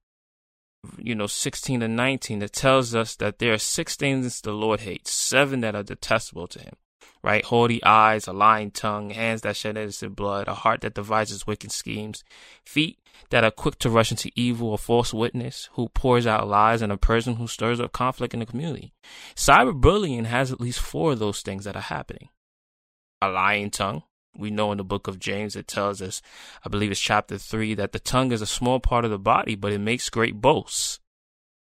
you 0.97 1.15
know, 1.15 1.27
16 1.27 1.81
to 1.81 1.87
19, 1.87 2.41
it 2.41 2.53
tells 2.53 2.95
us 2.95 3.15
that 3.17 3.39
there 3.39 3.53
are 3.53 3.57
six 3.57 3.95
things 3.95 4.41
the 4.41 4.51
Lord 4.51 4.81
hates, 4.81 5.11
seven 5.11 5.61
that 5.61 5.75
are 5.75 5.83
detestable 5.83 6.47
to 6.47 6.59
him, 6.59 6.75
right? 7.23 7.43
Haughty 7.43 7.83
eyes, 7.83 8.27
a 8.27 8.33
lying 8.33 8.71
tongue, 8.71 9.09
hands 9.09 9.41
that 9.41 9.55
shed 9.55 9.77
innocent 9.77 10.15
blood, 10.15 10.47
a 10.47 10.53
heart 10.53 10.81
that 10.81 10.93
devises 10.93 11.45
wicked 11.45 11.71
schemes, 11.71 12.23
feet 12.65 12.99
that 13.29 13.43
are 13.43 13.51
quick 13.51 13.77
to 13.79 13.89
rush 13.89 14.11
into 14.11 14.31
evil, 14.35 14.73
a 14.73 14.77
false 14.77 15.13
witness 15.13 15.69
who 15.73 15.89
pours 15.89 16.25
out 16.25 16.47
lies, 16.47 16.81
and 16.81 16.91
a 16.91 16.97
person 16.97 17.35
who 17.35 17.47
stirs 17.47 17.79
up 17.79 17.91
conflict 17.91 18.33
in 18.33 18.39
the 18.39 18.45
community. 18.45 18.93
Cyberbullying 19.35 20.25
has 20.25 20.51
at 20.51 20.61
least 20.61 20.79
four 20.79 21.11
of 21.11 21.19
those 21.19 21.41
things 21.41 21.65
that 21.65 21.75
are 21.75 21.81
happening. 21.81 22.29
A 23.21 23.29
lying 23.29 23.69
tongue. 23.69 24.03
We 24.37 24.51
know 24.51 24.71
in 24.71 24.77
the 24.77 24.83
book 24.83 25.07
of 25.07 25.19
James 25.19 25.55
it 25.55 25.67
tells 25.67 26.01
us, 26.01 26.21
I 26.65 26.69
believe 26.69 26.91
it's 26.91 26.99
chapter 26.99 27.37
3, 27.37 27.73
that 27.75 27.91
the 27.91 27.99
tongue 27.99 28.31
is 28.31 28.41
a 28.41 28.47
small 28.47 28.79
part 28.79 29.05
of 29.05 29.11
the 29.11 29.19
body, 29.19 29.55
but 29.55 29.73
it 29.73 29.79
makes 29.79 30.09
great 30.09 30.39
boasts. 30.39 30.99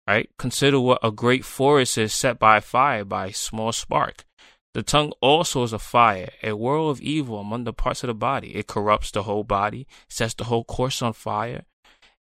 Right? 0.07 0.29
Consider 0.37 0.79
what 0.79 0.99
a 1.03 1.11
great 1.11 1.43
forest 1.43 1.97
is 1.97 2.13
set 2.13 2.39
by 2.39 2.59
fire 2.59 3.03
by 3.03 3.27
a 3.27 3.33
small 3.33 3.71
spark. 3.71 4.25
The 4.73 4.83
tongue 4.83 5.11
also 5.21 5.63
is 5.63 5.73
a 5.73 5.79
fire, 5.79 6.29
a 6.43 6.55
whirl 6.55 6.89
of 6.89 7.01
evil 7.01 7.39
among 7.39 7.63
the 7.63 7.73
parts 7.73 8.03
of 8.03 8.07
the 8.07 8.13
body. 8.13 8.55
It 8.55 8.67
corrupts 8.67 9.11
the 9.11 9.23
whole 9.23 9.43
body, 9.43 9.87
sets 10.07 10.35
the 10.35 10.43
whole 10.45 10.63
course 10.63 11.01
on 11.01 11.13
fire, 11.13 11.65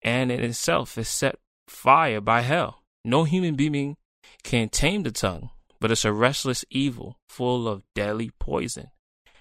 and 0.02 0.32
in 0.32 0.40
itself 0.40 0.98
is 0.98 1.10
set 1.10 1.36
fire 1.68 2.22
by 2.22 2.42
hell. 2.42 2.84
No 3.04 3.26
human 3.26 3.56
being 3.56 3.98
can 4.44 4.70
tame 4.70 5.04
the 5.04 5.12
tongue, 5.12 5.50
but 5.80 5.92
it's 5.92 6.06
a 6.06 6.14
restless 6.14 6.64
evil 6.70 7.20
full 7.28 7.68
of 7.68 7.84
deadly 7.94 8.32
poison. 8.40 8.92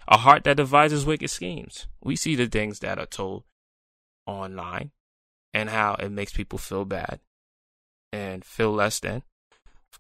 A 0.09 0.19
heart 0.19 0.45
that 0.45 0.57
devises 0.57 1.05
wicked 1.05 1.31
schemes. 1.31 1.87
We 2.03 2.17
see 2.17 2.37
the 2.37 2.47
things 2.47 2.79
that 2.81 2.99
are 2.99 3.07
told 3.07 3.45
online 4.27 4.93
and 5.53 5.71
how 5.71 5.95
it 5.95 6.11
makes 6.11 6.33
people 6.33 6.59
feel 6.59 6.85
bad 6.85 7.21
and 8.13 8.45
feel 8.45 8.73
less 8.73 9.01
than. 9.01 9.23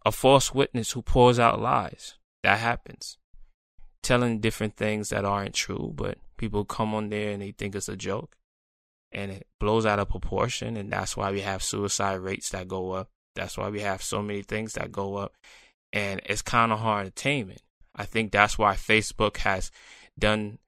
A 0.04 0.12
false 0.12 0.54
witness 0.54 0.92
who 0.92 1.02
pours 1.02 1.38
out 1.38 1.60
lies. 1.60 2.14
That 2.42 2.58
happens. 2.58 3.18
Telling 4.02 4.40
different 4.40 4.76
things 4.76 5.08
that 5.08 5.24
aren't 5.24 5.54
true, 5.54 5.92
but 5.94 6.18
people 6.36 6.64
come 6.64 6.94
on 6.94 7.08
there 7.08 7.32
and 7.32 7.42
they 7.42 7.52
think 7.52 7.74
it's 7.74 7.88
a 7.88 7.96
joke 7.96 8.36
and 9.10 9.30
it 9.32 9.46
blows 9.58 9.86
out 9.86 9.98
of 9.98 10.10
proportion. 10.10 10.76
And 10.76 10.92
that's 10.92 11.16
why 11.16 11.32
we 11.32 11.40
have 11.40 11.62
suicide 11.62 12.20
rates 12.20 12.50
that 12.50 12.68
go 12.68 12.92
up. 12.92 13.08
That's 13.34 13.58
why 13.58 13.68
we 13.68 13.80
have 13.80 14.02
so 14.02 14.22
many 14.22 14.42
things 14.42 14.74
that 14.74 14.92
go 14.92 15.16
up. 15.16 15.34
And 15.92 16.20
it's 16.26 16.42
kind 16.42 16.72
of 16.72 16.78
hard 16.78 17.06
to 17.06 17.10
tame 17.10 17.50
it. 17.50 17.62
I 17.94 18.04
think 18.04 18.30
that's 18.30 18.58
why 18.58 18.74
Facebook 18.74 19.38
has 19.38 19.70
done, 20.18 20.58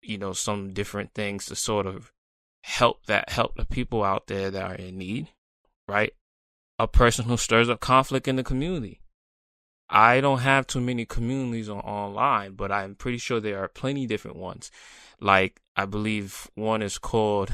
you 0.00 0.18
know, 0.18 0.32
some 0.32 0.72
different 0.72 1.14
things 1.14 1.46
to 1.46 1.56
sort 1.56 1.86
of 1.86 2.12
help 2.62 3.06
that 3.06 3.30
help 3.30 3.56
the 3.56 3.64
people 3.64 4.04
out 4.04 4.26
there 4.26 4.50
that 4.50 4.70
are 4.70 4.74
in 4.74 4.98
need, 4.98 5.28
right? 5.88 6.14
A 6.78 6.88
person 6.88 7.26
who 7.26 7.36
stirs 7.36 7.68
up 7.68 7.80
conflict 7.80 8.28
in 8.28 8.36
the 8.36 8.44
community. 8.44 9.00
I 9.88 10.20
don't 10.20 10.38
have 10.38 10.66
too 10.66 10.80
many 10.80 11.04
communities 11.04 11.68
on 11.68 11.80
online, 11.80 12.54
but 12.54 12.72
I'm 12.72 12.94
pretty 12.94 13.18
sure 13.18 13.40
there 13.40 13.62
are 13.62 13.68
plenty 13.68 14.06
different 14.06 14.38
ones. 14.38 14.70
Like 15.20 15.60
I 15.76 15.84
believe 15.84 16.50
one 16.54 16.82
is 16.82 16.98
called 16.98 17.52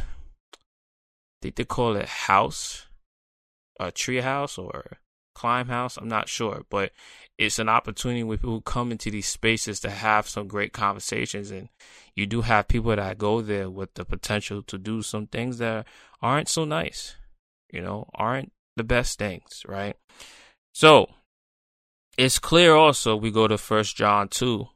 think 1.41 1.57
they 1.57 1.65
call 1.65 1.97
it 1.97 2.09
house, 2.09 2.87
a 3.79 3.91
tree 3.91 4.21
house 4.21 4.59
or 4.59 4.99
climb 5.39 5.69
house. 5.69 5.97
I'm 5.97 6.09
not 6.09 6.29
sure, 6.29 6.65
but 6.69 6.93
it's 7.39 7.61
an 7.61 7.69
opportunity 7.69 8.25
with 8.25 8.41
people 8.41 8.55
who 8.55 8.61
come 8.61 8.91
into 8.91 9.11
these 9.11 9.29
spaces 9.29 9.79
to 9.81 9.91
have 9.91 10.29
some 10.29 10.49
great 10.49 10.73
conversations. 10.73 11.51
And 11.51 11.69
you 12.17 12.27
do 12.27 12.43
have 12.43 12.67
people 12.67 12.95
that 12.95 13.19
go 13.19 13.41
there 13.41 13.71
with 13.71 13.95
the 13.95 14.05
potential 14.05 14.63
to 14.65 14.77
do 14.77 15.03
some 15.03 15.29
things 15.29 15.59
that 15.59 15.87
aren't 16.21 16.49
so 16.49 16.65
nice, 16.65 17.15
you 17.71 17.81
know, 17.81 18.09
aren't 18.15 18.51
the 18.77 18.85
best 18.85 19.19
things, 19.19 19.63
right? 19.69 19.97
So 20.75 21.09
it's 22.17 22.41
clear 22.41 22.75
also 22.75 23.15
we 23.15 23.31
go 23.31 23.47
to 23.47 23.57
First 23.57 23.97
John 23.97 24.29
2, 24.29 24.67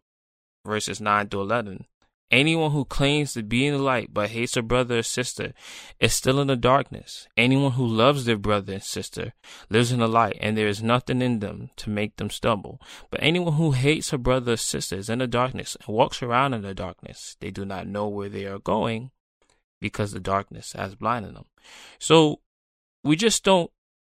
verses 0.65 1.01
9 1.01 1.29
to 1.31 1.41
11. 1.41 1.87
Anyone 2.33 2.71
who 2.71 2.87
claims 2.87 3.35
to 3.35 3.43
be 3.43 3.67
in 3.67 3.75
the 3.75 3.83
light 3.83 4.09
but 4.15 4.31
hates 4.31 4.57
a 4.57 4.63
brother 4.63 4.99
or 4.99 5.03
sister 5.03 5.53
is 6.01 6.15
still 6.15 6.41
in 6.41 6.47
the 6.47 6.57
darkness. 6.57 7.29
Anyone 7.37 7.73
who 7.73 7.87
loves 7.87 8.25
their 8.25 8.39
brother 8.39 8.73
and 8.73 8.83
sister 8.83 9.35
lives 9.69 9.93
in 9.93 9.99
the 9.99 10.09
light, 10.09 10.39
and 10.41 10.57
there 10.57 10.67
is 10.67 10.83
nothing 10.83 11.21
in 11.21 11.41
them 11.41 11.69
to 11.77 11.91
make 11.91 12.17
them 12.17 12.31
stumble. 12.31 12.81
But 13.11 13.23
anyone 13.23 13.53
who 13.55 13.73
hates 13.73 14.15
a 14.15 14.19
brother 14.19 14.53
or 14.53 14.57
sister 14.57 14.97
is 14.97 15.11
in 15.11 15.19
the 15.19 15.27
darkness 15.27 15.77
and 15.77 15.95
walks 15.95 16.23
around 16.23 16.55
in 16.55 16.63
the 16.63 16.75
darkness. 16.75 17.37
They 17.39 17.51
do 17.51 17.67
not 17.67 17.87
know 17.87 18.09
where 18.09 18.31
they 18.31 18.47
are 18.47 18.59
going 18.59 19.11
because 19.83 20.13
the 20.13 20.21
darkness 20.21 20.73
has 20.73 20.95
blinded 20.95 21.37
them. 21.37 21.45
So 21.99 22.41
we 23.05 23.15
just 23.15 23.45
don't, 23.45 23.71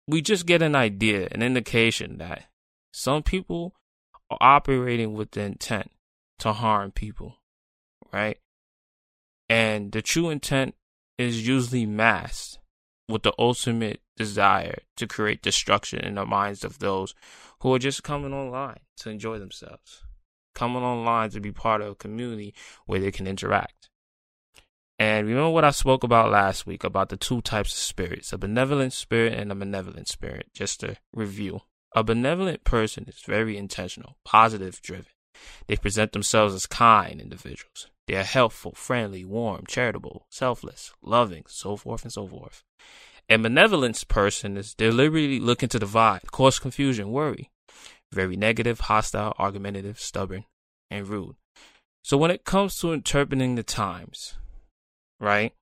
we 0.10 0.22
just 0.22 0.46
get 0.46 0.62
an 0.62 0.76
idea, 0.76 1.30
an 1.32 1.42
indication 1.42 2.18
that 2.18 2.48
some 2.92 3.24
people 3.24 3.76
are 4.30 4.38
operating 4.42 5.14
with 5.14 5.32
the 5.32 5.42
intent 5.42 5.92
to 6.40 6.52
harm 6.52 6.92
people 6.92 7.39
right? 8.12 8.38
And 9.48 9.92
the 9.92 10.02
true 10.02 10.30
intent 10.30 10.76
is 11.18 11.48
usually 11.48 11.86
masked 11.86 12.60
with 13.08 13.24
the 13.24 13.34
ultimate 13.40 14.02
desire 14.16 14.80
to 14.98 15.08
create 15.08 15.42
destruction 15.42 16.00
in 16.00 16.16
the 16.16 16.26
minds 16.26 16.64
of 16.64 16.80
those 16.80 17.16
who 17.62 17.74
are 17.74 17.80
just 17.80 18.04
coming 18.04 18.34
online 18.34 18.80
to 18.98 19.10
enjoy 19.10 19.40
themselves, 19.40 20.04
coming 20.54 20.84
online 20.84 21.30
to 21.32 21.40
be 21.40 21.52
part 21.52 21.82
of 21.82 21.88
a 21.90 21.96
community 21.96 22.54
where 22.86 23.00
they 23.00 23.12
can 23.12 23.28
interact. 23.28 23.90
And 25.00 25.26
remember 25.26 25.50
what 25.50 25.64
I 25.64 25.72
spoke 25.72 26.04
about 26.04 26.30
last 26.30 26.68
week 26.68 26.84
about 26.84 27.08
the 27.08 27.16
two 27.16 27.42
types 27.42 27.72
of 27.72 27.80
spirits, 27.80 28.34
a 28.34 28.38
benevolent 28.38 28.92
spirit 28.92 29.34
and 29.34 29.50
a 29.52 29.56
malevolent 29.56 30.10
spirit, 30.10 30.48
just 30.54 30.82
to 30.82 30.98
review. 31.14 31.62
A 31.96 32.04
benevolent 32.04 32.66
person 32.66 33.06
is 33.08 33.22
very 33.26 33.58
intentional, 33.58 34.18
positive 34.26 34.82
driven. 34.82 35.06
They 35.68 35.78
present 35.78 36.12
themselves 36.12 36.54
as 36.54 36.68
kind 36.68 37.22
individuals. 37.22 37.88
They 38.10 38.16
are 38.16 38.24
helpful, 38.24 38.72
friendly, 38.72 39.24
warm, 39.24 39.66
charitable, 39.68 40.26
selfless, 40.32 40.92
loving, 41.00 41.44
so 41.48 41.76
forth 41.78 42.02
and 42.02 42.12
so 42.12 42.26
forth. 42.26 42.64
A 43.30 43.38
benevolence 43.38 44.04
person 44.04 44.58
is 44.58 44.74
deliberately 44.74 45.40
looking 45.40 45.70
to 45.70 45.78
divide, 45.78 46.32
cause 46.32 46.58
confusion, 46.58 47.12
worry. 47.12 47.52
Very 48.12 48.36
negative, 48.36 48.80
hostile, 48.80 49.36
argumentative, 49.38 50.00
stubborn, 50.00 50.46
and 50.90 51.08
rude. 51.08 51.36
So 52.02 52.18
when 52.18 52.32
it 52.32 52.46
comes 52.46 52.80
to 52.80 52.94
interpreting 52.94 53.54
the 53.54 53.62
times, 53.62 54.34
right, 55.20 55.54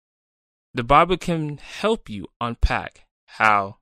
the 0.74 0.86
Bible 0.86 1.18
can 1.18 1.58
help 1.58 2.10
you 2.10 2.28
unpack 2.40 3.08
how, 3.26 3.80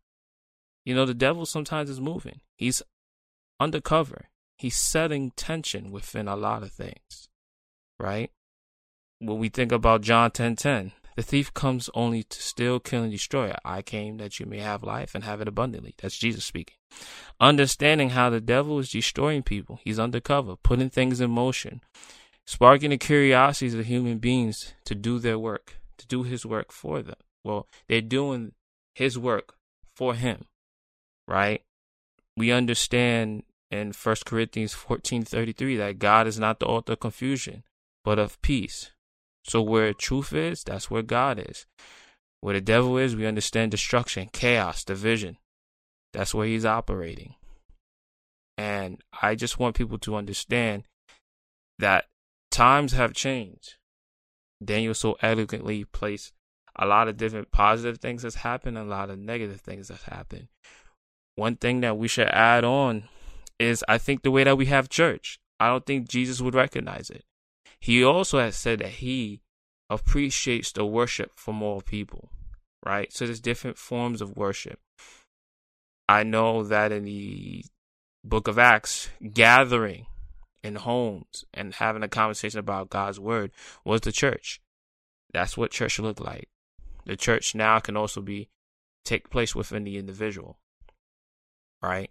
you 0.84 0.96
know, 0.96 1.06
the 1.06 1.14
devil 1.14 1.46
sometimes 1.46 1.92
is 1.92 2.02
moving. 2.02 2.40
He's 2.56 2.82
undercover. 3.60 4.30
He's 4.58 4.76
setting 4.76 5.34
tension 5.36 5.92
within 5.92 6.28
a 6.28 6.36
lot 6.36 6.64
of 6.64 6.72
things, 6.72 7.30
right? 8.00 8.32
When 9.20 9.38
we 9.38 9.50
think 9.50 9.72
about 9.72 10.02
John 10.02 10.32
10 10.32 10.56
10, 10.56 10.92
the 11.16 11.24
thief 11.24 11.54
comes 11.54 11.90
only 11.94 12.24
to 12.24 12.42
steal, 12.42 12.80
kill, 12.80 13.04
and 13.04 13.12
destroy. 13.12 13.54
I 13.64 13.82
came 13.82 14.18
that 14.18 14.40
you 14.40 14.46
may 14.46 14.60
have 14.60 14.84
life 14.84 15.16
and 15.16 15.24
have 15.24 15.40
it 15.40 15.48
abundantly. 15.48 15.96
That's 16.02 16.18
Jesus 16.18 16.44
speaking. 16.44 16.76
Understanding 17.40 18.10
how 18.10 18.30
the 18.30 18.42
devil 18.42 18.80
is 18.80 18.90
destroying 18.92 19.44
people, 19.44 19.80
he's 19.84 20.00
undercover, 20.00 20.56
putting 20.58 20.90
things 20.90 21.22
in 21.22 21.32
motion, 21.32 21.82
sparking 22.46 22.90
the 22.90 22.98
curiosities 22.98 23.74
of 23.74 23.86
human 23.86 24.18
beings 24.18 24.74
to 24.86 24.96
do 24.96 25.20
their 25.20 25.40
work, 25.40 25.78
to 25.98 26.08
do 26.08 26.24
his 26.24 26.46
work 26.46 26.72
for 26.72 27.02
them. 27.02 27.16
Well, 27.44 27.68
they're 27.88 28.02
doing 28.02 28.52
his 28.94 29.18
work 29.18 29.56
for 29.96 30.16
him, 30.16 30.46
right? 31.28 31.62
We 32.36 32.52
understand 32.52 33.44
in 33.72 33.94
1 33.94 34.16
Corinthians 34.26 34.74
14 34.74 35.24
33 35.24 35.78
that 35.78 36.00
God 36.00 36.28
is 36.28 36.38
not 36.38 36.60
the 36.60 36.66
author 36.66 36.94
of 36.94 37.00
confusion, 37.00 37.64
but 38.04 38.20
of 38.20 38.42
peace 38.42 38.92
so 39.48 39.62
where 39.62 39.94
truth 39.94 40.34
is, 40.34 40.64
that's 40.64 40.90
where 40.90 41.04
God 41.04 41.44
is. 41.50 41.66
Where 42.42 42.56
the 42.56 42.62
devil 42.62 42.98
is, 42.98 43.16
we 43.16 43.26
understand 43.26 43.72
destruction, 43.72 44.30
chaos, 44.34 44.84
division. 44.84 45.38
That's 46.14 46.34
where 46.34 46.48
he's 46.48 46.66
operating. 46.66 47.36
And 48.58 49.02
I 49.22 49.36
just 49.36 49.60
want 49.60 49.76
people 49.76 50.00
to 50.00 50.16
understand 50.16 50.84
that 51.80 52.06
times 52.52 52.94
have 52.94 53.14
changed. 53.14 53.76
Daniel 54.64 54.94
so 54.94 55.18
elegantly 55.22 55.84
placed 55.84 56.34
a 56.76 56.86
lot 56.86 57.08
of 57.08 57.18
different 57.18 57.52
positive 57.52 58.00
things 58.00 58.24
that's 58.24 58.36
happened, 58.36 58.78
a 58.78 58.84
lot 58.84 59.10
of 59.10 59.20
negative 59.20 59.62
things 59.62 59.90
that's 59.90 60.04
happened. 60.04 60.48
One 61.36 61.56
thing 61.56 61.82
that 61.82 61.98
we 61.98 62.08
should 62.08 62.30
add 62.30 62.64
on 62.64 63.10
is 63.60 63.84
I 63.88 63.98
think 63.98 64.24
the 64.24 64.32
way 64.32 64.44
that 64.44 64.58
we 64.58 64.66
have 64.68 64.90
church. 64.90 65.40
I 65.60 65.68
don't 65.68 65.86
think 65.86 66.08
Jesus 66.08 66.42
would 66.42 66.56
recognize 66.56 67.10
it. 67.10 67.24
He 67.86 68.04
also 68.04 68.40
has 68.40 68.56
said 68.56 68.80
that 68.80 68.94
he 68.94 69.42
appreciates 69.92 70.72
the 70.72 70.84
worship 70.84 71.34
from 71.36 71.62
all 71.62 71.82
people, 71.82 72.32
right? 72.84 73.14
So 73.14 73.28
there's 73.28 73.40
different 73.40 73.78
forms 73.78 74.24
of 74.24 74.36
worship. 74.36 74.80
I 76.10 76.24
know 76.24 76.64
that 76.64 76.92
in 76.92 77.04
the 77.04 77.64
book 78.24 78.48
of 78.48 78.58
Acts, 78.58 79.10
gathering 79.32 80.08
in 80.64 80.78
homes 80.78 81.46
and 81.54 81.76
having 81.76 82.02
a 82.02 82.08
conversation 82.08 82.60
about 82.60 82.90
God's 82.90 83.20
word 83.20 83.52
was 83.84 84.02
the 84.02 84.12
church. 84.12 84.60
That's 85.32 85.56
what 85.56 85.70
church 85.70 86.00
looked 86.00 86.20
like. 86.20 86.50
The 87.06 87.16
church 87.16 87.54
now 87.54 87.78
can 87.78 87.96
also 87.96 88.20
be 88.20 88.50
take 89.04 89.30
place 89.30 89.54
within 89.54 89.84
the 89.84 90.00
individual. 90.00 90.58
Right? 91.84 92.10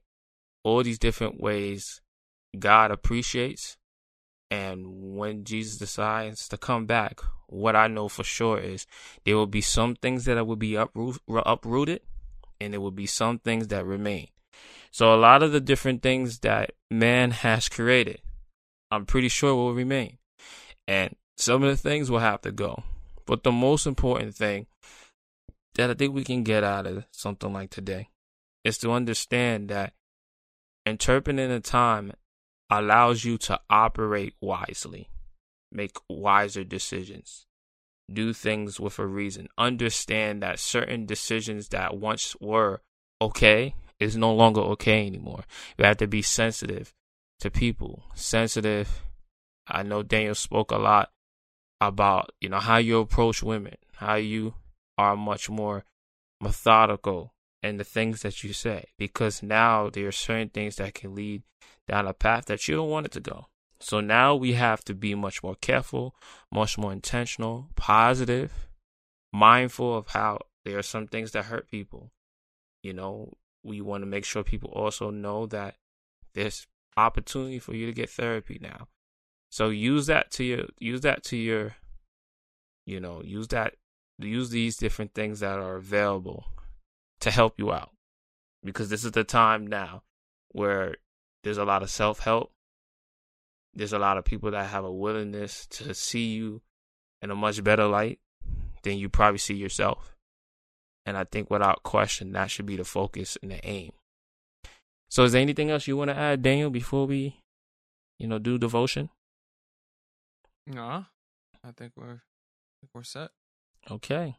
All 0.63 0.85
these 0.85 1.01
different 1.01 1.41
ways 1.41 2.01
God 2.57 2.93
appreciates 2.93 3.77
and 4.55 5.17
when 5.17 5.43
Jesus 5.43 5.79
decides 5.79 6.47
to 6.49 6.57
come 6.57 6.87
back, 6.87 7.21
what 7.49 7.75
I 7.75 7.89
know 7.89 8.09
for 8.09 8.23
sure 8.23 8.61
is 8.61 8.87
there 9.25 9.35
will 9.35 9.49
be 9.49 9.61
some 9.61 9.97
things 9.97 10.27
that 10.27 10.47
will 10.47 10.55
be 10.55 10.77
uproot, 10.77 11.19
uprooted 11.29 12.03
and 12.61 12.73
there 12.73 12.81
will 12.81 12.93
be 12.93 13.07
some 13.07 13.41
things 13.41 13.67
that 13.69 13.85
remain. 13.85 14.29
So 14.93 15.13
a 15.13 15.17
lot 15.17 15.43
of 15.43 15.51
the 15.51 15.61
different 15.61 16.03
things 16.03 16.39
that 16.41 16.71
man 16.89 17.33
has 17.33 17.69
created, 17.69 18.21
I'm 18.93 19.07
pretty 19.07 19.29
sure 19.29 19.57
will 19.57 19.75
remain. 19.75 20.19
And 20.87 21.17
some 21.37 21.65
of 21.65 21.71
the 21.71 21.77
things 21.77 22.09
will 22.09 22.21
have 22.21 22.43
to 22.43 22.53
go. 22.53 22.85
But 23.27 23.43
the 23.43 23.51
most 23.51 23.87
important 23.87 24.37
thing 24.37 24.69
that 25.75 25.91
I 25.91 25.95
think 25.95 26.15
we 26.15 26.23
can 26.23 26.45
get 26.45 26.63
out 26.63 26.87
of 26.87 27.07
something 27.11 27.53
like 27.53 27.71
today 27.71 28.11
is 28.63 28.79
to 28.79 28.93
understand 28.93 29.71
that 29.71 29.95
interpreting 30.87 31.49
the 31.49 31.59
time 31.59 32.13
allows 32.79 33.25
you 33.25 33.39
to 33.39 33.61
operate 33.71 34.35
wisely, 34.41 35.09
make 35.73 35.97
wiser 36.09 36.65
decisions, 36.65 37.47
do 38.13 38.33
things 38.33 38.79
with 38.79 38.99
a 38.99 39.07
reason, 39.07 39.49
understand 39.57 40.43
that 40.43 40.59
certain 40.59 41.07
decisions 41.07 41.69
that 41.69 41.97
once 41.97 42.37
were 42.41 42.81
okay 43.21 43.75
is 44.01 44.17
no 44.17 44.33
longer 44.35 44.61
okay 44.61 45.07
anymore. 45.07 45.45
You 45.79 45.85
have 45.85 45.99
to 45.99 46.07
be 46.07 46.23
sensitive 46.23 46.93
to 47.41 47.51
people, 47.51 48.05
sensitive 48.15 49.03
I 49.67 49.83
know 49.83 50.03
Daniel 50.03 50.35
spoke 50.35 50.71
a 50.71 50.77
lot 50.77 51.11
about, 51.81 52.31
you 52.41 52.49
know, 52.49 52.61
how 52.61 52.77
you 52.79 52.99
approach 52.99 53.43
women, 53.43 53.77
how 53.95 54.17
you 54.17 54.55
are 54.99 55.17
much 55.17 55.49
more 55.49 55.85
methodical 56.41 57.33
in 57.63 57.79
the 57.79 57.85
things 57.85 58.23
that 58.23 58.45
you 58.45 58.53
say, 58.53 58.87
because 58.99 59.43
now 59.43 59.89
there 59.89 60.09
are 60.09 60.13
certain 60.13 60.51
things 60.51 60.77
that 60.77 60.95
can 60.95 61.15
lead 61.15 61.43
down 61.89 62.07
a 62.07 62.13
path 62.13 62.47
that 62.47 62.67
you 62.67 62.77
don't 62.77 62.91
want 62.91 63.07
it 63.07 63.13
to 63.13 63.21
go. 63.21 63.47
So 63.81 64.01
now 64.01 64.35
we 64.35 64.55
have 64.55 64.85
to 64.87 64.95
be 64.95 65.15
much 65.15 65.43
more 65.43 65.57
careful, 65.57 66.15
much 66.51 66.79
more 66.79 66.93
intentional, 66.93 67.69
positive, 67.77 68.69
mindful 69.33 69.97
of 69.97 70.09
how 70.09 70.41
there 70.65 70.79
are 70.79 70.83
some 70.83 71.07
things 71.07 71.33
that 71.33 71.47
hurt 71.47 71.71
people. 71.71 72.11
You 72.83 72.95
know, 72.95 73.35
we 73.63 73.81
want 73.81 74.03
to 74.03 74.07
make 74.07 74.25
sure 74.25 74.43
people 74.43 74.71
also 74.71 75.11
know 75.11 75.47
that 75.47 75.77
there's 76.35 76.67
opportunity 76.97 77.59
for 77.59 77.75
you 77.75 77.87
to 77.87 77.93
get 77.93 78.11
therapy 78.11 78.59
now. 78.61 78.89
So 79.51 79.69
use 79.69 80.07
that 80.07 80.31
to 80.33 80.45
your 80.45 80.67
use 80.79 81.03
that 81.03 81.23
to 81.25 81.37
your 81.37 81.77
you 82.87 83.01
know, 83.01 83.23
use 83.23 83.49
that 83.49 83.75
use 84.19 84.51
these 84.51 84.77
different 84.77 85.15
things 85.15 85.41
that 85.41 85.59
are 85.59 85.77
available 85.77 86.47
to 87.21 87.31
help 87.31 87.59
you 87.59 87.73
out. 87.73 87.91
Because 88.63 88.89
this 88.89 89.05
is 89.05 89.13
the 89.13 89.25
time 89.25 89.67
now 89.67 90.03
where 90.53 90.97
there's 91.45 91.59
a 91.59 91.65
lot 91.65 91.83
of 91.83 91.91
self-help. 91.91 92.51
There's 93.75 93.93
a 93.93 93.99
lot 93.99 94.19
of 94.19 94.25
people 94.25 94.51
that 94.53 94.71
have 94.71 94.85
a 94.85 94.93
willingness 94.93 95.67
to 95.67 95.95
see 95.95 96.35
you 96.35 96.63
in 97.23 97.31
a 97.31 97.35
much 97.35 97.63
better 97.63 97.87
light 97.87 98.19
than 98.83 98.99
you 98.99 99.09
probably 99.09 99.39
see 99.39 99.55
yourself. 99.55 100.17
And 101.07 101.17
I 101.17 101.25
think 101.25 101.51
without 101.51 101.83
question, 101.83 102.33
that 102.33 102.51
should 102.51 102.67
be 102.67 102.77
the 102.77 102.85
focus 102.85 103.37
and 103.43 103.51
the 103.51 103.65
aim. 103.67 103.93
So 105.11 105.25
is 105.25 105.33
there 105.33 105.43
anything 105.43 105.71
else 105.71 105.87
you 105.87 105.97
want 105.97 106.11
to 106.11 106.17
add, 106.17 106.43
Daniel, 106.43 106.71
before 106.71 107.07
we, 107.07 107.41
you 108.19 108.27
know, 108.27 108.39
do 108.39 108.59
devotion? 108.59 109.11
No, 110.67 111.05
I 111.63 111.73
think 111.77 111.93
we're 111.95 112.07
I 112.15 112.75
think 112.81 112.91
we're 112.95 113.03
set. 113.03 113.31
Okay. 113.91 114.37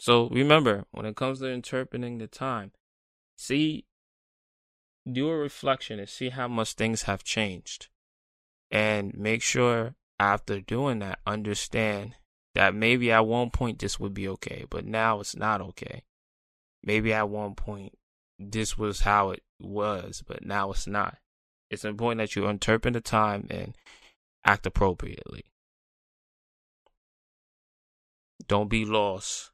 So 0.00 0.28
remember, 0.28 0.84
when 0.90 1.06
it 1.06 1.14
comes 1.14 1.38
to 1.38 1.46
interpreting 1.46 2.18
the 2.18 2.26
time, 2.26 2.72
see, 3.38 3.84
do 5.10 5.28
a 5.28 5.36
reflection 5.36 5.98
and 5.98 6.08
see 6.08 6.30
how 6.30 6.48
much 6.48 6.74
things 6.74 7.02
have 7.02 7.24
changed. 7.24 7.88
And 8.70 9.14
make 9.14 9.42
sure 9.42 9.94
after 10.18 10.60
doing 10.60 11.00
that, 11.00 11.18
understand 11.26 12.14
that 12.54 12.74
maybe 12.74 13.10
at 13.10 13.26
one 13.26 13.50
point 13.50 13.78
this 13.78 13.98
would 13.98 14.14
be 14.14 14.28
okay, 14.28 14.64
but 14.68 14.84
now 14.84 15.20
it's 15.20 15.36
not 15.36 15.60
okay. 15.60 16.04
Maybe 16.82 17.12
at 17.12 17.28
one 17.28 17.54
point 17.54 17.98
this 18.38 18.76
was 18.76 19.00
how 19.00 19.30
it 19.30 19.42
was, 19.60 20.22
but 20.26 20.44
now 20.44 20.70
it's 20.70 20.86
not. 20.86 21.18
It's 21.70 21.84
important 21.84 22.18
that 22.18 22.36
you 22.36 22.46
interpret 22.46 22.94
the 22.94 23.00
time 23.00 23.46
and 23.50 23.76
act 24.44 24.66
appropriately. 24.66 25.44
Don't 28.46 28.68
be 28.68 28.84
lost 28.84 29.52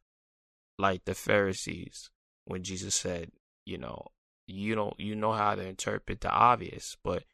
like 0.78 1.04
the 1.04 1.14
Pharisees 1.14 2.10
when 2.44 2.62
Jesus 2.62 2.94
said, 2.94 3.30
you 3.64 3.78
know, 3.78 4.08
you 4.48 4.74
don't 4.74 4.98
you 4.98 5.14
know 5.14 5.32
how 5.32 5.54
to 5.54 5.66
interpret 5.66 6.20
the 6.20 6.30
obvious, 6.30 6.96
but 7.04 7.24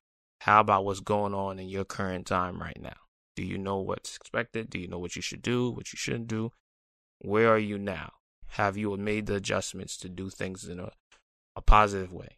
how 0.40 0.60
about 0.60 0.84
what's 0.84 1.00
going 1.00 1.34
on 1.34 1.58
in 1.58 1.68
your 1.68 1.84
current 1.84 2.26
time 2.26 2.60
right 2.60 2.78
now? 2.80 2.96
Do 3.36 3.42
you 3.42 3.58
know 3.58 3.78
what's 3.78 4.16
expected? 4.16 4.70
Do 4.70 4.78
you 4.78 4.88
know 4.88 4.98
what 4.98 5.16
you 5.16 5.22
should 5.22 5.42
do, 5.42 5.70
what 5.70 5.92
you 5.92 5.96
shouldn't 5.96 6.28
do? 6.28 6.52
Where 7.20 7.48
are 7.48 7.58
you 7.58 7.78
now? 7.78 8.12
Have 8.48 8.76
you 8.76 8.96
made 8.96 9.26
the 9.26 9.36
adjustments 9.36 9.96
to 9.98 10.08
do 10.08 10.30
things 10.30 10.68
in 10.68 10.78
a, 10.78 10.90
a 11.56 11.62
positive 11.62 12.12
way? 12.12 12.36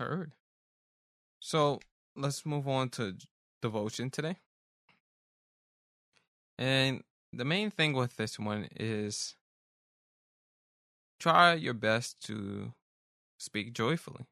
Heard. 0.00 0.32
So 1.40 1.80
let's 2.16 2.46
move 2.46 2.68
on 2.68 2.88
to 2.90 3.16
devotion 3.60 4.10
today. 4.10 4.36
And 6.56 7.02
the 7.32 7.44
main 7.44 7.70
thing 7.70 7.92
with 7.92 8.16
this 8.16 8.38
one 8.38 8.68
is 8.76 9.34
try 11.18 11.54
your 11.54 11.74
best 11.74 12.20
to 12.26 12.72
speak 13.38 13.72
joyfully. 13.72 14.26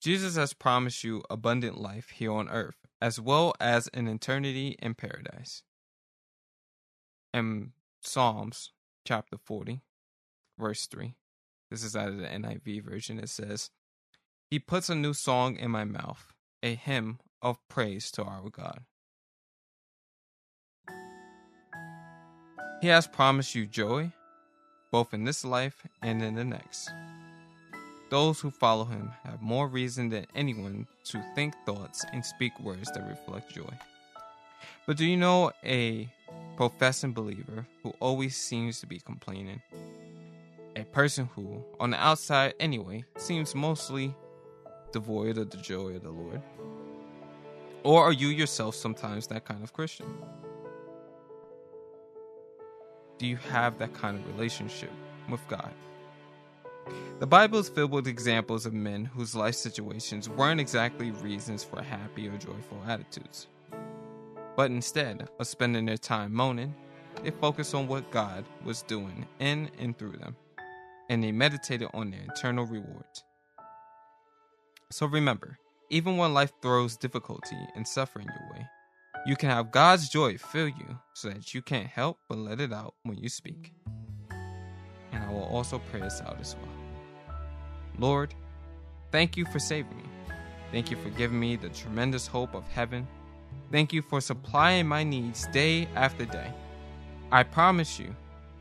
Jesus 0.00 0.36
has 0.36 0.52
promised 0.52 1.02
you 1.02 1.22
abundant 1.30 1.80
life 1.80 2.10
here 2.10 2.32
on 2.32 2.48
earth, 2.50 2.76
as 3.00 3.18
well 3.18 3.54
as 3.58 3.88
an 3.94 4.06
eternity 4.06 4.76
in 4.80 4.94
paradise. 4.94 5.62
In 7.32 7.72
Psalms 8.02 8.70
chapter 9.06 9.38
40, 9.38 9.80
verse 10.58 10.86
3, 10.86 11.14
this 11.70 11.82
is 11.82 11.96
out 11.96 12.08
of 12.08 12.18
the 12.18 12.26
NIV 12.26 12.84
version, 12.84 13.18
it 13.18 13.30
says, 13.30 13.70
He 14.50 14.58
puts 14.58 14.90
a 14.90 14.94
new 14.94 15.14
song 15.14 15.56
in 15.56 15.70
my 15.70 15.84
mouth, 15.84 16.34
a 16.62 16.74
hymn 16.74 17.18
of 17.40 17.58
praise 17.68 18.10
to 18.12 18.22
our 18.22 18.50
God. 18.50 18.80
He 22.82 22.88
has 22.88 23.06
promised 23.06 23.54
you 23.54 23.66
joy, 23.66 24.12
both 24.94 25.12
in 25.12 25.24
this 25.24 25.44
life 25.44 25.88
and 26.02 26.22
in 26.22 26.36
the 26.36 26.44
next. 26.44 26.88
Those 28.10 28.38
who 28.38 28.52
follow 28.52 28.84
him 28.84 29.10
have 29.24 29.42
more 29.42 29.66
reason 29.66 30.08
than 30.08 30.24
anyone 30.36 30.86
to 31.06 31.20
think 31.34 31.52
thoughts 31.66 32.04
and 32.12 32.24
speak 32.24 32.52
words 32.60 32.92
that 32.92 33.08
reflect 33.08 33.52
joy. 33.52 33.74
But 34.86 34.96
do 34.96 35.04
you 35.04 35.16
know 35.16 35.50
a 35.64 36.08
professing 36.56 37.12
believer 37.12 37.66
who 37.82 37.92
always 37.98 38.36
seems 38.36 38.78
to 38.82 38.86
be 38.86 39.00
complaining? 39.00 39.60
A 40.76 40.84
person 40.84 41.28
who, 41.34 41.64
on 41.80 41.90
the 41.90 42.00
outside 42.00 42.54
anyway, 42.60 43.04
seems 43.16 43.52
mostly 43.52 44.14
devoid 44.92 45.38
of 45.38 45.50
the 45.50 45.56
joy 45.56 45.96
of 45.96 46.04
the 46.04 46.10
Lord? 46.10 46.40
Or 47.82 48.04
are 48.04 48.12
you 48.12 48.28
yourself 48.28 48.76
sometimes 48.76 49.26
that 49.26 49.44
kind 49.44 49.64
of 49.64 49.72
Christian? 49.72 50.06
Do 53.18 53.26
you 53.26 53.36
have 53.36 53.78
that 53.78 53.94
kind 53.94 54.18
of 54.18 54.26
relationship 54.26 54.90
with 55.30 55.46
God? 55.48 55.72
The 57.20 57.26
Bible 57.26 57.60
is 57.60 57.68
filled 57.68 57.92
with 57.92 58.08
examples 58.08 58.66
of 58.66 58.74
men 58.74 59.04
whose 59.04 59.34
life 59.34 59.54
situations 59.54 60.28
weren't 60.28 60.60
exactly 60.60 61.12
reasons 61.12 61.62
for 61.62 61.80
happy 61.80 62.28
or 62.28 62.36
joyful 62.36 62.82
attitudes. 62.86 63.46
But 64.56 64.70
instead 64.70 65.28
of 65.38 65.46
spending 65.46 65.86
their 65.86 65.96
time 65.96 66.34
moaning, 66.34 66.74
they 67.22 67.30
focused 67.30 67.74
on 67.74 67.86
what 67.88 68.10
God 68.10 68.44
was 68.64 68.82
doing 68.82 69.26
in 69.38 69.70
and 69.78 69.96
through 69.96 70.16
them, 70.16 70.36
and 71.08 71.22
they 71.22 71.32
meditated 71.32 71.88
on 71.94 72.10
their 72.10 72.24
eternal 72.28 72.66
rewards. 72.66 73.24
So 74.90 75.06
remember, 75.06 75.58
even 75.90 76.16
when 76.16 76.34
life 76.34 76.52
throws 76.60 76.96
difficulty 76.96 77.56
and 77.74 77.86
suffering 77.86 78.26
your 78.26 78.52
way, 78.52 78.66
you 79.26 79.36
can 79.36 79.48
have 79.48 79.70
God's 79.70 80.08
joy 80.08 80.36
fill 80.36 80.68
you 80.68 80.98
so 81.14 81.30
that 81.30 81.54
you 81.54 81.62
can't 81.62 81.86
help 81.86 82.18
but 82.28 82.38
let 82.38 82.60
it 82.60 82.72
out 82.72 82.94
when 83.04 83.16
you 83.16 83.28
speak. 83.28 83.72
And 85.12 85.24
I 85.24 85.30
will 85.30 85.44
also 85.44 85.80
pray 85.90 86.02
us 86.02 86.20
out 86.20 86.38
as 86.40 86.56
well. 86.56 87.38
Lord, 87.98 88.34
thank 89.12 89.36
you 89.36 89.46
for 89.46 89.58
saving 89.58 89.96
me. 89.96 90.04
Thank 90.72 90.90
you 90.90 90.96
for 90.96 91.08
giving 91.10 91.38
me 91.38 91.56
the 91.56 91.68
tremendous 91.70 92.26
hope 92.26 92.54
of 92.54 92.66
heaven. 92.68 93.06
Thank 93.70 93.92
you 93.92 94.02
for 94.02 94.20
supplying 94.20 94.86
my 94.86 95.04
needs 95.04 95.46
day 95.48 95.88
after 95.94 96.24
day. 96.26 96.52
I 97.32 97.44
promise 97.44 97.98
you, 97.98 98.14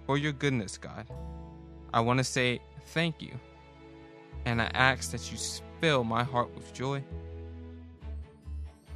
for 0.05 0.17
your 0.17 0.31
goodness, 0.31 0.77
God, 0.77 1.07
I 1.93 1.99
want 1.99 2.19
to 2.19 2.23
say 2.23 2.61
thank 2.87 3.21
you. 3.21 3.31
And 4.45 4.61
I 4.61 4.65
ask 4.73 5.11
that 5.11 5.31
you 5.31 5.37
fill 5.81 6.03
my 6.03 6.23
heart 6.23 6.53
with 6.55 6.73
joy. 6.73 7.03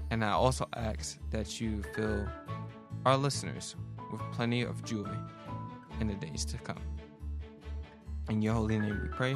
And 0.09 0.23
I 0.23 0.31
also 0.31 0.67
ask 0.75 1.17
that 1.31 1.59
you 1.59 1.83
fill 1.93 2.27
our 3.05 3.17
listeners 3.17 3.75
with 4.11 4.21
plenty 4.31 4.61
of 4.61 4.83
joy 4.83 5.09
in 5.99 6.07
the 6.07 6.13
days 6.15 6.45
to 6.45 6.57
come. 6.57 6.81
In 8.29 8.41
your 8.41 8.53
holy 8.53 8.79
name 8.79 8.99
we 9.01 9.09
pray. 9.09 9.35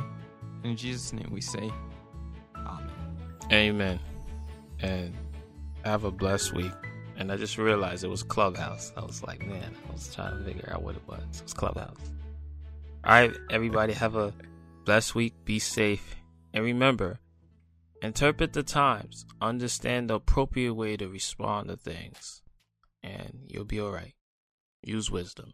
In 0.63 0.75
Jesus' 0.75 1.13
name 1.13 1.29
we 1.31 1.41
say, 1.41 1.71
Amen. 2.55 2.89
Amen. 3.51 3.99
And 4.79 5.13
have 5.83 6.03
a 6.03 6.11
blessed 6.11 6.53
week. 6.53 6.71
And 7.17 7.31
I 7.31 7.37
just 7.37 7.57
realized 7.57 8.03
it 8.03 8.09
was 8.09 8.23
Clubhouse. 8.23 8.91
I 8.97 9.01
was 9.01 9.23
like, 9.23 9.45
man, 9.45 9.75
I 9.87 9.91
was 9.91 10.13
trying 10.13 10.37
to 10.37 10.43
figure 10.43 10.69
out 10.73 10.83
what 10.83 10.95
it 10.95 11.01
was. 11.07 11.21
It 11.35 11.43
was 11.43 11.53
Clubhouse. 11.53 11.97
All 13.03 13.11
right, 13.13 13.31
everybody, 13.49 13.93
have 13.93 14.15
a 14.15 14.33
blessed 14.85 15.15
week. 15.15 15.33
Be 15.45 15.59
safe. 15.59 16.15
And 16.53 16.63
remember, 16.63 17.19
interpret 18.01 18.53
the 18.53 18.63
times, 18.63 19.25
understand 19.39 20.09
the 20.09 20.15
appropriate 20.15 20.73
way 20.73 20.97
to 20.97 21.07
respond 21.07 21.69
to 21.69 21.77
things, 21.77 22.41
and 23.03 23.45
you'll 23.47 23.65
be 23.65 23.79
all 23.79 23.91
right. 23.91 24.15
Use 24.83 25.11
wisdom. 25.11 25.53